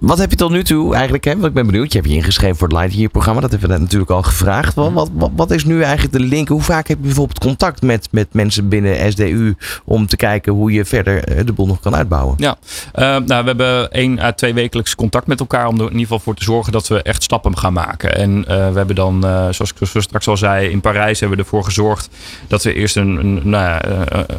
Wat 0.02 0.18
heb 0.18 0.30
je 0.30 0.36
tot 0.36 0.50
nu 0.50 0.64
toe 0.64 0.94
eigenlijk? 0.94 1.24
Hè? 1.24 1.32
Want 1.32 1.46
ik 1.46 1.52
ben 1.52 1.66
benieuwd. 1.66 1.92
Je 1.92 1.98
hebt 1.98 2.10
je 2.10 2.16
ingeschreven 2.16 2.56
voor 2.56 2.68
het 2.68 2.76
Lightyear-programma. 2.76 3.40
Dat 3.40 3.50
hebben 3.50 3.70
we 3.70 3.78
natuurlijk 3.78 4.10
al 4.10 4.22
gevraagd. 4.22 4.74
Wat, 4.74 5.10
wat, 5.36 5.50
is 5.50 5.64
nu 5.64 5.82
eigenlijk 5.82 6.12
de 6.12 6.20
link? 6.20 6.48
Hoe 6.48 6.62
vaak 6.62 6.88
heb 6.88 6.96
je 6.96 7.04
bijvoorbeeld 7.04 7.38
contact 7.38 7.82
met, 7.82 8.08
met 8.10 8.28
mensen 8.32 8.68
binnen 8.68 9.12
SDU 9.12 9.54
om 9.84 10.06
te 10.06 10.16
kijken 10.16 10.52
hoe 10.52 10.72
je 10.72 10.84
verder 10.84 11.24
eh, 11.24 11.46
de 11.46 11.52
boel 11.52 11.66
nog 11.66 11.80
kan 11.80 11.94
uitbouwen? 11.94 12.34
Ja, 12.38 12.56
Eh, 12.92 13.04
nou, 13.04 13.26
we 13.26 13.46
hebben 13.46 13.90
één 13.90 14.18
à 14.18 14.32
twee 14.32 14.54
wekelijks 14.54 14.94
contact 14.94 15.26
met 15.26 15.40
elkaar 15.40 15.66
om 15.66 15.74
er 15.74 15.80
in 15.80 15.86
ieder 15.86 16.00
geval 16.00 16.18
voor 16.18 16.34
te 16.34 16.44
zorgen 16.44 16.72
dat 16.72 16.88
we 16.88 17.02
echt 17.02 17.22
stappen 17.22 17.58
gaan 17.58 17.72
maken. 17.72 18.16
En 18.16 18.44
eh, 18.46 18.56
we 18.56 18.76
hebben 18.76 18.94
dan, 18.94 19.22
zoals 19.50 19.72
ik 19.80 20.02
straks 20.02 20.28
al 20.28 20.36
zei, 20.36 20.70
in 20.70 20.80
Parijs 20.80 21.20
hebben 21.20 21.38
we 21.38 21.44
ervoor 21.44 21.64
gezorgd 21.64 22.08
dat 22.48 22.62
we 22.62 22.74
eerst 22.74 22.96
een, 22.96 23.16
een, 23.16 23.40
nou 23.44 23.80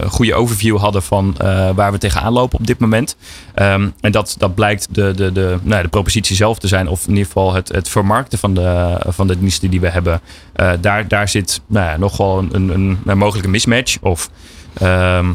goede 0.07 0.33
overview 0.33 0.77
hadden 0.77 1.03
van 1.03 1.35
waar 1.75 1.91
we 1.91 1.97
tegenaan 1.97 2.33
lopen 2.33 2.59
op 2.59 2.67
dit 2.67 2.79
moment. 2.79 3.15
Ehm, 3.53 3.89
en 4.01 4.11
dat, 4.11 4.35
dat 4.37 4.55
blijkt 4.55 4.87
de, 4.91 5.13
de, 5.15 5.31
de, 5.31 5.52
nou 5.61 5.75
ja, 5.75 5.81
de 5.81 5.87
propositie 5.87 6.35
zelf 6.35 6.59
te 6.59 6.67
zijn, 6.67 6.87
of 6.87 7.03
in 7.03 7.09
ieder 7.09 7.25
geval 7.25 7.53
het, 7.53 7.67
het 7.67 7.89
vermarkten 7.89 8.39
van 8.39 8.53
de, 8.53 8.97
van 9.07 9.27
de 9.27 9.39
diensten 9.39 9.69
die 9.69 9.79
we 9.79 9.89
hebben. 9.89 10.21
Eh, 10.53 10.71
daar, 10.81 11.07
daar 11.07 11.29
zit 11.29 11.61
nou 11.67 11.85
ja, 11.85 11.97
nog 11.97 12.17
wel 12.17 12.37
een, 12.37 12.69
een, 12.69 12.99
een, 13.05 13.17
mogelijke 13.17 13.49
mismatch. 13.49 13.97
Of 14.01 14.29
ehm, 14.73 15.33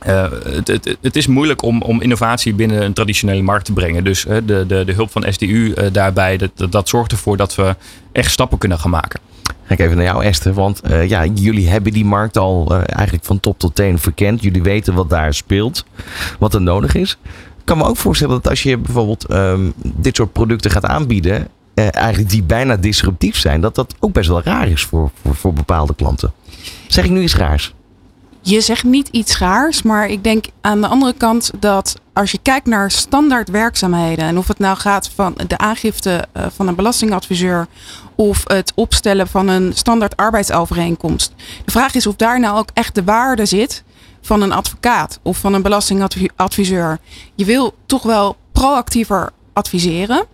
eh, 0.00 0.30
het, 0.44 0.68
het, 0.68 0.96
het 1.00 1.16
is 1.16 1.26
moeilijk 1.26 1.62
om, 1.62 1.82
om 1.82 2.00
innovatie 2.00 2.54
binnen 2.54 2.82
een 2.82 2.92
traditionele 2.92 3.42
markt 3.42 3.64
te 3.64 3.72
brengen. 3.72 4.04
Dus 4.04 4.26
eh, 4.26 4.36
de, 4.44 4.64
de, 4.66 4.84
de 4.84 4.92
hulp 4.92 5.10
van 5.10 5.24
SDU 5.28 5.72
eh, 5.72 5.86
daarbij, 5.92 6.36
dat, 6.36 6.72
dat, 6.72 6.88
zorgt 6.88 7.12
ervoor 7.12 7.36
dat 7.36 7.54
we 7.54 7.76
echt 8.12 8.30
stappen 8.30 8.58
kunnen 8.58 8.78
gaan 8.78 8.90
maken. 8.90 9.20
Ik 9.72 9.78
even 9.78 9.96
naar 9.96 10.04
jou, 10.04 10.24
Esther. 10.24 10.54
Want 10.54 10.80
eh, 10.80 11.08
ja, 11.08 11.24
jullie 11.24 11.68
hebben 11.68 11.92
die 11.92 12.04
markt 12.04 12.38
al 12.38 12.66
eh, 12.70 12.76
eigenlijk 12.86 13.24
van 13.24 13.40
top 13.40 13.58
tot 13.58 13.74
teen 13.74 13.98
verkend. 13.98 14.42
Jullie 14.42 14.62
weten 14.62 14.94
wat 14.94 15.10
daar 15.10 15.34
speelt, 15.34 15.84
wat 16.38 16.54
er 16.54 16.62
nodig 16.62 16.94
is. 16.94 17.18
Kan 17.64 17.78
me 17.78 17.84
ook 17.84 17.96
voorstellen 17.96 18.34
dat 18.34 18.48
als 18.48 18.62
je 18.62 18.78
bijvoorbeeld 18.78 19.24
ehm, 19.24 19.70
dit 19.76 20.16
soort 20.16 20.32
producten 20.32 20.70
gaat 20.70 20.86
aanbieden, 20.86 21.48
eh, 21.74 21.94
eigenlijk 21.94 22.30
die 22.30 22.42
bijna 22.42 22.76
disruptief 22.76 23.36
zijn, 23.36 23.60
dat 23.60 23.74
dat 23.74 23.94
ook 24.00 24.12
best 24.12 24.28
wel 24.28 24.42
raar 24.42 24.68
is 24.68 24.82
voor, 24.82 25.10
voor, 25.22 25.34
voor 25.34 25.52
bepaalde 25.52 25.94
klanten. 25.94 26.32
Zeg 26.86 27.04
ik 27.04 27.10
nu 27.10 27.22
iets 27.22 27.36
raars? 27.36 27.74
Je 28.40 28.60
zegt 28.60 28.84
niet 28.84 29.08
iets 29.08 29.38
raars, 29.38 29.82
maar 29.82 30.08
ik 30.08 30.24
denk 30.24 30.44
aan 30.60 30.80
de 30.80 30.86
andere 30.86 31.14
kant 31.16 31.50
dat 31.58 32.00
als 32.12 32.30
je 32.30 32.38
kijkt 32.42 32.66
naar 32.66 32.90
standaard 32.90 33.48
werkzaamheden 33.48 34.24
en 34.24 34.38
of 34.38 34.48
het 34.48 34.58
nou 34.58 34.76
gaat 34.76 35.10
van 35.14 35.34
de 35.46 35.58
aangifte 35.58 36.24
eh, 36.32 36.46
van 36.54 36.68
een 36.68 36.74
belastingadviseur 36.74 37.66
of 38.14 38.42
het 38.46 38.72
opstellen 38.74 39.28
van 39.28 39.48
een 39.48 39.72
standaard 39.74 40.16
arbeidsovereenkomst. 40.16 41.32
De 41.64 41.70
vraag 41.70 41.94
is 41.94 42.06
of 42.06 42.16
daar 42.16 42.40
nou 42.40 42.58
ook 42.58 42.68
echt 42.72 42.94
de 42.94 43.04
waarde 43.04 43.46
zit 43.46 43.82
van 44.22 44.42
een 44.42 44.52
advocaat 44.52 45.18
of 45.22 45.38
van 45.38 45.54
een 45.54 45.62
belastingadviseur. 45.62 46.98
Je 47.34 47.44
wil 47.44 47.74
toch 47.86 48.02
wel 48.02 48.36
proactiever 48.52 49.30
adviseren 49.52 50.26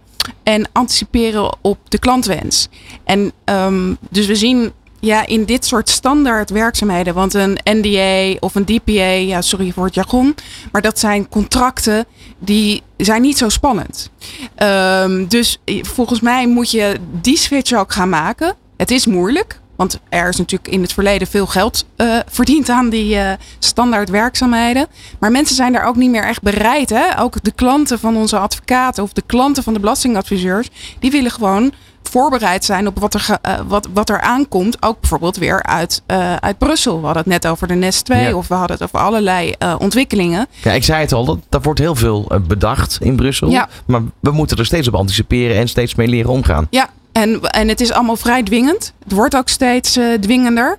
en 0.42 0.68
anticiperen 0.72 1.56
op 1.60 1.78
de 1.88 1.98
klantwens. 1.98 2.68
En 3.04 3.32
ehm, 3.44 3.94
dus 4.10 4.26
we 4.26 4.36
zien 4.36 4.72
ja, 5.00 5.26
in 5.26 5.44
dit 5.44 5.64
soort 5.64 5.88
standaard 5.88 6.50
werkzaamheden, 6.50 7.14
want 7.14 7.34
een 7.34 7.58
NDA 7.64 8.36
of 8.40 8.54
een 8.54 8.64
DPA, 8.64 9.02
ja, 9.02 9.42
sorry 9.42 9.72
voor 9.72 9.84
het 9.84 9.94
jargon, 9.94 10.34
maar 10.72 10.82
dat 10.82 10.98
zijn 10.98 11.28
contracten 11.28 12.04
die 12.38 12.82
zijn 12.96 13.22
niet 13.22 13.38
zo 13.38 13.48
spannend. 13.48 14.10
Ehm, 14.54 15.26
dus 15.26 15.60
volgens 15.82 16.20
mij 16.20 16.48
moet 16.48 16.70
je 16.70 16.96
die 17.20 17.36
switch 17.36 17.72
ook 17.72 17.92
gaan 17.92 18.08
maken. 18.08 18.54
Het 18.76 18.90
is 18.90 19.06
moeilijk, 19.06 19.60
want 19.78 20.00
er 20.08 20.28
is 20.28 20.36
natuurlijk 20.36 20.70
in 20.70 20.82
het 20.82 20.92
verleden 20.92 21.28
veel 21.28 21.46
geld 21.46 21.84
eh, 21.96 22.16
verdiend 22.28 22.68
aan 22.68 22.88
die 22.88 23.16
eh, 23.16 23.32
standaard 23.58 24.08
werkzaamheden. 24.10 24.86
Maar 25.18 25.30
mensen 25.30 25.56
zijn 25.56 25.72
daar 25.72 25.86
ook 25.86 25.96
niet 25.96 26.10
meer 26.10 26.24
echt 26.24 26.42
bereid. 26.42 26.90
Hè? 26.90 27.20
Ook 27.20 27.42
de 27.44 27.50
klanten 27.50 27.98
van 27.98 28.16
onze 28.16 28.38
advocaten 28.38 29.02
of 29.02 29.12
de 29.12 29.22
klanten 29.26 29.62
van 29.62 29.72
de 29.72 29.80
belastingadviseurs, 29.80 30.68
die 30.98 31.10
willen 31.10 31.30
gewoon 31.30 31.72
voorbereid 32.02 32.64
zijn 32.64 32.86
op 32.86 32.98
wat 32.98 33.14
er, 33.14 33.38
eh, 33.42 33.54
wat, 33.66 33.88
wat 33.94 34.08
er 34.10 34.20
aankomt. 34.20 34.82
Ook 34.82 35.00
bijvoorbeeld 35.00 35.36
weer 35.36 35.62
uit, 35.62 36.02
eh, 36.06 36.36
uit 36.36 36.58
Brussel. 36.58 36.98
We 37.00 37.04
hadden 37.04 37.22
het 37.22 37.42
net 37.42 37.52
over 37.52 37.68
de 37.68 37.74
NES 37.74 38.02
2 38.02 38.22
Ja. 38.22 38.34
of 38.34 38.48
we 38.48 38.54
hadden 38.54 38.76
het 38.76 38.84
over 38.84 38.98
allerlei 38.98 39.54
ontwikkelingen. 39.78 40.46
Ja, 40.62 40.72
ik 40.72 40.84
zei 40.84 41.00
het 41.00 41.12
al, 41.12 41.24
dat, 41.24 41.38
daar 41.48 41.60
wordt 41.60 41.80
heel 41.80 41.94
veel 41.94 42.30
bedacht 42.46 42.98
in 43.00 43.16
Brussel. 43.16 43.50
Ja. 43.50 43.68
Maar 43.86 44.00
we 44.20 44.30
moeten 44.30 44.56
er 44.56 44.66
steeds 44.66 44.88
op 44.88 44.94
anticiperen 44.94 45.56
en 45.56 45.68
steeds 45.68 45.94
mee 45.94 46.08
leren 46.08 46.30
omgaan. 46.30 46.66
Ja, 46.70 46.88
en, 47.22 47.40
en 47.40 47.68
het 47.68 47.80
is 47.80 47.92
allemaal 47.92 48.16
vrij 48.16 48.42
dwingend. 48.42 48.92
Het 49.02 49.12
wordt 49.12 49.36
ook 49.36 49.48
steeds 49.48 49.96
eh, 49.96 50.12
dwingender. 50.20 50.78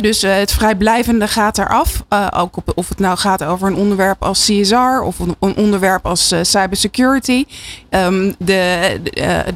Dus 0.00 0.22
eh, 0.22 0.34
het 0.34 0.52
vrijblijvende 0.52 1.28
gaat 1.28 1.58
eraf. 1.58 2.04
Eh, 2.08 2.26
ook 2.36 2.56
op, 2.56 2.72
of 2.74 2.88
het 2.88 2.98
nou 2.98 3.18
gaat 3.18 3.44
over 3.44 3.68
een 3.68 3.74
onderwerp 3.74 4.22
als 4.22 4.44
CSR 4.44 5.02
of 5.04 5.18
een, 5.18 5.36
onderwerp 5.56 6.06
als 6.06 6.34
cybersecurity. 6.42 7.44
Ehm, 7.88 8.32
de, 8.38 9.00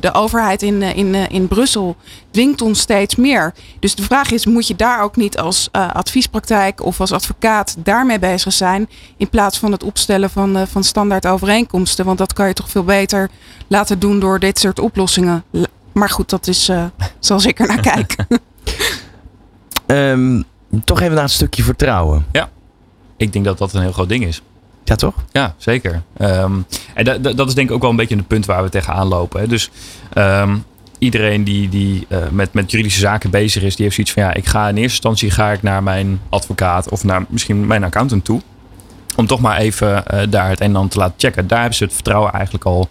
de, 0.00 0.12
overheid 0.12 0.62
in, 0.62 0.82
in, 0.82 1.14
in 1.14 1.48
Brussel 1.48 1.96
dwingt 2.30 2.62
ons 2.62 2.80
steeds 2.80 3.16
meer. 3.16 3.54
Dus 3.78 3.94
de 3.94 4.02
vraag 4.02 4.30
is, 4.30 4.46
moet 4.46 4.66
je 4.66 4.76
daar 4.76 5.02
ook 5.02 5.16
niet 5.16 5.38
als 5.38 5.68
adviespraktijk 5.72 6.84
of 6.84 7.00
als 7.00 7.12
advocaat 7.12 7.76
daarmee 7.78 8.18
bezig 8.18 8.52
zijn... 8.52 8.88
in 9.16 9.28
plaats 9.28 9.58
van 9.58 9.72
het 9.72 9.82
opstellen 9.82 10.30
van, 10.30 10.66
van 10.68 10.84
standaard 10.84 11.26
overeenkomsten? 11.26 12.04
Want 12.04 12.18
dat 12.18 12.32
kan 12.32 12.46
je 12.48 12.54
toch 12.54 12.70
veel 12.70 12.84
beter 12.84 13.30
laten 13.68 13.98
doen 13.98 14.20
door 14.20 14.38
dit 14.38 14.58
soort 14.58 14.80
oplossingen. 14.80 15.44
Maar 15.94 16.10
goed, 16.10 16.30
dat 16.30 16.46
is 16.46 16.68
eh 16.68 16.84
zoals 17.18 17.46
ik 17.46 17.58
er 17.60 17.66
naar 17.66 17.80
kijk. 17.80 18.16
Ehm, 19.86 20.42
toch 20.84 21.00
even 21.00 21.14
naar 21.14 21.22
het 21.22 21.32
stukje 21.32 21.62
vertrouwen. 21.62 22.26
Ik 23.16 23.32
denk 23.32 23.44
dat 23.44 23.58
dat 23.58 23.72
een 23.72 23.80
heel 23.82 23.92
groot 23.92 24.08
ding 24.08 24.24
is. 24.24 24.42
Ja, 24.84 24.94
toch? 24.94 25.14
Ja, 25.32 25.54
zeker. 25.56 26.02
Ehm, 26.16 26.52
en 26.94 27.04
da- 27.04 27.18
da- 27.18 27.32
dat 27.32 27.48
is 27.48 27.54
denk 27.54 27.68
ik 27.68 27.74
ook 27.74 27.80
wel 27.80 27.90
een 27.90 27.96
beetje 27.96 28.16
het 28.16 28.26
punt 28.26 28.46
waar 28.46 28.62
we 28.62 28.68
tegenaan 28.68 29.06
lopen. 29.06 29.40
Hè. 29.40 29.46
Dus 29.46 29.70
ehm, 30.12 30.56
iedereen 30.98 31.44
die, 31.44 31.68
die 31.68 32.06
eh, 32.08 32.18
met, 32.30 32.52
met 32.52 32.70
juridische 32.70 33.00
zaken 33.00 33.30
bezig 33.30 33.62
is, 33.62 33.74
die 33.76 33.84
heeft 33.84 33.94
zoiets 33.96 34.12
van 34.12 34.22
ja, 34.22 34.34
ik 34.34 34.46
ga 34.46 34.60
in 34.68 34.76
eerste 34.76 34.82
instantie 34.92 35.30
ga 35.30 35.52
ik 35.52 35.62
naar 35.62 35.82
mijn 35.82 36.20
advocaat 36.28 36.88
of 36.88 37.04
naar 37.04 37.24
misschien 37.28 37.66
mijn 37.66 37.84
accountant 37.84 38.24
toe. 38.24 38.40
Om 39.16 39.26
toch 39.26 39.40
maar 39.40 39.56
even 39.58 40.06
eh, 40.06 40.20
daar 40.30 40.48
het 40.48 40.60
een 40.60 40.66
en 40.66 40.76
ander 40.76 40.90
te 40.90 40.98
laten 40.98 41.14
checken. 41.18 41.46
Daar 41.46 41.58
hebben 41.58 41.76
ze 41.76 41.84
het 41.84 41.92
vertrouwen 41.92 42.32
eigenlijk 42.32 42.64
al 42.64 42.88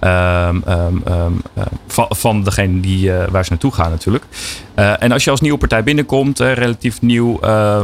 ehm, 0.00 0.56
ehm, 0.66 0.96
ehm, 1.04 1.32
eh, 1.54 1.62
van, 2.10 2.42
degene 2.44 2.80
die, 2.80 3.12
eh, 3.12 3.28
waar 3.30 3.44
ze 3.44 3.50
naartoe 3.50 3.72
gaan 3.72 3.90
natuurlijk. 3.90 4.24
En 4.74 5.12
als 5.12 5.24
je 5.24 5.30
als 5.30 5.40
nieuwe 5.40 5.58
partij 5.58 5.82
binnenkomt, 5.84 6.38
relatief 6.38 7.00
nieuw, 7.02 7.38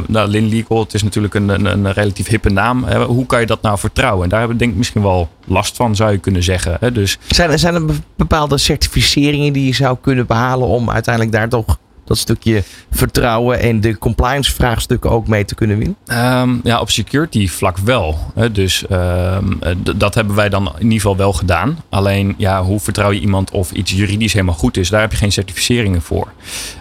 nou, 0.07 0.29
Lin 0.29 0.49
Legal, 0.49 0.81
het 0.81 0.95
is 0.95 1.03
natuurlijk 1.03 1.35
een, 1.35 1.49
een, 1.49 1.65
een 1.65 1.93
relatief 1.93 2.27
hippe 2.27 2.51
naam. 2.51 2.85
Hoe 2.93 3.27
kan 3.27 3.41
je 3.41 3.47
dat 3.47 3.63
nou 3.63 3.79
vertrouwen? 3.79 4.23
En 4.23 4.29
daar 4.29 4.39
hebben 4.39 4.57
we 4.57 4.63
denk 4.63 4.73
ik 4.75 4.79
misschien 4.79 5.03
wel 5.03 5.29
last 5.45 5.77
van, 5.77 5.97
zou 5.97 6.13
je 6.13 6.19
kunnen 6.19 6.43
zeggen. 6.43 6.95
Dus 6.95 7.19
Zijn, 7.29 7.51
er- 7.51 7.59
zijn 7.59 7.75
er 7.75 7.85
be- 7.85 7.95
bepaalde 8.17 8.59
certificeringen 8.59 9.53
die 9.53 9.67
je 9.67 9.75
zou 9.75 9.97
kunnen 10.01 10.27
behalen 10.27 10.67
om 10.69 10.91
uiteindelijk 10.91 11.35
daar 11.35 11.49
toch 11.49 11.79
dat 12.13 12.21
stukje 12.21 12.63
vertrouwen 12.91 13.61
en 13.61 13.81
de 13.81 13.99
compliance 13.99 14.53
vraagstukken 14.53 15.11
ook 15.11 15.29
mee 15.29 15.45
te 15.45 15.55
kunnen 15.55 15.79
winnen? 15.79 15.97
Ehm, 16.07 16.55
ja, 16.63 16.81
op 16.81 16.91
security 16.91 17.49
vlak 17.49 17.79
wel. 17.79 18.19
Dus 18.53 18.87
ehm, 18.87 19.53
eh, 19.61 19.75
dat 19.97 20.15
hebben 20.15 20.35
wij 20.35 20.49
dan 20.49 20.67
in 20.67 20.83
ieder 20.83 21.01
geval 21.01 21.17
wel 21.17 21.33
gedaan. 21.33 21.79
Alleen, 21.89 22.35
ja, 22.37 22.63
hoe 22.63 22.81
vertrouw 22.81 23.11
je 23.11 23.21
iemand 23.21 23.51
of 23.51 23.73
iets 23.73 23.93
juridisch 23.93 24.33
helemaal 24.33 24.55
goed 24.55 24.77
is? 24.77 24.89
Daar 24.89 25.01
heb 25.01 25.11
je 25.11 25.17
geen 25.17 25.33
certificeringen 25.33 26.03
voor. 26.03 26.33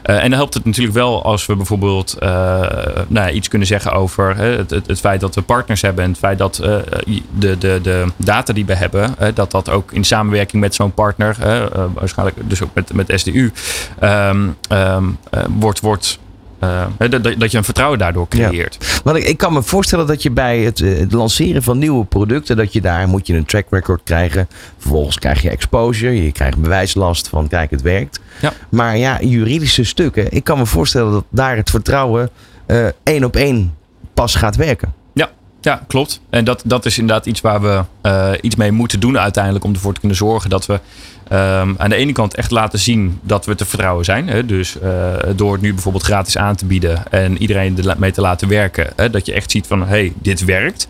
Eh, 0.02 0.16
en 0.16 0.30
dan 0.30 0.40
helpt 0.40 0.54
het 0.54 0.66
natuurlijk 0.66 0.96
wel 0.96 1.24
als 1.24 1.46
we 1.46 1.56
bijvoorbeeld 1.56 2.14
eh, 2.14 2.62
nou, 3.08 3.32
iets 3.32 3.48
kunnen 3.48 3.68
zeggen 3.68 3.92
over 3.92 4.36
het, 4.38 4.70
het, 4.70 4.88
het 4.88 5.00
feit 5.00 5.22
dat 5.22 5.36
we 5.36 5.42
partners 5.42 5.82
hebben. 5.82 6.04
En 6.04 6.10
het 6.10 6.20
feit 6.20 6.38
dat 6.38 6.58
eh, 6.58 6.76
de, 7.38 7.58
de, 7.58 7.80
de 7.84 8.06
data 8.18 8.54
die 8.54 8.66
we 8.66 8.76
hebben, 8.76 9.16
dat 9.34 9.52
dat 9.52 9.70
ook 9.70 9.92
in 9.92 10.04
samenwerking 10.04 10.62
met 10.62 10.76
zo'n 10.76 10.94
partner, 10.94 11.38
waarschijnlijk 11.94 12.38
dus 12.50 12.64
ook 12.64 12.74
met, 12.74 12.94
met 12.94 13.12
SDU, 13.16 13.52
ehm, 14.00 14.48
ehm, 14.70 15.04
eh, 15.04 15.08
wordt, 15.50 15.80
wordt 15.80 16.20
eh, 16.62 16.86
dat, 16.98 17.24
dat 17.24 17.52
je 17.52 17.58
een 17.58 17.64
vertrouwen 17.64 18.00
daardoor 18.00 18.28
creëert. 18.28 19.02
Want 19.04 19.18
ik, 19.18 19.24
ik 19.24 19.38
kan 19.38 19.54
me 19.54 19.64
voorstellen 19.64 20.08
dat 20.08 20.24
je 20.24 20.32
bij 20.32 20.60
het, 20.60 20.82
eh, 20.82 20.98
het 20.98 21.12
lanceren 21.12 21.64
van 21.64 21.78
nieuwe 21.78 22.06
producten, 22.06 22.58
dat 22.58 22.74
je 22.74 22.82
daar 22.82 23.08
moet 23.08 23.28
je 23.28 23.34
een 23.34 23.46
track 23.46 23.66
record 23.70 24.02
krijgen. 24.04 24.48
Vervolgens 24.78 25.20
krijg 25.20 25.42
je 25.42 25.50
exposure, 25.50 26.24
je 26.24 26.32
krijgt 26.32 26.58
bewijslast 26.58 27.28
van 27.28 27.48
kijk 27.48 27.72
het 27.72 27.82
werkt. 27.82 28.20
Ja. 28.42 28.54
Maar 28.70 28.98
ja, 28.98 29.22
juridische 29.22 29.84
stukken, 29.84 30.32
ik 30.32 30.44
kan 30.44 30.58
me 30.58 30.66
voorstellen 30.66 31.12
dat 31.12 31.26
daar 31.30 31.56
het 31.56 31.70
vertrouwen 31.70 32.30
eh, 32.66 32.86
één 33.04 33.24
op 33.24 33.36
één 33.36 33.74
pas 34.14 34.36
gaat 34.36 34.56
werken. 34.56 34.94
Ja, 35.62 35.84
klopt. 35.88 36.22
En 36.30 36.44
dat, 36.44 36.62
dat 36.66 36.86
is 36.86 36.98
inderdaad 36.98 37.26
iets 37.26 37.42
waar 37.42 37.62
we 37.62 37.84
eh, 38.02 38.32
iets 38.42 38.56
mee 38.56 38.72
moeten 38.72 39.00
doen 39.00 39.20
uiteindelijk 39.20 39.66
om 39.66 39.74
ervoor 39.74 39.94
te 39.94 40.00
kunnen 40.00 40.18
zorgen 40.18 40.50
dat 40.50 40.66
we 40.66 40.80
ehm, 41.28 41.74
aan 41.78 41.90
de 41.90 41.96
ene 41.96 42.12
kant 42.12 42.36
echt 42.36 42.52
laten 42.52 42.80
zien 42.80 43.20
dat 43.22 43.46
we 43.46 43.56
te 43.56 43.66
vertrouwen 43.66 44.06
zijn. 44.06 44.28
Hè? 44.28 44.46
Dus 44.46 44.80
eh, 44.80 45.14
door 45.36 45.54
het 45.54 45.62
nu 45.62 45.74
bijvoorbeeld 45.74 46.04
gratis 46.04 46.38
aan 46.38 46.56
te 46.56 46.66
bieden 46.66 47.12
en 47.12 47.38
iedereen 47.38 47.90
ermee 47.90 48.12
te 48.12 48.22
laten 48.22 48.48
werken, 48.48 48.94
hè? 48.96 49.10
dat 49.10 49.26
je 49.26 49.34
echt 49.34 49.52
ziet 49.52 49.68
van 49.68 49.80
hé, 49.82 49.88
hey, 49.88 50.14
dit 50.22 50.46
werkt. 50.46 50.88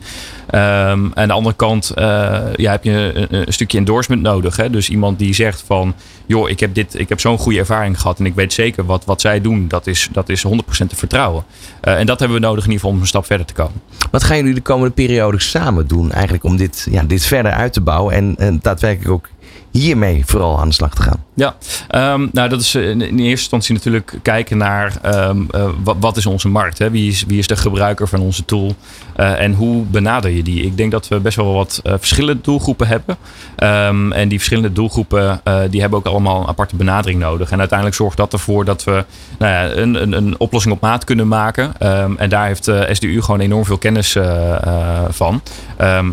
Ehm, 0.49 1.07
aan 1.13 1.27
de 1.27 1.33
andere 1.33 1.55
kant 1.55 1.89
eh, 1.89 2.39
ja, 2.55 2.71
heb 2.71 2.83
je 2.83 3.11
een, 3.13 3.47
een 3.47 3.53
stukje 3.53 3.77
endorsement 3.77 4.21
nodig. 4.21 4.55
Hè? 4.55 4.69
Dus 4.69 4.89
iemand 4.89 5.19
die 5.19 5.33
zegt 5.33 5.63
van 5.65 5.95
joh, 6.31 6.49
ik 6.49 6.59
heb, 6.59 6.73
dit, 6.73 6.99
ik 6.99 7.09
heb 7.09 7.19
zo'n 7.19 7.37
goede 7.37 7.59
ervaring 7.59 7.99
gehad 7.99 8.19
en 8.19 8.25
ik 8.25 8.35
weet 8.35 8.53
zeker 8.53 8.85
wat, 8.85 9.05
wat 9.05 9.21
zij 9.21 9.41
doen, 9.41 9.67
dat 9.67 9.87
is, 9.87 10.09
dat 10.11 10.29
is 10.29 10.45
100% 10.47 10.49
te 10.87 10.95
vertrouwen. 10.95 11.43
Eh, 11.81 11.99
en 11.99 12.05
dat 12.05 12.19
hebben 12.19 12.37
we 12.37 12.43
nodig 12.43 12.63
in 12.63 12.71
ieder 12.71 12.79
geval 12.79 12.95
om 12.95 13.01
een 13.01 13.07
stap 13.07 13.25
verder 13.25 13.45
te 13.45 13.53
komen. 13.53 13.81
Wat 14.11 14.23
gaan 14.23 14.37
jullie 14.37 14.53
de 14.53 14.61
komende 14.61 14.93
periode 14.93 15.39
samen 15.39 15.87
doen 15.87 16.11
eigenlijk 16.11 16.43
om 16.43 16.57
dit, 16.57 16.87
ja, 16.91 17.03
dit 17.03 17.25
verder 17.25 17.51
uit 17.51 17.73
te 17.73 17.81
bouwen 17.81 18.13
en, 18.13 18.35
en 18.37 18.59
daadwerkelijk 18.61 19.11
ook 19.11 19.29
hiermee 19.71 20.25
vooral 20.25 20.59
aan 20.59 20.67
de 20.67 20.73
slag 20.73 20.95
te 20.95 21.01
gaan? 21.01 21.23
Ja, 21.33 21.55
ehm, 21.87 22.27
nou 22.31 22.49
dat 22.49 22.61
is 22.61 22.75
in, 22.75 23.01
in 23.01 23.01
eerste 23.01 23.27
instantie 23.27 23.73
natuurlijk 23.73 24.19
kijken 24.21 24.57
naar 24.57 24.97
ehm, 25.01 25.41
eh, 25.51 25.69
wat, 25.99 26.17
is 26.17 26.25
onze 26.25 26.47
markt? 26.47 26.77
Hè? 26.77 26.89
Wie, 26.89 27.11
is, 27.11 27.23
wie 27.27 27.39
is 27.39 27.47
de 27.47 27.55
gebruiker 27.55 28.07
van 28.07 28.19
onze 28.19 28.45
tool? 28.45 28.75
Eh, 29.15 29.39
en 29.41 29.53
hoe 29.53 29.83
benader 29.83 30.31
je 30.31 30.43
die? 30.43 30.63
Ik 30.63 30.77
denk 30.77 30.91
dat 30.91 31.07
we 31.07 31.19
best 31.19 31.35
wel 31.35 31.53
wat 31.53 31.79
eh, 31.83 31.93
verschillende 31.97 32.41
doelgroepen 32.41 32.87
hebben. 32.87 33.17
Ehm, 33.55 34.11
en 34.11 34.27
die 34.27 34.37
verschillende 34.37 34.73
doelgroepen 34.73 35.41
eh, 35.43 35.59
die 35.69 35.81
hebben 35.81 35.99
ook 35.99 36.05
allemaal 36.05 36.41
een 36.41 36.47
aparte 36.47 36.75
benadering 36.75 37.19
nodig. 37.19 37.51
En 37.51 37.59
uiteindelijk 37.59 37.97
zorgt 37.97 38.17
dat 38.17 38.33
ervoor 38.33 38.65
dat 38.65 38.83
we 38.83 39.05
nou 39.39 39.51
ja, 39.51 39.71
een, 39.71 40.01
een, 40.01 40.11
een 40.11 40.39
oplossing 40.39 40.73
op 40.73 40.81
maat 40.81 41.03
kunnen 41.03 41.27
maken. 41.27 41.77
En 42.17 42.29
daar 42.29 42.45
heeft 42.45 42.67
eh, 42.67 42.93
SDU 42.93 43.21
gewoon 43.21 43.39
enorm 43.39 43.65
veel 43.65 43.77
kennis 43.77 44.15
eh, 44.15 44.51
eh, 44.51 45.03
van. 45.09 45.41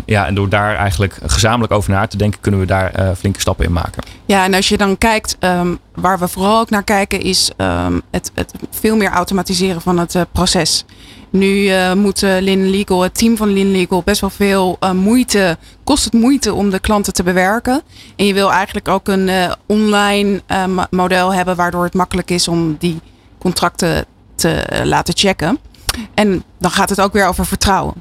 Ja, 0.04 0.26
en 0.26 0.34
door 0.34 0.48
daar 0.48 0.76
eigenlijk 0.76 1.18
gezamenlijk 1.26 1.72
over 1.72 1.90
na 1.90 2.06
te 2.06 2.16
denken, 2.16 2.40
kunnen 2.40 2.60
we 2.60 2.66
daar 2.66 2.92
eh, 2.92 3.10
flinke 3.18 3.40
stappen 3.48 3.66
in 3.66 3.72
maken. 3.72 4.02
Ja, 4.26 4.44
en 4.44 4.54
als 4.54 4.68
je 4.68 4.76
dan 4.76 4.98
kijkt, 4.98 5.36
ehm, 5.38 5.74
waar 5.94 6.18
we 6.18 6.28
vooral 6.28 6.60
ook 6.60 6.70
naar 6.70 6.84
kijken, 6.84 7.20
is 7.20 7.50
ehm, 7.56 8.00
het, 8.10 8.30
het 8.34 8.52
veel 8.70 8.96
meer 8.96 9.10
automatiseren 9.10 9.80
van 9.80 9.98
het 9.98 10.14
eh, 10.14 10.22
proces. 10.32 10.84
Nu 11.30 11.68
eh, 11.68 11.92
moet 11.92 12.22
uh, 12.22 12.36
Lin 12.40 12.70
Legal, 12.70 13.00
het 13.02 13.14
team 13.14 13.36
van 13.36 13.52
Lin 13.52 13.70
Legal, 13.70 14.02
best 14.04 14.20
wel 14.20 14.30
veel 14.30 14.76
eh, 14.80 14.90
moeite, 14.90 15.58
kost 15.84 16.04
het 16.04 16.12
moeite 16.12 16.54
om 16.54 16.70
de 16.70 16.78
klanten 16.78 17.12
te 17.12 17.22
bewerken. 17.22 17.82
En 18.16 18.26
je 18.26 18.34
wil 18.34 18.50
eigenlijk 18.52 18.88
ook 18.88 19.08
een 19.08 19.28
eh, 19.28 19.52
online 19.66 20.42
eh, 20.46 20.64
mo- 20.66 20.86
model 20.90 21.32
hebben, 21.34 21.56
waardoor 21.56 21.84
het 21.84 21.94
makkelijk 21.94 22.30
is 22.30 22.48
om 22.48 22.76
die 22.78 23.00
contracten 23.38 24.04
te 24.34 24.50
eh, 24.50 24.84
laten 24.84 25.16
checken. 25.16 25.58
En 26.14 26.42
dan 26.58 26.70
gaat 26.70 26.88
het 26.90 27.00
ook 27.00 27.12
weer 27.12 27.26
over 27.26 27.46
vertrouwen. 27.46 27.94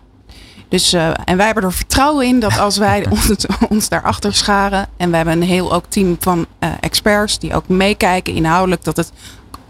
Dus, 0.69 0.93
eh, 0.93 1.12
en 1.25 1.38
wij 1.38 1.45
hebben 1.45 1.63
er 1.63 1.73
vertrouwen 1.73 2.25
in 2.25 2.39
dat 2.39 2.58
als 2.58 2.77
wij 2.77 3.06
ons, 3.10 3.45
ons 3.69 3.89
daarachter 3.89 4.34
scharen. 4.34 4.88
En 4.97 5.10
we 5.10 5.15
hebben 5.15 5.34
een 5.34 5.47
heel 5.47 5.73
ook 5.73 5.86
team 5.89 6.17
van 6.19 6.45
eh, 6.60 6.69
experts 6.80 7.39
die 7.39 7.56
ook 7.56 7.67
meekijken 7.67 8.34
inhoudelijk 8.34 8.84
dat 8.84 8.97
het 8.97 9.12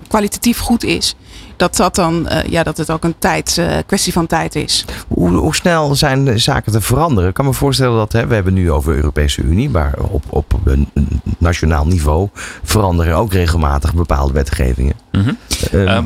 kwalitatief 0.08 0.60
goed 0.60 0.84
is. 0.84 1.16
Dat 1.58 1.76
dat 1.76 1.96
dan, 1.96 2.28
eh, 2.28 2.50
ja, 2.50 2.64
dat 2.64 2.78
het 2.78 2.92
ook 2.92 3.04
een 3.04 3.16
tijd, 3.20 3.58
eh, 3.58 3.78
kwestie 3.86 4.14
van 4.14 4.28
tijd 4.28 4.56
is. 4.56 4.86
Hoe, 5.08 5.30
hoe 5.30 5.56
snel 5.56 5.96
zijn 5.96 6.26
de 6.26 6.38
zaken 6.38 6.72
te 6.72 6.82
veranderen? 6.82 7.30
Ik 7.30 7.36
kan 7.36 7.46
me 7.46 7.54
voorstellen 7.54 7.98
dat 7.98 8.12
hè, 8.12 8.28
we 8.28 8.34
hebben 8.34 8.54
nu 8.54 8.72
over 8.72 8.92
de 8.92 8.98
Europese 8.98 9.42
Unie, 9.42 9.70
maar 9.70 9.94
op, 10.10 10.24
op 10.30 10.54
een, 10.66 10.90
nationaal 11.38 11.86
niveau 11.88 12.30
veranderen 12.64 13.16
ook 13.16 13.34
regelmatig 13.34 13.94
bepaalde 13.94 14.34
wetgevingen. 14.34 14.96
Mhm. 15.12 15.34
Ehm, 15.72 15.88
Ehm, 15.88 16.06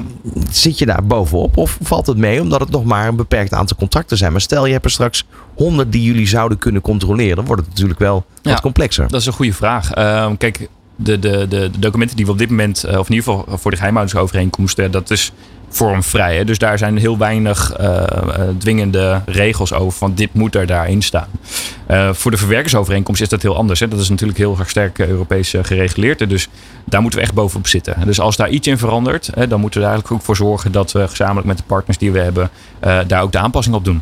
zit 0.50 0.78
je 0.80 0.86
daar 0.86 1.04
bovenop 1.04 1.58
of 1.58 1.78
valt 1.82 2.08
het 2.08 2.18
mee 2.18 2.42
omdat 2.42 2.60
het 2.60 2.70
nog 2.70 2.84
maar 2.84 3.08
een 3.08 3.16
beperkt 3.16 3.54
aantal 3.54 3.78
contracten 3.78 4.18
zijn? 4.18 4.32
Maar 4.32 4.42
stel 4.42 4.66
je 4.66 4.72
hebt 4.74 4.86
er 4.86 4.92
straks 4.92 5.26
honderd 5.56 5.92
die 5.92 6.04
jullie 6.04 6.28
zouden 6.28 6.58
kunnen 6.58 6.82
controleren, 6.82 7.36
dan 7.36 7.46
wordt 7.46 7.62
het 7.62 7.70
natuurlijk 7.72 8.00
wel 8.00 8.26
Ja. 8.42 8.52
wat 8.52 8.62
complexer. 8.62 9.08
Dat 9.08 9.20
is 9.20 9.26
een 9.26 9.34
goede 9.34 9.54
vraag. 9.54 9.92
Ehm, 9.92 10.38
kijk, 10.38 10.68
de, 11.04 11.20
de, 11.20 11.48
de, 11.48 11.70
documenten 11.80 12.16
die 12.16 12.26
we 12.26 12.32
op 12.32 12.38
dit 12.38 12.50
moment, 12.50 12.84
eh, 12.84 13.00
of 13.00 13.10
in 13.10 13.16
ieder 13.16 13.34
geval 13.34 13.58
voor 13.58 13.72
de 13.72 13.78
geheimhoudingsovereenkomsten, 13.78 14.92
dat 14.92 15.10
is 15.10 15.32
vormvrij. 15.70 16.36
Hè? 16.36 16.46
Dus 16.46 16.58
daar 16.58 16.78
zijn 16.78 16.98
heel 16.98 17.18
weinig 17.18 17.74
eh, 17.74 18.04
eh, 18.04 18.50
dwingende 18.58 19.22
regels 19.26 19.74
over 19.74 19.98
van 19.98 20.14
dit 20.16 20.34
moet 20.34 20.56
er 20.56 20.66
daarin 20.66 21.02
staan. 21.02 21.28
Eh, 21.86 22.14
voor 22.14 22.32
de 22.32 22.38
verwerkersovereenkomst 22.38 23.22
is 23.22 23.30
dat 23.30 23.42
heel 23.42 23.56
anders. 23.56 23.80
Hè? 23.80 23.88
Dat 23.88 24.00
is 24.00 24.10
natuurlijk 24.10 24.38
heel 24.40 24.56
erg 24.60 24.70
sterk 24.70 25.00
eh, 25.00 25.08
Europees 25.08 25.54
eh, 25.54 25.64
gereguleerd. 25.64 26.30
Dus 26.30 26.48
daar 26.86 27.02
moeten 27.02 27.20
we 27.20 27.26
echt 27.26 27.36
bovenop 27.36 27.68
zitten. 27.68 27.96
Dus 28.06 28.20
als 28.20 28.36
daar 28.36 28.50
iets 28.50 28.68
in 28.68 28.78
verandert, 28.78 29.30
hè, 29.34 29.48
dan 29.48 29.60
moeten 29.60 29.80
we 29.80 29.86
er 29.86 29.92
eigenlijk 29.92 30.22
ook 30.22 30.26
voor 30.26 30.36
zorgen 30.36 30.72
dat 30.72 30.92
we 30.92 31.08
gezamenlijk 31.08 31.48
met 31.48 31.58
de 31.58 31.64
partners 31.64 31.98
die 31.98 32.12
we 32.12 32.20
hebben, 32.20 32.50
eh, 32.80 33.00
daar 33.08 33.22
ook 33.22 33.32
de 33.32 33.40
aanpassing 33.40 33.76
op 33.76 33.86
doen. 33.86 34.02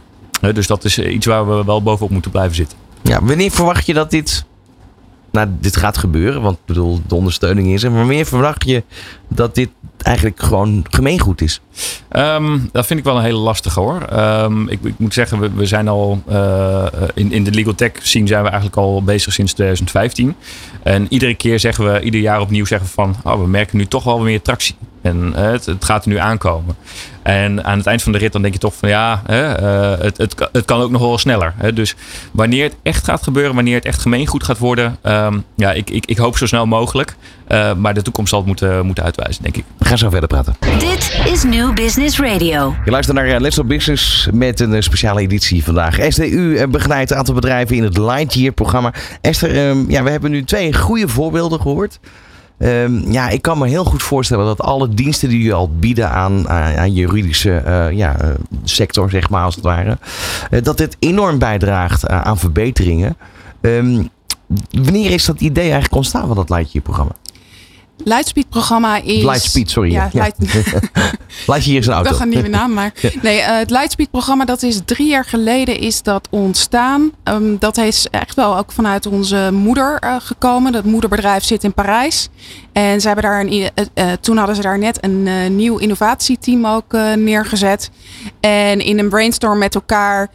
Dus 0.53 0.67
dat 0.67 0.83
is 0.83 0.97
eh, 0.97 1.13
iets 1.13 1.25
waar 1.25 1.47
we 1.47 1.63
wel 1.65 1.83
bovenop 1.83 2.11
moeten 2.11 2.31
blijven 2.31 2.55
zitten. 2.55 2.77
Ja, 3.01 3.23
wanneer 3.23 3.51
verwacht 3.51 3.85
je 3.85 3.93
dat 3.93 4.11
dit. 4.11 4.45
Nou, 5.31 5.47
dit 5.59 5.77
gaat 5.77 5.97
gebeuren, 5.97 6.41
want 6.41 6.57
bedoel, 6.65 7.01
de 7.07 7.15
ondersteuning 7.15 7.67
is 7.67 7.83
er. 7.83 7.91
Maar 7.91 8.05
wanneer 8.05 8.25
verwacht 8.25 8.65
je 8.65 8.83
dat 9.27 9.55
dit 9.55 9.69
eigenlijk 9.97 10.43
gewoon 10.43 10.85
gemeengoed 10.89 11.41
is? 11.41 11.61
Ehm, 12.09 12.59
dat 12.71 12.85
vind 12.85 12.99
ik 12.99 13.05
wel 13.05 13.17
een 13.17 13.23
hele 13.23 13.37
lastige 13.37 13.79
hoor. 13.79 14.01
Ehm, 14.01 14.67
ik, 14.67 14.79
ik 14.83 14.93
moet 14.97 15.13
zeggen, 15.13 15.39
we, 15.39 15.49
we 15.51 15.65
zijn 15.65 15.87
al 15.87 16.21
eh, 16.27 16.85
in, 17.13 17.31
in 17.31 17.43
de 17.43 17.51
legal 17.51 17.75
tech 17.75 17.91
scene 18.01 18.27
zijn 18.27 18.41
we 18.43 18.47
eigenlijk 18.47 18.77
al 18.77 19.03
bezig 19.03 19.33
sinds 19.33 19.53
2015. 19.53 20.35
En 20.83 21.05
iedere 21.09 21.35
keer 21.35 21.59
zeggen 21.59 21.93
we, 21.93 22.01
ieder 22.01 22.21
jaar 22.21 22.41
opnieuw 22.41 22.65
zeggen 22.65 22.87
we 22.87 22.93
van, 22.93 23.15
oh, 23.23 23.41
we 23.41 23.47
merken 23.47 23.77
nu 23.77 23.85
toch 23.85 24.03
wel 24.03 24.19
meer 24.19 24.41
tractie. 24.41 24.75
En 25.01 25.33
het, 25.35 25.65
het 25.65 25.85
gaat 25.85 26.03
er 26.03 26.09
nu 26.09 26.17
aankomen. 26.17 26.75
En 27.21 27.63
aan 27.65 27.77
het 27.77 27.87
eind 27.87 28.01
van 28.03 28.11
de 28.11 28.17
rit 28.17 28.31
dan 28.31 28.41
denk 28.41 28.53
je 28.53 28.59
toch 28.59 28.73
van 28.75 28.89
ja, 28.89 29.21
hè, 29.25 29.53
eh, 29.53 30.03
het, 30.03 30.17
het, 30.17 30.35
kan- 30.35 30.47
het 30.51 30.65
kan 30.65 30.81
ook 30.81 30.91
nog 30.91 31.01
wel 31.01 31.17
sneller. 31.17 31.53
Hè. 31.57 31.73
Dus 31.73 31.95
wanneer 32.31 32.63
het 32.63 32.75
echt 32.83 33.03
gaat 33.03 33.23
gebeuren, 33.23 33.55
wanneer 33.55 33.75
het 33.75 33.85
echt 33.85 34.01
gemeengoed 34.01 34.43
gaat 34.43 34.57
worden, 34.57 34.97
ehm, 35.01 35.37
ja, 35.55 35.71
ik, 35.71 35.89
ik, 35.89 36.05
ik 36.05 36.17
hoop 36.17 36.37
zo 36.37 36.45
snel 36.45 36.65
mogelijk. 36.65 37.15
Eh, 37.47 37.73
maar 37.75 37.93
de 37.93 38.01
toekomst 38.01 38.29
zal 38.29 38.39
het 38.39 38.47
moeten, 38.47 38.85
moeten 38.85 39.03
uitwijzen, 39.03 39.43
denk 39.43 39.57
ik. 39.57 39.63
We 39.77 39.85
gaan 39.85 39.97
zo 39.97 40.09
verder 40.09 40.29
praten. 40.29 40.55
Dit 40.79 41.19
is 41.33 41.43
New 41.43 41.73
Business 41.73 42.19
Radio. 42.19 42.75
Je 42.85 42.91
luistert 42.91 43.17
naar 43.17 43.27
eh, 43.27 43.39
Let's 43.39 43.55
Talk 43.55 43.67
Business 43.67 44.27
met 44.33 44.59
een 44.59 44.83
speciale 44.83 45.21
editie 45.21 45.63
vandaag. 45.63 45.97
SDU 46.09 46.67
begeleidt 46.67 47.11
een 47.11 47.17
aantal 47.17 47.33
bedrijven 47.33 47.75
in 47.75 47.83
het 47.83 47.97
Lightyear-programma. 47.97 48.93
Esther, 49.21 49.55
ehm, 49.69 49.89
ja, 49.91 50.03
we 50.03 50.09
hebben 50.09 50.31
nu 50.31 50.43
twee 50.43 50.73
goede 50.73 51.07
voorbeelden 51.07 51.61
gehoord. 51.61 51.99
Ehm, 52.59 53.11
ja, 53.11 53.29
ik 53.29 53.41
kan 53.41 53.57
me 53.57 53.67
heel 53.67 53.83
goed 53.83 54.03
voorstellen 54.03 54.45
dat 54.45 54.61
alle 54.61 54.89
diensten 54.89 55.29
die 55.29 55.43
je 55.43 55.53
al 55.53 55.69
bieden 55.79 56.09
aan, 56.09 56.49
aan, 56.49 56.77
aan 56.77 56.93
juridische 56.93 57.55
eh, 57.55 57.91
ja, 57.91 58.19
eh, 58.19 58.29
sector, 58.63 59.09
zeg 59.09 59.29
maar 59.29 59.43
als 59.43 59.55
het 59.55 59.63
ware, 59.63 59.97
eh, 60.49 60.63
dat 60.63 60.77
dit 60.77 60.95
enorm 60.99 61.39
bijdraagt 61.39 62.07
aan 62.07 62.37
verbeteringen. 62.37 63.17
Ehm, 63.61 64.03
wanneer 64.71 65.11
is 65.11 65.25
dat 65.25 65.41
idee 65.41 65.63
eigenlijk 65.63 65.95
ontstaan 65.95 66.27
van 66.27 66.35
dat 66.35 66.49
Lightyear-programma? 66.49 67.11
Lightspeed-programma 68.03 68.95
is. 69.01 69.23
Lightspeed, 69.23 69.69
sorry. 69.71 69.91
Ja, 69.91 70.09
Ja. 70.11 70.23
Light- 70.23 70.37
Lightyear 71.47 71.79
is 71.79 71.87
een 71.87 71.93
auto. 71.93 72.09
Toch 72.09 72.19
een 72.21 72.29
nieuwe 72.29 72.47
naam, 72.47 72.73
maar 72.73 72.93
nee, 73.21 73.39
eh, 73.39 73.57
het 73.57 73.69
Lightspeed-programma 73.69 74.45
dat 74.45 74.63
is 74.63 74.79
drie 74.85 75.07
jaar 75.07 75.25
geleden 75.25 75.79
is 75.79 76.01
dat 76.01 76.27
ontstaan. 76.31 77.11
Ehm, 77.23 77.57
dat 77.59 77.77
is 77.77 78.07
echt 78.11 78.35
wel 78.35 78.57
ook 78.57 78.71
vanuit 78.71 79.05
onze 79.05 79.49
moeder 79.53 79.97
eh, 79.99 80.15
gekomen. 80.19 80.71
Dat 80.71 80.83
moederbedrijf 80.83 81.43
zit 81.43 81.63
in 81.63 81.73
Parijs 81.73 82.29
en 82.73 83.01
ze 83.01 83.07
hebben 83.07 83.25
daar 83.25 83.39
een, 83.41 83.69
eh, 83.93 84.11
toen 84.21 84.37
hadden 84.37 84.55
ze 84.55 84.61
daar 84.61 84.79
net 84.79 84.97
een 85.03 85.55
nieuw 85.55 85.77
innovatieteam 85.77 86.65
ook 86.67 86.93
neergezet 87.15 87.89
en 88.39 88.79
in 88.79 88.99
een 88.99 89.09
brainstorm 89.09 89.57
met 89.59 89.75
elkaar. 89.75 90.29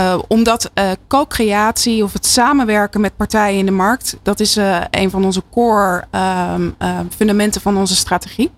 Eh, 0.00 0.18
omdat 0.28 0.70
eh, 0.74 0.90
co-creatie 1.08 2.04
of 2.04 2.12
het 2.12 2.26
samenwerken 2.26 3.00
met 3.00 3.16
partijen 3.16 3.58
in 3.58 3.66
de 3.66 3.72
markt, 3.72 4.16
dat 4.22 4.40
is 4.40 4.56
eh, 4.56 4.80
een 4.90 5.10
van 5.10 5.24
onze 5.24 5.42
core 5.50 6.04
ehm, 6.10 6.70
eh, 6.78 6.98
fundamenten 7.16 7.60
van 7.60 7.76
onze 7.76 7.96
strategie. 7.96 8.50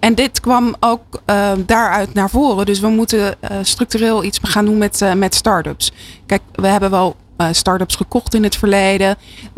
En 0.00 0.14
dit 0.14 0.40
kwam 0.40 0.74
ook 0.80 1.22
daaruit 1.66 2.14
naar 2.14 2.30
voren. 2.30 2.66
Dus 2.66 2.80
we 2.80 2.88
moeten 2.88 3.34
structureel 3.62 4.24
iets 4.24 4.38
gaan 4.42 4.64
doen 4.64 4.78
met, 4.78 5.04
met 5.16 5.34
start-ups. 5.34 5.92
Kijk, 6.26 6.42
we 6.54 6.66
hebben 6.66 6.90
wel 6.90 7.16
start-ups 7.52 7.96
gekocht 7.96 8.34
in 8.34 8.42
het 8.42 8.56
verleden. 8.56 9.16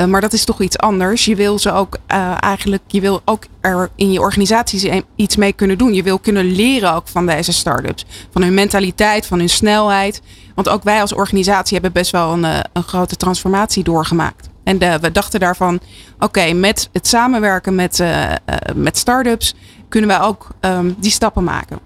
maar 0.09 0.21
dat 0.21 0.33
is 0.33 0.45
toch 0.45 0.61
iets 0.61 0.79
anders. 0.79 1.25
Je 1.25 1.37
wil 1.37 1.59
ze 1.59 1.73
ook 1.73 1.99
eigenlijk, 2.41 2.83
je 2.87 3.01
wil 3.01 3.23
ook 3.25 3.45
er 3.61 3.91
in 3.97 4.13
je 4.13 4.21
organisatie 4.21 5.05
iets 5.17 5.37
mee 5.37 5.53
kunnen 5.53 5.79
doen. 5.79 5.95
Je 5.95 6.03
wil 6.03 6.19
kunnen 6.19 6.45
leren 6.45 6.95
ook 6.95 7.09
van 7.09 7.27
deze 7.27 7.53
start-ups. 7.53 8.05
Van 8.31 8.43
hun 8.43 8.55
mentaliteit, 8.55 9.27
van 9.27 9.39
hun 9.39 9.49
snelheid. 9.49 10.23
Want 10.55 10.69
ook 10.69 10.83
wij 10.83 11.01
als 11.01 11.15
organisatie 11.15 11.73
hebben 11.73 11.93
best 11.93 12.11
wel 12.11 12.33
een, 12.33 12.45
eh, 12.45 12.59
een 12.73 12.83
grote 12.83 13.17
transformatie 13.17 13.85
doorgemaakt. 13.85 14.49
En 14.65 14.79
de- 14.79 14.99
we 15.01 15.13
dachten 15.13 15.41
daarvan, 15.41 15.81
oké, 16.19 16.53
met 16.53 16.89
het 16.93 17.07
samenwerken 17.09 17.75
met, 17.75 18.01
eh, 18.01 18.31
eh, 18.33 18.37
met 18.75 18.99
start-ups 18.99 19.55
kunnen 19.89 20.09
wij 20.11 20.21
ook 20.21 20.49
ehm, 20.61 20.91
die 20.99 21.11
stappen 21.11 21.45
maken. 21.45 21.79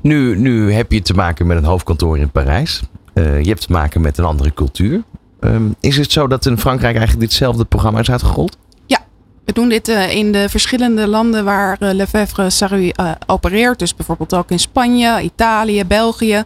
Nu, 0.00 0.38
nu 0.38 0.72
heb 0.72 0.92
je 0.92 1.02
te 1.02 1.14
maken 1.14 1.46
met 1.46 1.56
een 1.56 1.64
hoofdkantoor 1.64 2.18
in 2.18 2.30
Parijs. 2.30 2.82
Uh, 3.14 3.40
je 3.42 3.48
hebt 3.48 3.66
te 3.66 3.72
maken 3.72 4.00
met 4.00 4.18
een 4.18 4.24
andere 4.24 4.54
cultuur. 4.54 5.02
Um, 5.40 5.74
is 5.80 5.96
het 5.96 6.12
zo 6.12 6.26
dat 6.26 6.46
in 6.46 6.58
Frankrijk 6.58 6.96
eigenlijk 6.96 7.28
ditzelfde 7.28 7.64
programma 7.64 7.98
is 8.00 8.10
uitgerold? 8.10 8.56
We 9.44 9.52
doen 9.52 9.68
dit 9.68 9.88
uh, 9.88 10.14
in 10.14 10.32
de 10.32 10.48
verschillende 10.48 11.06
landen 11.06 11.44
waar 11.44 11.76
uh, 11.80 11.92
Lefebvre 11.92 12.50
Sarru 12.50 12.92
opereert. 13.26 13.78
Dus 13.78 13.94
bijvoorbeeld 13.94 14.34
ook 14.34 14.50
in 14.50 14.58
Spanje, 14.58 15.20
Italië, 15.20 15.84
België. 15.84 16.42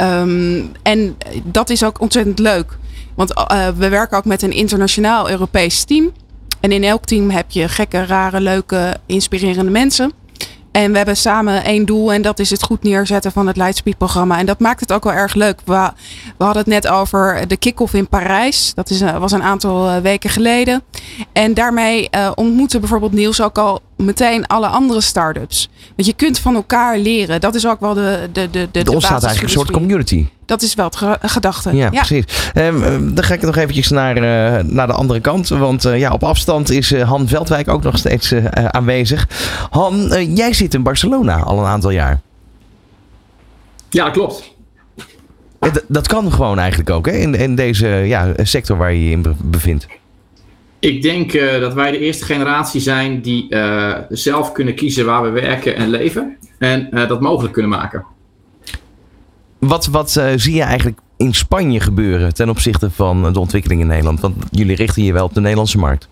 Um, 0.00 0.70
en 0.82 1.16
dat 1.44 1.70
is 1.70 1.84
ook 1.84 2.00
ontzettend 2.00 2.38
leuk. 2.38 2.78
Want 3.14 3.32
we 3.76 3.88
werken 3.88 4.16
ook 4.16 4.24
met 4.24 4.42
een 4.42 4.52
internationaal 4.52 5.30
Europees 5.30 5.84
team. 5.84 6.12
En 6.60 6.72
in 6.72 6.84
elk 6.84 7.04
team 7.04 7.30
heb 7.30 7.50
je 7.50 7.68
gekke, 7.68 8.04
rare, 8.04 8.40
leuke, 8.40 8.96
inspirerende 9.06 9.70
mensen. 9.70 10.12
En 10.76 10.90
we 10.90 10.96
hebben 10.96 11.16
samen 11.16 11.64
één 11.64 11.84
doel 11.84 12.12
en 12.12 12.22
dat 12.22 12.38
is 12.38 12.50
het 12.50 12.62
goed 12.62 12.82
neerzetten 12.82 13.32
van 13.32 13.46
het 13.46 13.56
Lightspeed-programma. 13.56 14.38
En 14.38 14.46
dat 14.46 14.60
maakt 14.60 14.80
het 14.80 14.92
ook 14.92 15.04
wel 15.04 15.12
erg 15.12 15.34
leuk. 15.34 15.60
We, 15.64 15.90
we 16.38 16.44
hadden 16.44 16.62
het 16.62 16.72
net 16.72 16.88
over 16.88 17.48
de 17.48 17.56
kick-off 17.56 17.94
in 17.94 18.08
Parijs. 18.08 18.74
Dat 18.74 18.90
is, 18.90 19.00
was 19.00 19.32
een 19.32 19.42
aantal 19.42 19.88
eh, 19.88 19.96
weken 19.96 20.30
geleden. 20.30 20.82
En 21.32 21.54
daarmee 21.54 22.08
uh, 22.10 22.30
ontmoeten 22.34 22.80
bijvoorbeeld 22.80 23.12
Niels 23.12 23.42
ook 23.42 23.58
al 23.58 23.80
meteen 23.96 24.46
alle 24.46 24.66
andere 24.66 25.00
start-ups. 25.00 25.68
Want 25.96 26.08
je 26.08 26.14
kunt 26.14 26.38
van 26.38 26.54
elkaar 26.54 26.98
leren. 26.98 27.40
Dat 27.40 27.54
is 27.54 27.66
ook 27.66 27.80
wel 27.80 27.94
de 27.94 28.28
de 28.32 28.50
de 28.50 28.68
de, 28.70 28.80
Er 28.80 28.90
ontstaat 28.90 29.24
eigenlijk 29.24 29.42
een 29.42 29.60
soort 29.60 29.70
community. 29.70 30.26
Dat 30.44 30.62
is 30.62 30.74
wel 30.74 30.84
het 30.84 30.96
ge 30.96 31.18
gedachte. 31.22 31.76
Ja, 31.76 31.90
precies. 31.90 32.24
Um, 32.54 33.14
dan 33.14 33.24
ga 33.24 33.34
ik 33.34 33.42
nog 33.42 33.56
eventjes 33.56 33.88
naar, 33.88 34.16
uh, 34.16 34.64
naar 34.64 34.86
de 34.86 34.92
andere 34.92 35.20
kant. 35.20 35.48
Want 35.48 35.84
uh, 35.84 35.98
ja, 35.98 36.12
op 36.12 36.24
afstand 36.24 36.70
is 36.70 36.92
uh, 36.92 37.08
Han 37.08 37.28
Veldwijk 37.28 37.68
ook 37.68 37.82
nog 37.82 37.98
steeds 37.98 38.34
aanwezig. 38.70 39.28
Han, 39.70 40.08
jij 40.34 40.52
zit 40.52 40.74
in 40.74 40.82
Barcelona 40.82 41.38
al 41.38 41.58
een 41.58 41.64
aantal 41.64 41.90
jaar. 41.90 42.20
Ja, 43.90 44.10
klopt. 44.10 44.54
Dat, 45.58 45.82
dat 45.88 46.06
kan 46.06 46.32
gewoon 46.32 46.58
eigenlijk 46.58 46.90
ook 46.90 47.06
hè? 47.06 47.12
In, 47.12 47.34
in 47.34 47.54
deze 47.54 47.86
ja, 47.86 48.32
sector 48.36 48.76
waar 48.76 48.92
je 48.92 49.04
je 49.04 49.10
in 49.10 49.36
bevindt. 49.42 49.86
Ik 50.78 51.02
denk 51.02 51.32
uh, 51.32 51.60
dat 51.60 51.74
wij 51.74 51.90
de 51.90 51.98
eerste 51.98 52.24
generatie 52.24 52.80
zijn 52.80 53.20
die 53.20 53.46
uh, 53.48 53.94
zelf 54.08 54.52
kunnen 54.52 54.74
kiezen 54.74 55.06
waar 55.06 55.22
we 55.22 55.30
werken 55.30 55.76
en 55.76 55.88
leven. 55.88 56.36
En 56.58 56.88
uh, 56.90 57.08
dat 57.08 57.20
mogelijk 57.20 57.52
kunnen 57.52 57.70
maken. 57.70 58.04
Wat, 59.58 59.86
wat 59.86 60.10
zie 60.36 60.54
je 60.54 60.62
eigenlijk 60.62 60.98
in 61.16 61.34
Spanje 61.34 61.80
gebeuren 61.80 62.34
ten 62.34 62.48
opzichte 62.48 62.90
van 62.90 63.32
de 63.32 63.40
ontwikkeling 63.40 63.80
in 63.80 63.86
Nederland? 63.86 64.20
Want 64.20 64.36
jullie 64.50 64.76
richten 64.76 65.02
je 65.02 65.12
wel 65.12 65.24
op 65.24 65.34
de 65.34 65.40
Nederlandse 65.40 65.78
markt. 65.78 66.08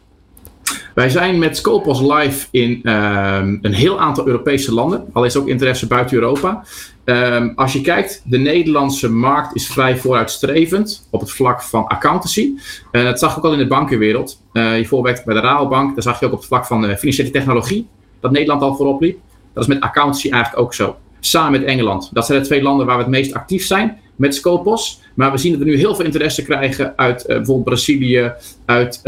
Wij 0.95 1.09
zijn 1.09 1.39
met 1.39 1.57
Scopus 1.57 2.01
live 2.01 2.47
in 2.51 2.71
um, 2.71 3.59
een 3.63 3.75
heel 3.75 4.01
aantal 4.01 4.27
Europese 4.27 4.75
landen. 4.75 5.05
Al 5.13 5.25
is 5.25 5.37
ook 5.37 5.49
interesse 5.49 5.87
buiten 5.87 6.17
Europa. 6.17 6.65
Um, 7.05 7.53
als 7.57 7.73
je 7.73 7.81
kijkt, 7.81 8.23
de 8.25 8.39
Nederlandse 8.39 9.11
markt 9.11 9.55
is 9.55 9.67
vrij 9.67 9.97
vooruitstrevend 9.97 11.07
op 11.11 11.21
het 11.21 11.31
vlak 11.31 11.63
van 11.63 11.87
accountancy. 11.87 12.53
Uh, 12.93 13.05
dat 13.05 13.19
zag 13.19 13.31
je 13.31 13.37
ook 13.39 13.45
al 13.45 13.53
in 13.53 13.59
de 13.59 13.67
bankenwereld. 13.67 14.41
Uh, 14.53 14.79
je 14.79 14.87
voorwerkt 14.87 15.25
bij 15.25 15.35
de 15.35 15.41
Rabobank, 15.41 15.95
daar 15.95 16.03
zag 16.03 16.21
je 16.21 16.27
ook 16.27 16.33
op 16.33 16.39
het 16.39 16.47
vlak 16.47 16.67
van 16.67 16.81
de 16.81 16.97
financiële 16.97 17.31
technologie 17.31 17.87
dat 18.21 18.31
Nederland 18.31 18.63
al 18.63 18.75
voorop 18.75 19.01
liep. 19.01 19.19
Dat 19.53 19.63
is 19.63 19.69
met 19.69 19.81
accountancy 19.81 20.31
eigenlijk 20.31 20.63
ook 20.63 20.75
zo. 20.75 20.97
Samen 21.21 21.61
met 21.61 21.69
Engeland. 21.69 22.11
Dat 22.13 22.27
zijn 22.27 22.41
de 22.41 22.47
twee 22.47 22.63
landen 22.63 22.87
waar 22.87 22.97
we 22.97 23.03
het 23.03 23.11
meest 23.11 23.35
actief 23.35 23.67
zijn 23.67 23.99
met 24.17 24.35
Scopus. 24.35 25.01
Maar 25.15 25.31
we 25.31 25.39
zien 25.39 25.53
dat 25.53 25.61
we 25.61 25.67
nu 25.67 25.77
heel 25.77 25.95
veel 25.95 26.05
interesse 26.05 26.45
krijgen 26.45 26.93
uit 26.97 27.25
bijvoorbeeld 27.27 27.65
Brazilië, 27.65 28.33
uit 28.65 29.01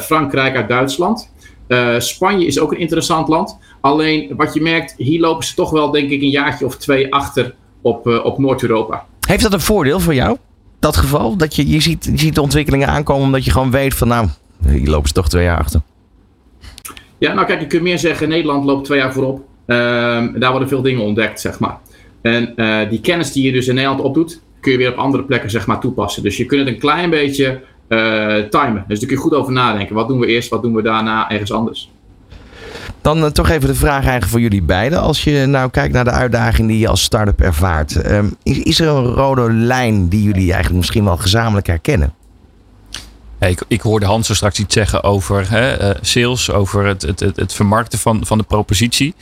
Frankrijk, 0.00 0.56
uit 0.56 0.68
Duitsland. 0.68 1.32
Uh, 1.68 1.98
Spanje 1.98 2.46
is 2.46 2.58
ook 2.58 2.72
een 2.72 2.78
interessant 2.78 3.28
land. 3.28 3.58
Alleen 3.80 4.32
wat 4.36 4.54
je 4.54 4.60
merkt, 4.60 4.94
hier 4.96 5.20
lopen 5.20 5.46
ze 5.46 5.54
toch 5.54 5.70
wel, 5.70 5.90
denk 5.90 6.10
ik, 6.10 6.22
een 6.22 6.30
jaartje 6.30 6.64
of 6.64 6.76
twee 6.76 7.12
achter 7.14 7.54
op, 7.80 8.06
op 8.06 8.38
Noord-Europa. 8.38 9.06
Heeft 9.26 9.42
dat 9.42 9.52
een 9.52 9.60
voordeel 9.60 10.00
voor 10.00 10.14
jou? 10.14 10.36
Dat 10.78 10.96
geval? 10.96 11.36
Dat 11.36 11.56
je, 11.56 11.68
je, 11.68 11.80
ziet, 11.80 12.04
je 12.04 12.18
ziet 12.18 12.34
de 12.34 12.42
ontwikkelingen 12.42 12.88
aankomen 12.88 13.24
omdat 13.24 13.44
je 13.44 13.50
gewoon 13.50 13.70
weet 13.70 13.94
van 13.94 14.08
nou, 14.08 14.28
hier 14.66 14.88
lopen 14.88 15.08
ze 15.08 15.14
toch 15.14 15.28
twee 15.28 15.44
jaar 15.44 15.58
achter. 15.58 15.80
Ja, 17.18 17.32
nou 17.32 17.46
kijk, 17.46 17.60
je 17.60 17.66
kunt 17.66 17.82
meer 17.82 17.98
zeggen, 17.98 18.28
Nederland 18.28 18.64
loopt 18.64 18.84
twee 18.84 18.98
jaar 18.98 19.12
voorop. 19.12 19.40
Ehm, 19.66 20.38
daar 20.38 20.50
worden 20.50 20.68
veel 20.68 20.82
dingen 20.82 21.02
ontdekt, 21.02 21.40
zeg 21.40 21.58
maar. 21.58 21.78
En 22.22 22.52
uh, 22.56 22.90
die 22.90 23.00
kennis 23.00 23.32
die 23.32 23.44
je 23.44 23.52
dus 23.52 23.68
in 23.68 23.74
Nederland 23.74 24.00
opdoet, 24.00 24.40
kun 24.60 24.72
je 24.72 24.78
weer 24.78 24.90
op 24.90 24.96
andere 24.96 25.24
plekken 25.24 25.50
zeg 25.50 25.66
maar, 25.66 25.80
toepassen. 25.80 26.22
Dus 26.22 26.36
je 26.36 26.44
kunt 26.44 26.60
het 26.60 26.68
een 26.68 26.80
klein 26.80 27.10
beetje 27.10 27.60
timen. 28.50 28.84
Dus 28.88 28.98
daar 28.98 29.08
kun 29.08 29.16
je 29.16 29.22
goed 29.22 29.34
over 29.34 29.52
nadenken. 29.52 29.94
Wat 29.94 30.08
doen 30.08 30.18
we 30.18 30.26
eerst, 30.26 30.48
wat 30.50 30.62
doen 30.62 30.74
we 30.74 30.82
daarna 30.82 31.30
ergens 31.30 31.52
anders? 31.52 31.90
Dan 33.00 33.18
uh, 33.18 33.26
toch 33.26 33.48
even 33.48 33.68
de 33.68 33.74
vraag 33.74 34.02
eigenlijk 34.02 34.26
voor 34.26 34.40
jullie 34.40 34.62
beiden. 34.62 35.00
Als 35.00 35.24
je 35.24 35.46
nou 35.46 35.70
kijkt 35.70 35.94
naar 35.94 36.04
de 36.04 36.10
uitdaging 36.10 36.68
die 36.68 36.78
je 36.78 36.88
als 36.88 37.02
start-up 37.02 37.40
ervaart. 37.40 38.02
Is, 38.42 38.58
is, 38.58 38.80
er 38.80 38.88
een 38.88 39.04
rode 39.04 39.52
lijn 39.52 40.08
die 40.08 40.22
jullie 40.22 40.52
eigenlijk 40.52 40.74
misschien 40.74 41.04
wel 41.04 41.16
gezamenlijk 41.16 41.66
herkennen? 41.66 42.12
Ik, 43.40 43.62
ik 43.68 43.80
hoorde 43.80 44.06
Hans 44.06 44.26
zo 44.26 44.34
straks 44.34 44.58
iets 44.58 44.74
zeggen 44.74 45.02
over 45.02 45.50
hè, 45.50 45.82
uh, 45.82 45.94
sales, 46.00 46.50
over 46.50 46.86
het, 46.86 47.02
het, 47.02 47.20
het, 47.20 47.52
vermarkten 47.52 47.98
van, 47.98 48.26
van 48.26 48.38
de 48.38 48.44
propositie. 48.44 49.14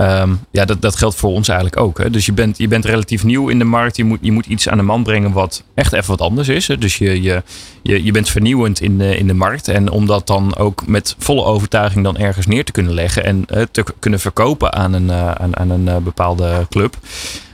Um, 0.00 0.40
ja, 0.50 0.64
dat, 0.64 0.82
dat 0.82 0.96
geldt 0.96 1.16
voor 1.16 1.30
ons 1.30 1.48
eigenlijk 1.48 1.80
ook. 1.80 1.98
Hè. 1.98 2.10
Dus 2.10 2.26
je 2.26 2.32
bent, 2.32 2.58
je 2.58 2.68
bent 2.68 2.84
relatief 2.84 3.24
nieuw 3.24 3.48
in 3.48 3.58
de 3.58 3.64
markt. 3.64 3.96
Je 3.96 4.04
moet, 4.04 4.18
je 4.22 4.32
moet 4.32 4.46
iets 4.46 4.68
aan 4.68 4.76
de 4.76 4.82
man 4.82 5.02
brengen 5.02 5.32
wat 5.32 5.62
echt 5.74 5.92
even 5.92 6.08
wat 6.08 6.20
anders 6.20 6.48
is. 6.48 6.66
Dus 6.66 6.98
je, 6.98 7.22
je, 7.22 7.42
je, 7.82 8.12
bent 8.12 8.28
vernieuwend 8.28 8.80
in 8.80 8.98
de, 8.98 9.16
in 9.16 9.26
de 9.26 9.34
markt. 9.34 9.68
En 9.68 9.90
om 9.90 10.06
dat 10.06 10.26
dan 10.26 10.56
ook 10.56 10.86
met 10.86 11.14
volle 11.18 11.44
overtuiging 11.44 12.04
dan 12.04 12.16
ergens 12.16 12.46
neer 12.46 12.64
te 12.64 12.72
kunnen 12.72 12.94
leggen 12.94 13.24
en 13.24 13.44
uh, 13.54 13.62
te 13.70 13.84
kunnen 13.98 14.20
verkopen 14.20 14.72
aan 14.72 14.92
een, 14.92 15.12
aan 15.56 15.70
een 15.70 16.02
bepaalde 16.02 16.66
club. 16.68 16.96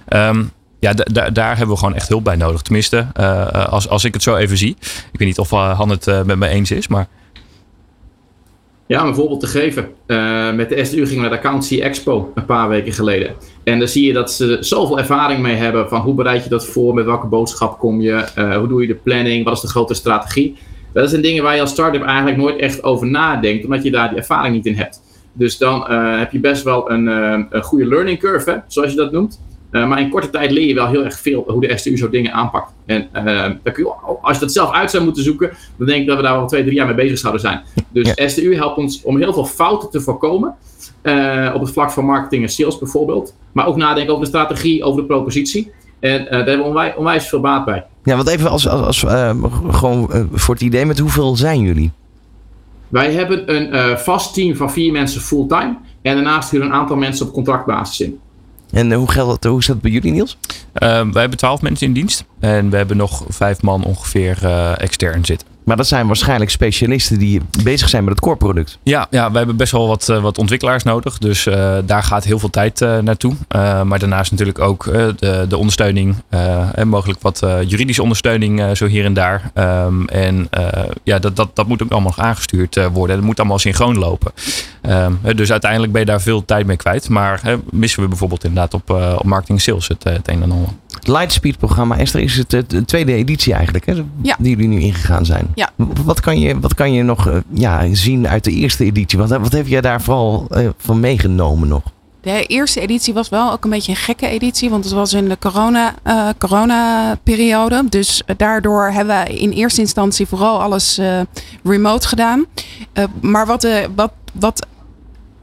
Um, 0.08 0.52
ja, 0.80 0.92
daar 1.32 1.56
hebben 1.56 1.74
we 1.74 1.80
gewoon 1.80 1.94
echt 1.94 2.08
hulp 2.08 2.24
bij 2.24 2.36
nodig. 2.36 2.62
Tenminste, 2.62 3.06
uh, 3.20 3.66
als, 3.68 3.88
als 3.88 4.04
ik 4.04 4.14
het 4.14 4.22
zo 4.22 4.36
even 4.36 4.56
zie. 4.56 4.76
Ik 5.12 5.18
weet 5.18 5.28
niet 5.28 5.38
of 5.38 5.52
uh, 5.52 5.78
Han 5.78 5.88
het 5.88 6.06
met 6.24 6.38
me 6.38 6.48
eens 6.48 6.70
is, 6.70 6.88
maar... 6.88 7.08
Ja, 8.86 9.04
een 9.04 9.14
voorbeeld 9.14 9.40
te 9.40 9.46
geven. 9.46 9.88
met 10.56 10.68
de 10.68 10.84
SDU 10.84 11.06
gingen 11.06 11.14
we 11.14 11.20
naar 11.20 11.30
de 11.30 11.36
Accountancy 11.36 11.80
Expo 11.80 12.32
een 12.34 12.44
paar 12.44 12.68
weken 12.68 12.92
geleden. 12.92 13.34
En 13.64 13.78
dan 13.78 13.88
zie 13.88 14.06
je 14.06 14.12
dat 14.12 14.32
ze 14.32 14.56
zoveel 14.60 14.98
ervaring 14.98 15.40
mee 15.40 15.56
hebben 15.56 15.88
van 15.88 16.00
hoe 16.00 16.14
bereid 16.14 16.44
je 16.44 16.50
dat 16.50 16.66
voor, 16.66 16.94
met 16.94 17.04
welke 17.04 17.26
boodschap 17.26 17.78
kom 17.78 18.00
je, 18.00 18.24
hoe 18.58 18.68
doe 18.68 18.80
je 18.80 18.86
de 18.86 18.94
planning, 18.94 19.44
wat 19.44 19.54
is 19.54 19.60
de 19.60 19.68
grote 19.68 19.94
strategie. 19.94 20.56
Dat 20.92 21.10
zijn 21.10 21.22
dingen 21.22 21.42
waar 21.42 21.54
je 21.54 21.60
als 21.60 21.70
start-up 21.70 22.02
eigenlijk 22.02 22.36
nooit 22.36 22.58
echt 22.58 22.82
over 22.82 23.06
nadenkt, 23.06 23.64
omdat 23.64 23.82
je 23.82 23.90
daar 23.90 24.08
die 24.08 24.18
ervaring 24.18 24.54
niet 24.54 24.66
in 24.66 24.76
hebt. 24.76 25.02
Dus 25.32 25.58
dan 25.58 25.90
heb 26.18 26.32
je 26.32 26.40
best 26.40 26.62
wel 26.62 26.90
een, 26.90 27.06
een 27.50 27.62
goede 27.62 27.86
learning 27.86 28.18
curve, 28.18 28.50
hè, 28.50 28.56
zoals 28.66 28.90
je 28.90 28.96
dat 28.96 29.12
noemt. 29.12 29.40
Uh, 29.70 29.88
maar 29.88 30.00
in 30.00 30.10
korte 30.10 30.30
tijd 30.30 30.50
leer 30.50 30.66
je 30.66 30.74
wel 30.74 30.86
heel 30.86 31.04
erg 31.04 31.18
veel 31.18 31.44
hoe 31.46 31.60
de 31.60 31.76
STU 31.76 31.96
zo 31.96 32.08
dingen 32.10 32.32
aanpakt. 32.32 32.72
En 32.86 33.08
uh, 33.14 33.46
je, 33.64 33.92
als 34.22 34.34
je 34.34 34.40
dat 34.40 34.52
zelf 34.52 34.72
uit 34.72 34.90
zou 34.90 35.04
moeten 35.04 35.22
zoeken, 35.22 35.50
dan 35.76 35.86
denk 35.86 36.00
ik 36.00 36.06
dat 36.06 36.16
we 36.16 36.22
daar 36.22 36.36
wel 36.36 36.46
twee, 36.46 36.62
drie 36.62 36.74
jaar 36.74 36.86
mee 36.86 36.94
bezig 36.94 37.18
zouden 37.18 37.40
zijn. 37.40 37.62
Dus 37.88 38.12
ja. 38.14 38.28
STU 38.28 38.54
helpt 38.54 38.78
ons 38.78 39.02
om 39.02 39.18
heel 39.18 39.32
veel 39.32 39.44
fouten 39.44 39.90
te 39.90 40.00
voorkomen. 40.00 40.54
Uh, 41.02 41.52
op 41.54 41.60
het 41.60 41.70
vlak 41.70 41.90
van 41.90 42.04
marketing 42.04 42.42
en 42.42 42.48
sales 42.48 42.78
bijvoorbeeld. 42.78 43.34
Maar 43.52 43.66
ook 43.66 43.76
nadenken 43.76 44.12
over 44.12 44.24
de 44.24 44.30
strategie, 44.30 44.84
over 44.84 45.00
de 45.00 45.06
propositie. 45.06 45.72
En 46.00 46.24
daar 46.24 46.36
hebben 46.36 46.58
we 46.58 46.62
onwijs, 46.62 46.96
onwijs, 46.96 47.28
veel 47.28 47.40
baat 47.40 47.64
bij. 47.64 47.84
Ja, 48.04 48.16
want 48.16 48.28
even 48.28 48.50
als, 48.50 48.68
als, 48.68 49.06
als 49.06 49.22
gewoon 49.70 50.28
voor 50.32 50.54
het 50.54 50.62
idee, 50.62 50.86
met 50.86 50.98
hoeveel 50.98 51.36
zijn 51.36 51.60
jullie? 51.60 51.90
Wij 52.88 53.12
hebben 53.12 53.54
een 53.54 53.98
vast 53.98 54.34
team 54.34 54.56
van 54.56 54.72
vier 54.72 54.92
mensen 54.92 55.20
fulltime. 55.20 55.76
En 56.02 56.14
daarnaast 56.14 56.50
huren 56.50 56.66
een 56.66 56.72
aantal 56.72 56.96
mensen 56.96 57.26
op 57.26 57.32
contractbasis 57.32 58.00
in. 58.00 58.20
En 58.70 58.92
hoe, 58.92 59.10
geldt, 59.10 59.44
hoe 59.44 59.58
is 59.58 59.66
dat 59.66 59.80
bij 59.80 59.90
jullie, 59.90 60.12
Niels? 60.12 60.38
Uh, 60.42 60.88
wij 60.88 61.20
hebben 61.20 61.38
twaalf 61.38 61.62
mensen 61.62 61.86
in 61.86 61.92
dienst. 61.92 62.24
En 62.40 62.70
we 62.70 62.76
hebben 62.76 62.96
nog 62.96 63.24
vijf 63.28 63.62
man 63.62 63.84
ongeveer 63.84 64.38
uh, 64.42 64.80
extern 64.80 65.24
zitten. 65.24 65.47
Maar 65.68 65.76
dat 65.76 65.86
zijn 65.86 66.06
waarschijnlijk 66.06 66.50
specialisten 66.50 67.18
die 67.18 67.40
bezig 67.62 67.88
zijn 67.88 68.04
met 68.04 68.12
het 68.12 68.22
core 68.22 68.36
product. 68.36 68.78
Ja, 68.82 69.06
ja 69.10 69.30
we 69.30 69.38
hebben 69.38 69.56
best 69.56 69.72
wel 69.72 69.88
wat, 69.88 70.08
uh, 70.08 70.22
wat 70.22 70.38
ontwikkelaars 70.38 70.82
nodig. 70.82 71.18
Dus 71.18 71.46
uh, 71.46 71.78
daar 71.84 72.02
gaat 72.02 72.24
heel 72.24 72.38
veel 72.38 72.50
tijd 72.50 72.80
uh, 72.80 72.98
naartoe. 72.98 73.34
maar 73.84 73.98
daarnaast 73.98 74.30
natuurlijk 74.30 74.58
ook 74.58 74.84
de, 75.18 75.46
de 75.48 75.56
ondersteuning. 75.56 76.14
en 76.74 76.88
mogelijk 76.88 77.22
wat 77.22 77.46
juridische 77.66 78.02
ondersteuning 78.02 78.76
zo 78.76 78.86
hier 78.86 79.04
en 79.04 79.14
daar. 79.14 79.50
Um, 79.54 80.08
en 80.08 80.48
ja, 81.02 81.18
dat, 81.18 81.36
dat, 81.36 81.56
dat 81.56 81.66
moet 81.66 81.82
ook 81.82 81.90
allemaal 81.90 82.12
nog 82.16 82.26
aangestuurd 82.26 82.88
worden. 82.92 83.16
Dat 83.16 83.24
moet 83.24 83.38
allemaal 83.38 83.58
synchroon 83.58 83.98
lopen. 83.98 84.32
Um, 84.82 85.20
dus 85.36 85.50
uiteindelijk 85.50 85.92
ben 85.92 86.00
je 86.00 86.06
daar 86.06 86.20
veel 86.20 86.44
tijd 86.44 86.66
mee 86.66 86.76
kwijt. 86.76 87.08
Maar 87.08 87.40
missen 87.70 88.02
we 88.02 88.08
bijvoorbeeld 88.08 88.44
inderdaad 88.44 88.74
op, 88.74 88.90
op 89.18 89.24
marketing 89.24 89.60
sales 89.60 89.88
het, 89.88 90.04
het 90.04 90.28
een 90.28 90.42
en 90.42 90.50
ander. 90.50 90.68
Lightspeed 91.02 91.58
programma, 91.58 91.98
Esther, 91.98 92.20
is 92.20 92.36
het 92.36 92.50
de 92.50 92.84
tweede 92.84 93.12
editie 93.12 93.52
eigenlijk, 93.54 93.86
hè, 93.86 93.92
ja. 94.22 94.36
die 94.38 94.50
jullie 94.50 94.68
nu 94.68 94.80
ingegaan 94.80 95.26
zijn. 95.26 95.46
Ja. 95.54 95.70
Wat, 96.04 96.20
kan 96.20 96.40
je, 96.40 96.60
wat 96.60 96.74
kan 96.74 96.92
je 96.92 97.02
nog 97.02 97.28
uh, 97.28 97.36
ja, 97.52 97.94
zien 97.94 98.28
uit 98.28 98.44
de 98.44 98.50
eerste 98.50 98.84
editie? 98.84 99.18
Wat, 99.18 99.28
wat 99.28 99.52
heb 99.52 99.66
jij 99.66 99.80
daar 99.80 100.02
vooral 100.02 100.46
uh, 100.50 100.68
van 100.78 101.00
meegenomen 101.00 101.68
nog? 101.68 101.82
De 102.20 102.46
eerste 102.46 102.80
editie 102.80 103.14
was 103.14 103.28
wel 103.28 103.52
ook 103.52 103.64
een 103.64 103.70
beetje 103.70 103.92
een 103.92 103.98
gekke 103.98 104.28
editie, 104.28 104.70
want 104.70 104.84
het 104.84 104.92
was 104.92 105.12
in 105.12 105.28
de 105.28 105.38
corona, 105.38 105.94
uh, 106.06 106.28
corona-periode. 106.38 107.84
Dus 107.88 108.22
daardoor 108.36 108.90
hebben 108.90 109.24
we 109.24 109.38
in 109.38 109.50
eerste 109.50 109.80
instantie 109.80 110.26
vooral 110.26 110.62
alles 110.62 111.00
remote 111.64 112.08
gedaan. 112.08 112.46
maar 113.20 113.46
wat, 113.46 113.68
wat, 113.94 114.12
wat 114.32 114.66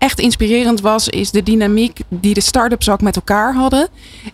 echt 0.05 0.19
inspirerend 0.19 0.81
was, 0.81 1.09
is 1.09 1.31
de 1.31 1.43
dynamiek 1.43 1.99
die 2.09 2.33
de 2.33 2.41
start-ups 2.41 2.89
ook 2.89 3.01
met 3.01 3.15
elkaar 3.15 3.53
hadden. 3.53 3.87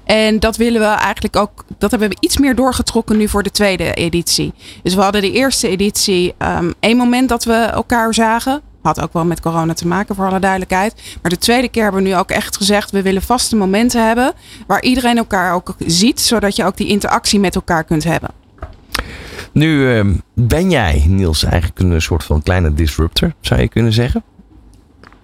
En 0.03 0.39
dat 0.39 0.57
willen 0.57 0.81
we 0.81 0.87
eigenlijk 0.87 1.35
ook, 1.35 1.63
dat 1.77 1.91
hebben 1.91 2.09
we 2.09 2.17
iets 2.19 2.37
meer 2.37 2.55
doorgetrokken 2.55 3.17
nu 3.17 3.27
voor 3.27 3.43
de 3.43 3.51
tweede 3.51 3.93
editie. 3.93 4.53
Dus 4.83 4.95
we 4.95 5.01
hadden 5.01 5.21
de 5.21 5.31
eerste 5.31 5.67
editie 5.67 6.33
um, 6.39 6.73
één 6.79 6.97
moment 6.97 7.29
dat 7.29 7.43
we 7.43 7.53
elkaar 7.53 8.13
zagen. 8.13 8.61
Had 8.81 9.01
ook 9.01 9.13
wel 9.13 9.25
met 9.25 9.41
corona 9.41 9.73
te 9.73 9.87
maken, 9.87 10.15
voor 10.15 10.27
alle 10.27 10.39
duidelijkheid. 10.39 10.93
Maar 11.21 11.31
de 11.31 11.37
tweede 11.37 11.69
keer 11.69 11.83
hebben 11.83 12.03
we 12.03 12.09
nu 12.09 12.15
ook 12.15 12.31
echt 12.31 12.57
gezegd: 12.57 12.91
we 12.91 13.01
willen 13.01 13.21
vaste 13.21 13.55
momenten 13.55 14.07
hebben. 14.07 14.33
waar 14.67 14.83
iedereen 14.83 15.17
elkaar 15.17 15.53
ook 15.53 15.75
ziet, 15.85 16.19
zodat 16.19 16.55
je 16.55 16.65
ook 16.65 16.77
die 16.77 16.87
interactie 16.87 17.39
met 17.39 17.55
elkaar 17.55 17.83
kunt 17.83 18.03
hebben. 18.03 18.29
Nu 19.51 19.97
uh, 19.97 20.15
ben 20.33 20.69
jij, 20.69 21.05
Niels, 21.07 21.43
eigenlijk 21.43 21.79
een 21.79 22.01
soort 22.01 22.23
van 22.23 22.43
kleine 22.43 22.73
disruptor, 22.73 23.33
zou 23.41 23.61
je 23.61 23.67
kunnen 23.67 23.93
zeggen. 23.93 24.23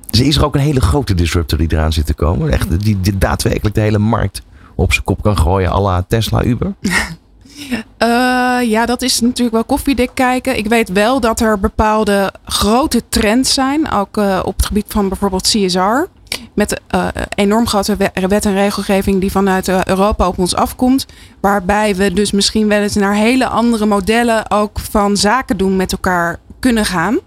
Dus 0.10 0.20
is 0.20 0.36
er 0.36 0.46
ook 0.46 0.56
een 0.56 0.62
hele 0.62 0.82
grote 0.82 1.14
disruptor 1.14 1.58
die 1.58 1.68
eraan 1.72 1.94
zit 1.94 2.06
te 2.06 2.14
komen? 2.14 2.52
Echt, 2.52 2.84
die, 2.84 3.00
die 3.02 3.18
daadwerkelijk 3.18 3.76
de 3.76 3.82
hele 3.82 3.98
markt 3.98 4.42
op 4.76 4.94
zijn 4.94 5.06
kop 5.06 5.22
kan 5.22 5.38
gooien, 5.38 5.72
à 5.72 5.82
la 5.82 6.06
Tesla, 6.08 6.44
Uber? 6.44 6.74
Uh, 6.82 8.62
ja, 8.74 8.86
dat 8.86 9.02
is 9.02 9.22
natuurlijk 9.22 9.52
wel 9.52 9.64
koffiedik 9.64 10.10
kijken. 10.14 10.58
Ik 10.58 10.68
weet 10.68 10.90
wel 10.90 11.20
dat 11.20 11.40
er 11.40 11.60
bepaalde 11.60 12.34
grote 12.46 13.02
trends 13.10 13.54
zijn, 13.54 13.92
ook 13.92 14.18
uh, 14.18 14.40
op 14.44 14.56
het 14.56 14.66
gebied 14.66 14.86
van 14.88 15.08
bijvoorbeeld 15.10 15.48
CSR. 15.48 16.06
Met 16.54 16.82
uh, 16.96 17.08
enorm 17.36 17.68
grote 17.68 17.96
wet 18.28 18.46
en 18.46 18.54
regelgeving 18.54 19.22
die 19.22 19.32
vanuit 19.32 19.68
Europa 19.68 20.28
op 20.28 20.38
ons 20.38 20.56
afkomt. 20.56 21.06
Waarbij 21.42 21.96
we 21.96 22.14
dus 22.14 22.32
misschien 22.32 22.68
wel 22.68 22.82
eens 22.82 22.96
naar 22.96 23.14
hele 23.14 23.48
andere 23.48 23.86
modellen 23.86 24.52
ook 24.52 24.80
van 24.80 25.18
zaken 25.18 25.58
doen 25.58 25.76
met 25.76 25.92
elkaar 25.92 26.40
kunnen 26.60 26.86
gaan. 26.86 27.20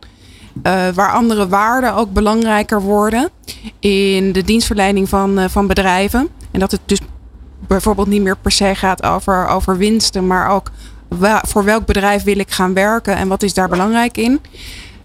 Uh, 0.62 0.88
waar 0.88 1.12
andere 1.12 1.48
waarden 1.48 1.94
ook 1.94 2.12
belangrijker 2.12 2.82
worden 2.82 3.30
in 3.78 4.32
de 4.32 4.42
dienstverlening 4.42 5.08
van, 5.08 5.38
uh, 5.38 5.44
van 5.48 5.66
bedrijven. 5.66 6.28
En 6.50 6.60
dat 6.60 6.70
het 6.70 6.80
dus 6.84 7.00
bijvoorbeeld 7.66 8.08
niet 8.08 8.22
meer 8.22 8.36
per 8.36 8.50
se 8.50 8.74
gaat 8.74 9.02
over, 9.02 9.46
over 9.46 9.76
winsten, 9.76 10.26
maar 10.26 10.50
ook 10.50 10.70
voor 11.42 11.64
welk 11.64 11.86
bedrijf 11.86 12.22
wil 12.22 12.38
ik 12.38 12.50
gaan 12.50 12.74
werken 12.74 13.16
en 13.16 13.28
wat 13.28 13.42
is 13.42 13.54
daar 13.54 13.68
belangrijk 13.68 14.16
in. 14.16 14.40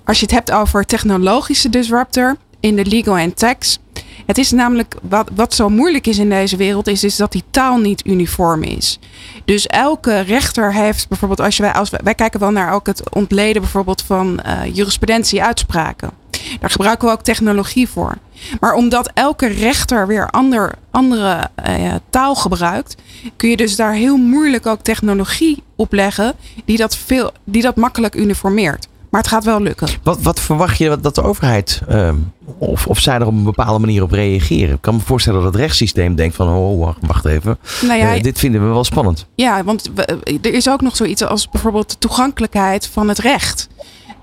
Als 0.04 0.20
je 0.20 0.26
het 0.26 0.34
hebt 0.34 0.52
over 0.52 0.86
technologische 0.86 1.70
disruptor 1.70 2.36
in 2.60 2.76
de 2.76 2.86
legal 2.86 3.18
en 3.18 3.34
tax. 3.34 3.80
Het 4.26 4.38
is 4.38 4.52
namelijk 4.52 4.96
wat, 5.02 5.30
wat 5.36 5.54
zo 5.54 5.70
moeilijk 5.70 6.08
is 6.08 6.18
in 6.18 6.30
deze 6.30 6.58
wereld, 6.58 6.88
is, 6.88 7.04
is 7.04 7.16
dat 7.16 7.32
die 7.32 7.44
taal 7.50 7.78
niet 7.78 8.06
uniform 8.08 8.64
is. 8.64 9.00
Dus 9.46 9.68
elke 9.68 10.20
rechter 10.20 10.74
heeft 10.74 11.08
bijvoorbeeld, 11.08 11.42
als, 11.42 11.58
wij, 11.58 11.74
als 11.74 11.90
wij, 11.90 12.00
wij 12.04 12.16
kijken 12.16 12.40
wel 12.40 12.52
naar 12.52 12.74
ook 12.74 12.88
het 12.88 13.14
ontleden 13.14 13.62
bijvoorbeeld 13.62 14.02
van 14.02 14.40
uh, 14.46 14.76
jurisprudentie-uitspraken. 14.76 16.12
Daar 16.60 16.70
gebruiken 16.70 17.08
we 17.08 17.14
ook 17.14 17.22
technologie 17.22 17.90
voor. 17.90 18.18
Maar 18.60 18.74
omdat 18.74 19.12
elke 19.14 19.48
rechter 19.48 20.08
weer 20.08 20.30
ander, 20.30 20.74
andere 20.92 21.50
uh, 21.68 21.94
taal 22.10 22.36
gebruikt, 22.36 22.96
kun 23.36 23.50
je 23.50 23.58
dus 23.58 23.76
daar 23.76 23.94
heel 23.94 24.18
moeilijk 24.18 24.66
ook 24.66 24.82
technologie 24.82 25.64
op 25.76 25.94
leggen 25.94 26.34
die 26.66 26.78
dat, 26.78 26.96
veel, 26.96 27.32
die 27.44 27.62
dat 27.62 27.76
makkelijk 27.76 28.16
uniformeert. 28.16 28.88
Maar 29.16 29.24
het 29.24 29.34
gaat 29.34 29.44
wel 29.44 29.62
lukken. 29.62 29.88
Wat, 30.04 30.22
wat 30.22 30.40
verwacht 30.40 30.78
je 30.78 30.98
dat 31.02 31.16
de 31.16 31.24
overheid, 31.24 31.82
uh, 31.90 32.14
of, 32.58 32.88
of 32.88 33.00
zij 33.00 33.16
er 33.16 33.26
op 33.26 33.34
een 33.34 33.44
bepaalde 33.44 33.80
manier 33.80 34.04
op 34.04 34.12
reageren? 34.12 34.76
Ik 34.76 34.82
kan 34.82 34.96
me 34.96 35.02
voorstellen 35.02 35.44
dat 35.44 35.54
het 35.54 35.62
rechtssysteem 35.62 36.16
denkt 36.16 36.36
van, 36.36 36.48
oh 36.48 36.80
wacht, 36.80 36.98
wacht 37.02 37.26
even, 37.26 37.58
nou 37.82 38.00
ja, 38.00 38.16
uh, 38.16 38.22
dit 38.22 38.40
vinden 38.40 38.62
we 38.62 38.74
wel 38.74 38.84
spannend. 38.84 39.26
Ja, 39.36 39.64
want 39.64 39.90
we, 39.96 40.06
er 40.42 40.54
is 40.54 40.70
ook 40.70 40.82
nog 40.82 40.96
zoiets 40.96 41.22
als 41.22 41.50
bijvoorbeeld 41.50 41.90
de 41.90 41.98
toegankelijkheid 41.98 42.88
van 42.88 43.08
het 43.08 43.20
recht. 43.20 43.68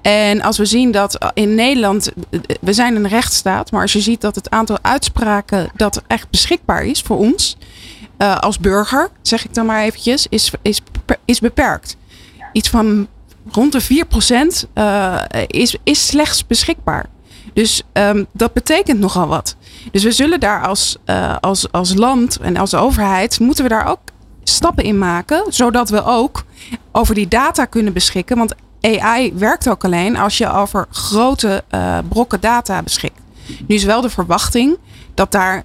En 0.03 0.43
als 0.43 0.59
we 0.59 0.64
zien 0.64 0.90
dat 0.90 1.32
in 1.34 1.55
Nederland, 1.55 2.12
we 2.61 2.72
zijn 2.72 2.97
een 2.97 3.09
rechtsstaat, 3.09 3.70
maar 3.70 3.82
als 3.82 3.93
je 3.93 4.01
ziet 4.01 4.20
dat 4.20 4.34
het 4.34 4.51
aantal 4.51 4.78
uitspraken 4.82 5.70
dat 5.76 6.03
echt 6.07 6.30
beschikbaar 6.30 6.84
is 6.84 7.01
voor 7.01 7.18
ons, 7.18 7.57
uh, 8.18 8.38
als 8.38 8.59
burger, 8.59 9.11
zeg 9.22 9.45
ik 9.45 9.55
dan 9.55 9.66
maar 9.66 9.82
eventjes, 9.82 10.26
is, 10.28 10.53
is, 10.62 10.80
is 11.24 11.40
beperkt. 11.40 11.97
Iets 12.53 12.68
van 12.68 13.09
rond 13.51 13.72
de 13.72 14.05
4% 14.64 14.68
uh, 14.74 15.20
is, 15.47 15.76
is 15.84 16.07
slechts 16.07 16.47
beschikbaar. 16.47 17.07
Dus 17.53 17.82
um, 17.93 18.26
dat 18.32 18.53
betekent 18.53 18.99
nogal 18.99 19.26
wat. 19.26 19.57
Dus 19.90 20.03
we 20.03 20.12
zullen 20.12 20.40
daar 20.40 20.62
als, 20.66 20.97
uh, 21.07 21.36
als, 21.40 21.72
als 21.72 21.95
land 21.95 22.38
en 22.38 22.57
als 22.57 22.74
overheid, 22.74 23.40
moeten 23.40 23.64
we 23.64 23.70
daar 23.70 23.86
ook 23.86 24.01
stappen 24.45 24.84
in 24.84 24.99
maken, 24.99 25.45
zodat 25.49 25.88
we 25.88 26.05
ook 26.05 26.45
over 26.93 27.14
die 27.14 27.28
data 27.28 27.64
kunnen 27.64 27.93
beschikken. 27.93 28.36
Want 28.36 28.55
AI 28.80 29.32
werkt 29.34 29.68
ook 29.68 29.84
alleen 29.84 30.16
als 30.16 30.38
je 30.38 30.51
over 30.51 30.86
grote 30.90 31.64
uh, 31.70 31.99
brokken 32.09 32.40
data 32.40 32.82
beschikt. 32.82 33.20
Nu 33.66 33.74
is 33.74 33.84
wel 33.84 34.01
de 34.01 34.11
verwachting 34.11 34.78
dat 35.14 35.32
daar 35.32 35.64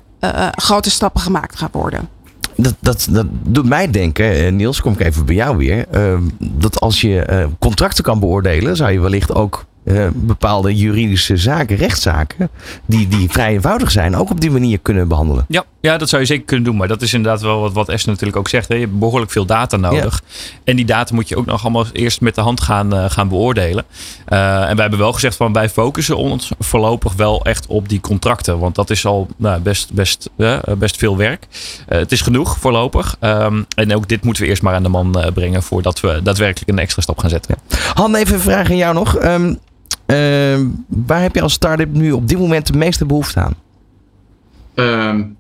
grote 0.51 0.89
stappen 0.89 1.21
gemaakt 1.21 1.55
gaan 1.55 1.69
worden. 1.71 2.09
Dat, 2.57 2.75
dat, 2.79 3.07
dat 3.11 3.25
doet 3.43 3.65
mij 3.65 3.91
denken, 3.91 4.55
Niels, 4.55 4.81
kom 4.81 4.93
ik 4.93 4.99
even 4.99 5.25
bij 5.25 5.35
jou 5.35 5.57
weer. 5.57 5.85
Uh, 5.95 6.17
dat 6.39 6.79
als 6.79 7.01
je 7.01 7.27
uh, 7.29 7.45
contracten 7.59 8.03
kan 8.03 8.19
beoordelen, 8.19 8.75
zou 8.75 8.91
je 8.91 8.99
wellicht 8.99 9.33
ook 9.33 9.65
uh, 9.83 10.07
bepaalde 10.13 10.75
juridische 10.75 11.37
zaken, 11.37 11.75
rechtszaken, 11.75 12.49
die, 12.85 13.07
die 13.07 13.29
vrij 13.29 13.53
eenvoudig 13.53 13.91
zijn, 13.91 14.15
ook 14.15 14.29
op 14.29 14.41
die 14.41 14.51
manier 14.51 14.79
kunnen 14.79 15.07
behandelen. 15.07 15.45
Ja, 15.47 15.63
ja, 15.87 15.97
dat 15.97 16.09
zou 16.09 16.21
je 16.21 16.27
zeker 16.27 16.45
kunnen 16.45 16.65
doen. 16.65 16.75
Maar 16.75 16.87
dat 16.87 17.01
is 17.01 17.13
inderdaad 17.13 17.41
wel 17.41 17.59
wat, 17.59 17.73
wat 17.73 17.89
Esther 17.89 18.09
natuurlijk 18.09 18.37
ook 18.37 18.49
zegt. 18.49 18.67
Hè. 18.67 18.73
Je 18.73 18.81
hebt 18.81 18.99
behoorlijk 18.99 19.31
veel 19.31 19.45
data 19.45 19.77
nodig. 19.77 20.21
Ja. 20.25 20.59
En 20.63 20.75
die 20.75 20.85
data 20.85 21.15
moet 21.15 21.29
je 21.29 21.37
ook 21.37 21.45
nog 21.45 21.61
allemaal 21.61 21.85
eerst 21.93 22.21
met 22.21 22.35
de 22.35 22.41
hand 22.41 22.61
gaan, 22.61 22.93
uh, 22.93 23.09
gaan 23.09 23.27
beoordelen. 23.27 23.85
Uh, 24.27 24.69
en 24.69 24.75
wij 24.75 24.81
hebben 24.81 24.99
wel 24.99 25.13
gezegd 25.13 25.35
van 25.35 25.53
wij 25.53 25.69
focussen 25.69 26.17
ons 26.17 26.51
voorlopig 26.59 27.13
wel 27.13 27.45
echt 27.45 27.67
op 27.67 27.89
die 27.89 28.01
contracten. 28.01 28.59
Want 28.59 28.75
dat 28.75 28.89
is 28.89 29.05
al 29.05 29.27
nou, 29.37 29.61
best, 29.61 29.93
best, 29.93 30.29
uh, 30.37 30.57
best 30.77 30.97
veel 30.97 31.17
werk. 31.17 31.47
het 31.87 32.11
is 32.11 32.21
genoeg 32.21 32.57
voorlopig. 32.57 33.15
Um, 33.21 33.65
en 33.75 33.95
ook 33.95 34.07
dit 34.07 34.23
moeten 34.23 34.43
we 34.43 34.49
eerst 34.49 34.61
maar 34.61 34.73
aan 34.73 34.83
de 34.83 34.89
man 34.89 35.31
brengen 35.33 35.63
voordat 35.63 35.99
we 35.99 36.19
daadwerkelijk 36.23 36.69
een 36.69 36.79
extra 36.79 37.01
stap 37.01 37.17
gaan 37.17 37.29
zetten. 37.29 37.55
Ja. 37.67 37.77
Han, 37.93 38.15
even 38.15 38.33
een 38.33 38.39
vraag 38.39 38.69
aan 38.69 38.77
jou 38.77 38.93
nog. 38.93 39.23
Um, 39.23 39.59
waar 40.87 41.21
heb 41.21 41.35
je 41.35 41.41
als 41.41 41.53
start-up 41.53 41.93
nu 41.93 42.11
op 42.11 42.27
dit 42.27 42.39
moment 42.39 42.67
de 42.67 42.77
meeste 42.77 43.05
behoefte 43.05 43.39
aan? 43.39 43.53
Um, 44.75 45.37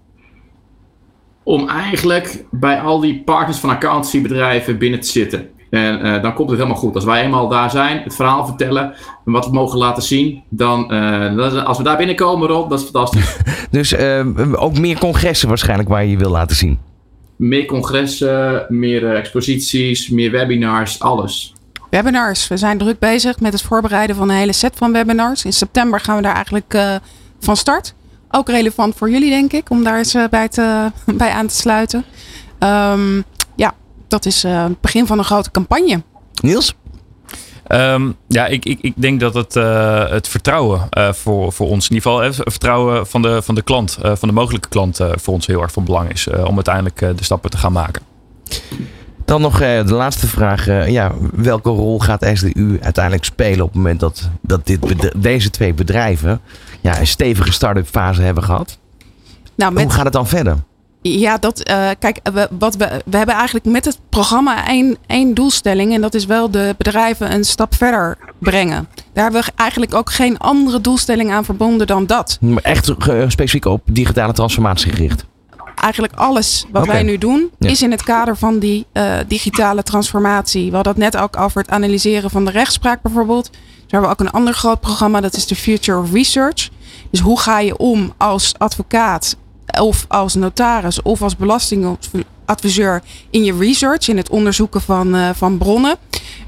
om 1.47 1.67
eigenlijk 1.67 2.45
bij 2.51 2.81
al 2.81 2.99
die 2.99 3.21
partners 3.25 3.57
van 3.57 3.69
accountancybedrijven 3.69 4.77
binnen 4.77 4.99
te 4.99 5.07
zitten. 5.07 5.49
En 5.69 6.05
uh, 6.05 6.21
dan 6.21 6.33
komt 6.33 6.49
het 6.49 6.59
helemaal 6.59 6.81
goed. 6.81 6.95
Als 6.95 7.03
wij 7.03 7.23
eenmaal 7.23 7.47
daar 7.47 7.71
zijn, 7.71 8.01
het 8.03 8.15
verhaal 8.15 8.45
vertellen 8.45 8.93
en 9.25 9.31
wat 9.31 9.45
we 9.45 9.51
mogen 9.51 9.77
laten 9.77 10.03
zien, 10.03 10.43
dan 10.49 10.93
uh, 10.93 11.65
als 11.65 11.77
we 11.77 11.83
daar 11.83 11.97
binnenkomen, 11.97 12.47
Rob, 12.47 12.69
dat 12.69 12.79
is 12.79 12.85
fantastisch. 12.85 13.37
dus 13.71 13.93
uh, 13.93 14.63
ook 14.63 14.77
meer 14.77 14.97
congressen 14.97 15.47
waarschijnlijk 15.47 15.89
waar 15.89 16.03
je 16.03 16.09
je 16.09 16.17
wil 16.17 16.29
laten 16.29 16.55
zien? 16.55 16.79
Meer 17.35 17.65
congressen, 17.65 18.65
meer 18.69 19.15
exposities, 19.15 20.09
meer 20.09 20.31
webinars, 20.31 20.99
alles. 20.99 21.53
Webinars. 21.89 22.47
We 22.47 22.57
zijn 22.57 22.77
druk 22.77 22.99
bezig 22.99 23.39
met 23.39 23.53
het 23.53 23.61
voorbereiden 23.61 24.15
van 24.15 24.29
een 24.29 24.35
hele 24.35 24.53
set 24.53 24.75
van 24.75 24.91
webinars. 24.91 25.45
In 25.45 25.53
september 25.53 25.99
gaan 25.99 26.15
we 26.15 26.21
daar 26.21 26.35
eigenlijk 26.35 26.77
van 27.39 27.57
start. 27.57 27.93
Ook 28.31 28.49
relevant 28.49 28.95
voor 28.95 29.09
jullie, 29.09 29.29
denk 29.29 29.53
ik, 29.53 29.69
om 29.69 29.83
daar 29.83 29.97
eens 29.97 30.15
uh, 30.15 30.27
bij, 30.29 30.47
te, 30.47 30.91
bij 31.17 31.31
aan 31.31 31.47
te 31.47 31.55
sluiten. 31.55 32.05
Um, 32.59 33.23
ja, 33.55 33.73
dat 34.07 34.25
is 34.25 34.45
uh, 34.45 34.63
het 34.63 34.81
begin 34.81 35.07
van 35.07 35.17
een 35.17 35.25
grote 35.25 35.51
campagne. 35.51 36.01
Niels? 36.41 36.75
Um, 37.67 38.15
ja, 38.27 38.45
ik, 38.45 38.65
ik, 38.65 38.79
ik 38.81 38.93
denk 38.95 39.19
dat 39.19 39.33
het, 39.33 39.55
uh, 39.55 40.09
het 40.09 40.27
vertrouwen 40.27 40.87
uh, 40.97 41.13
voor, 41.13 41.53
voor 41.53 41.67
ons, 41.67 41.89
in 41.89 41.95
ieder 41.95 42.11
geval 42.11 42.25
het 42.25 42.35
vertrouwen 42.35 43.07
van 43.07 43.21
de, 43.21 43.41
van 43.41 43.55
de 43.55 43.61
klant, 43.61 43.97
uh, 44.03 44.15
van 44.15 44.27
de 44.27 44.33
mogelijke 44.33 44.69
klant, 44.69 44.99
voor 45.11 45.33
ons 45.33 45.47
heel 45.47 45.61
erg 45.61 45.71
van 45.71 45.83
belang 45.83 46.11
is 46.11 46.27
om 46.27 46.55
uiteindelijk 46.55 46.99
de 46.99 47.23
stappen 47.23 47.49
te 47.49 47.57
gaan 47.57 47.71
maken. 47.71 48.01
Dan 49.25 49.41
nog 49.41 49.57
de 49.59 49.93
laatste 49.93 50.27
vraag. 50.27 50.65
ja, 50.89 51.11
welke 51.33 51.69
rol 51.69 51.99
gaat 51.99 52.29
SDU 52.33 52.77
uiteindelijk 52.81 53.23
spelen 53.23 53.61
op 53.61 53.67
het 53.67 53.75
moment 53.75 53.99
dat, 53.99 54.29
dat 54.41 54.65
dit, 54.65 55.11
deze 55.15 55.49
twee 55.49 55.73
bedrijven 55.73 56.41
ja, 56.93 56.99
een 56.99 57.07
stevige 57.07 57.51
start-up 57.51 57.87
fase 57.87 58.21
hebben 58.21 58.43
gehad? 58.43 58.77
Nou, 59.55 59.73
met... 59.73 59.83
Hoe 59.83 59.91
gaat 59.91 60.03
het 60.03 60.13
dan 60.13 60.27
verder? 60.27 60.57
Ja, 61.01 61.37
dat, 61.37 61.69
uh, 61.69 61.89
kijk, 61.99 62.19
we, 62.33 62.47
wat 62.59 62.75
we, 62.75 63.01
we 63.05 63.17
hebben 63.17 63.35
eigenlijk 63.35 63.65
met 63.65 63.85
het 63.85 63.99
programma 64.09 64.67
één, 64.67 64.97
één 65.07 65.33
doelstelling. 65.33 65.93
En 65.93 66.01
dat 66.01 66.13
is 66.13 66.25
wel 66.25 66.51
de 66.51 66.75
bedrijven 66.77 67.33
een 67.33 67.43
stap 67.43 67.75
verder 67.75 68.17
brengen. 68.39 68.87
Daar 69.13 69.23
hebben 69.23 69.41
we 69.41 69.51
eigenlijk 69.55 69.93
ook 69.93 70.11
geen 70.11 70.37
andere 70.37 70.81
doelstelling 70.81 71.31
aan 71.31 71.45
verbonden 71.45 71.87
dan 71.87 72.05
dat. 72.05 72.37
Maar 72.41 72.63
echt 72.63 72.91
specifiek 73.27 73.65
op 73.65 73.81
digitale 73.85 74.33
transformatie 74.33 74.91
gericht? 74.91 75.25
Eigenlijk 75.75 76.13
alles 76.13 76.65
wat 76.71 76.83
okay. 76.83 76.95
wij 76.95 77.03
nu 77.03 77.17
doen 77.17 77.49
ja. 77.59 77.69
is 77.69 77.81
in 77.81 77.91
het 77.91 78.03
kader 78.03 78.37
van 78.37 78.59
die 78.59 78.85
uh, 78.93 79.13
digitale 79.27 79.83
transformatie. 79.83 80.69
We 80.69 80.75
hadden 80.75 80.93
het 80.93 81.01
net 81.13 81.21
ook 81.21 81.39
over 81.39 81.61
het 81.61 81.69
analyseren 81.69 82.29
van 82.29 82.45
de 82.45 82.51
rechtspraak 82.51 83.01
bijvoorbeeld. 83.01 83.49
We 83.87 83.93
hebben 83.93 84.09
ook 84.09 84.19
een 84.19 84.31
ander 84.31 84.53
groot 84.53 84.79
programma, 84.79 85.21
dat 85.21 85.35
is 85.35 85.47
de 85.47 85.55
Future 85.55 85.99
of 85.99 86.11
Research. 86.11 86.69
Dus 87.09 87.19
hoe 87.19 87.39
ga 87.39 87.59
je 87.59 87.77
om 87.77 88.13
als 88.17 88.53
advocaat 88.57 89.35
of 89.79 90.05
als 90.07 90.35
notaris 90.35 91.01
of 91.01 91.21
als 91.21 91.35
belastingadviseur 91.35 93.01
in 93.29 93.43
je 93.43 93.57
research, 93.57 94.07
in 94.07 94.17
het 94.17 94.29
onderzoeken 94.29 94.81
van, 94.81 95.15
uh, 95.15 95.29
van 95.33 95.57
bronnen. 95.57 95.95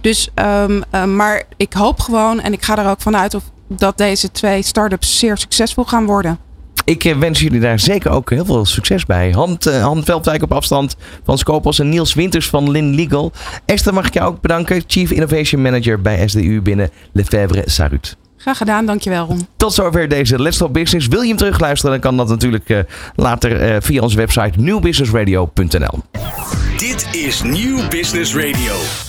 Dus, 0.02 0.30
um, 0.36 0.84
uh, 0.92 1.04
maar 1.04 1.44
ik 1.58 1.74
hoop 1.74 2.00
gewoon 2.00 2.40
en 2.40 2.54
ik 2.54 2.64
ga 2.64 2.78
er 2.78 2.90
ook 2.90 3.02
vanuit 3.02 3.34
of 3.34 3.44
dat 3.68 3.98
deze 3.98 4.32
twee 4.32 4.62
start-ups 4.62 5.20
zeer 5.20 5.38
succesvol 5.38 5.84
gaan 5.84 6.06
worden. 6.06 6.49
Ik 6.86 7.04
eh, 7.04 7.18
wens 7.18 7.40
jullie 7.40 7.60
daar 7.60 7.80
zeker 7.80 8.12
ook 8.12 8.30
heel 8.30 8.46
veel 8.46 8.66
succes 8.66 9.06
bij. 9.06 9.32
Hand, 9.32 9.68
uh, 9.68 9.82
Han 9.82 10.04
Veldwijk 10.04 10.44
op 10.44 10.52
afstand 10.52 10.96
van 11.24 11.38
Scopus 11.38 11.80
en 11.80 11.90
Niels 11.90 12.14
Winters 12.14 12.50
van 12.50 12.72
Lin 12.72 12.96
Legal. 12.96 13.32
Esther 13.66 13.94
mag 13.94 14.08
ik 14.08 14.14
jou 14.14 14.28
ook 14.28 14.42
bedanken. 14.42 14.84
Chief 14.88 15.12
Innovation 15.12 15.62
Manager 15.62 16.02
bij 16.02 16.28
SDU 16.28 16.62
binnen 16.62 16.90
Lefebvre 17.12 17.64
Sarut. 17.66 18.18
Graag 18.38 18.58
gedaan, 18.58 18.86
dankjewel 18.86 19.26
Ron. 19.26 19.48
Tot 19.58 19.74
zover 19.74 20.08
deze 20.08 20.42
Let's 20.42 20.58
Talk 20.58 20.72
Business. 20.72 21.08
Wil 21.08 21.22
je 21.22 21.28
hem 21.28 21.38
terugluisteren, 21.38 21.92
dan 21.92 22.00
kan 22.00 22.18
dat 22.18 22.28
natuurlijk 22.28 22.70
uh, 22.70 22.80
later 23.16 23.70
uh, 23.70 23.76
via 23.80 24.02
onze 24.02 24.18
website 24.18 24.60
newbusinessradio.nl. 24.60 26.00
Dit 26.78 27.08
is 27.12 27.42
Nieuw 27.42 27.88
Business 27.88 28.36
Radio. 28.36 29.09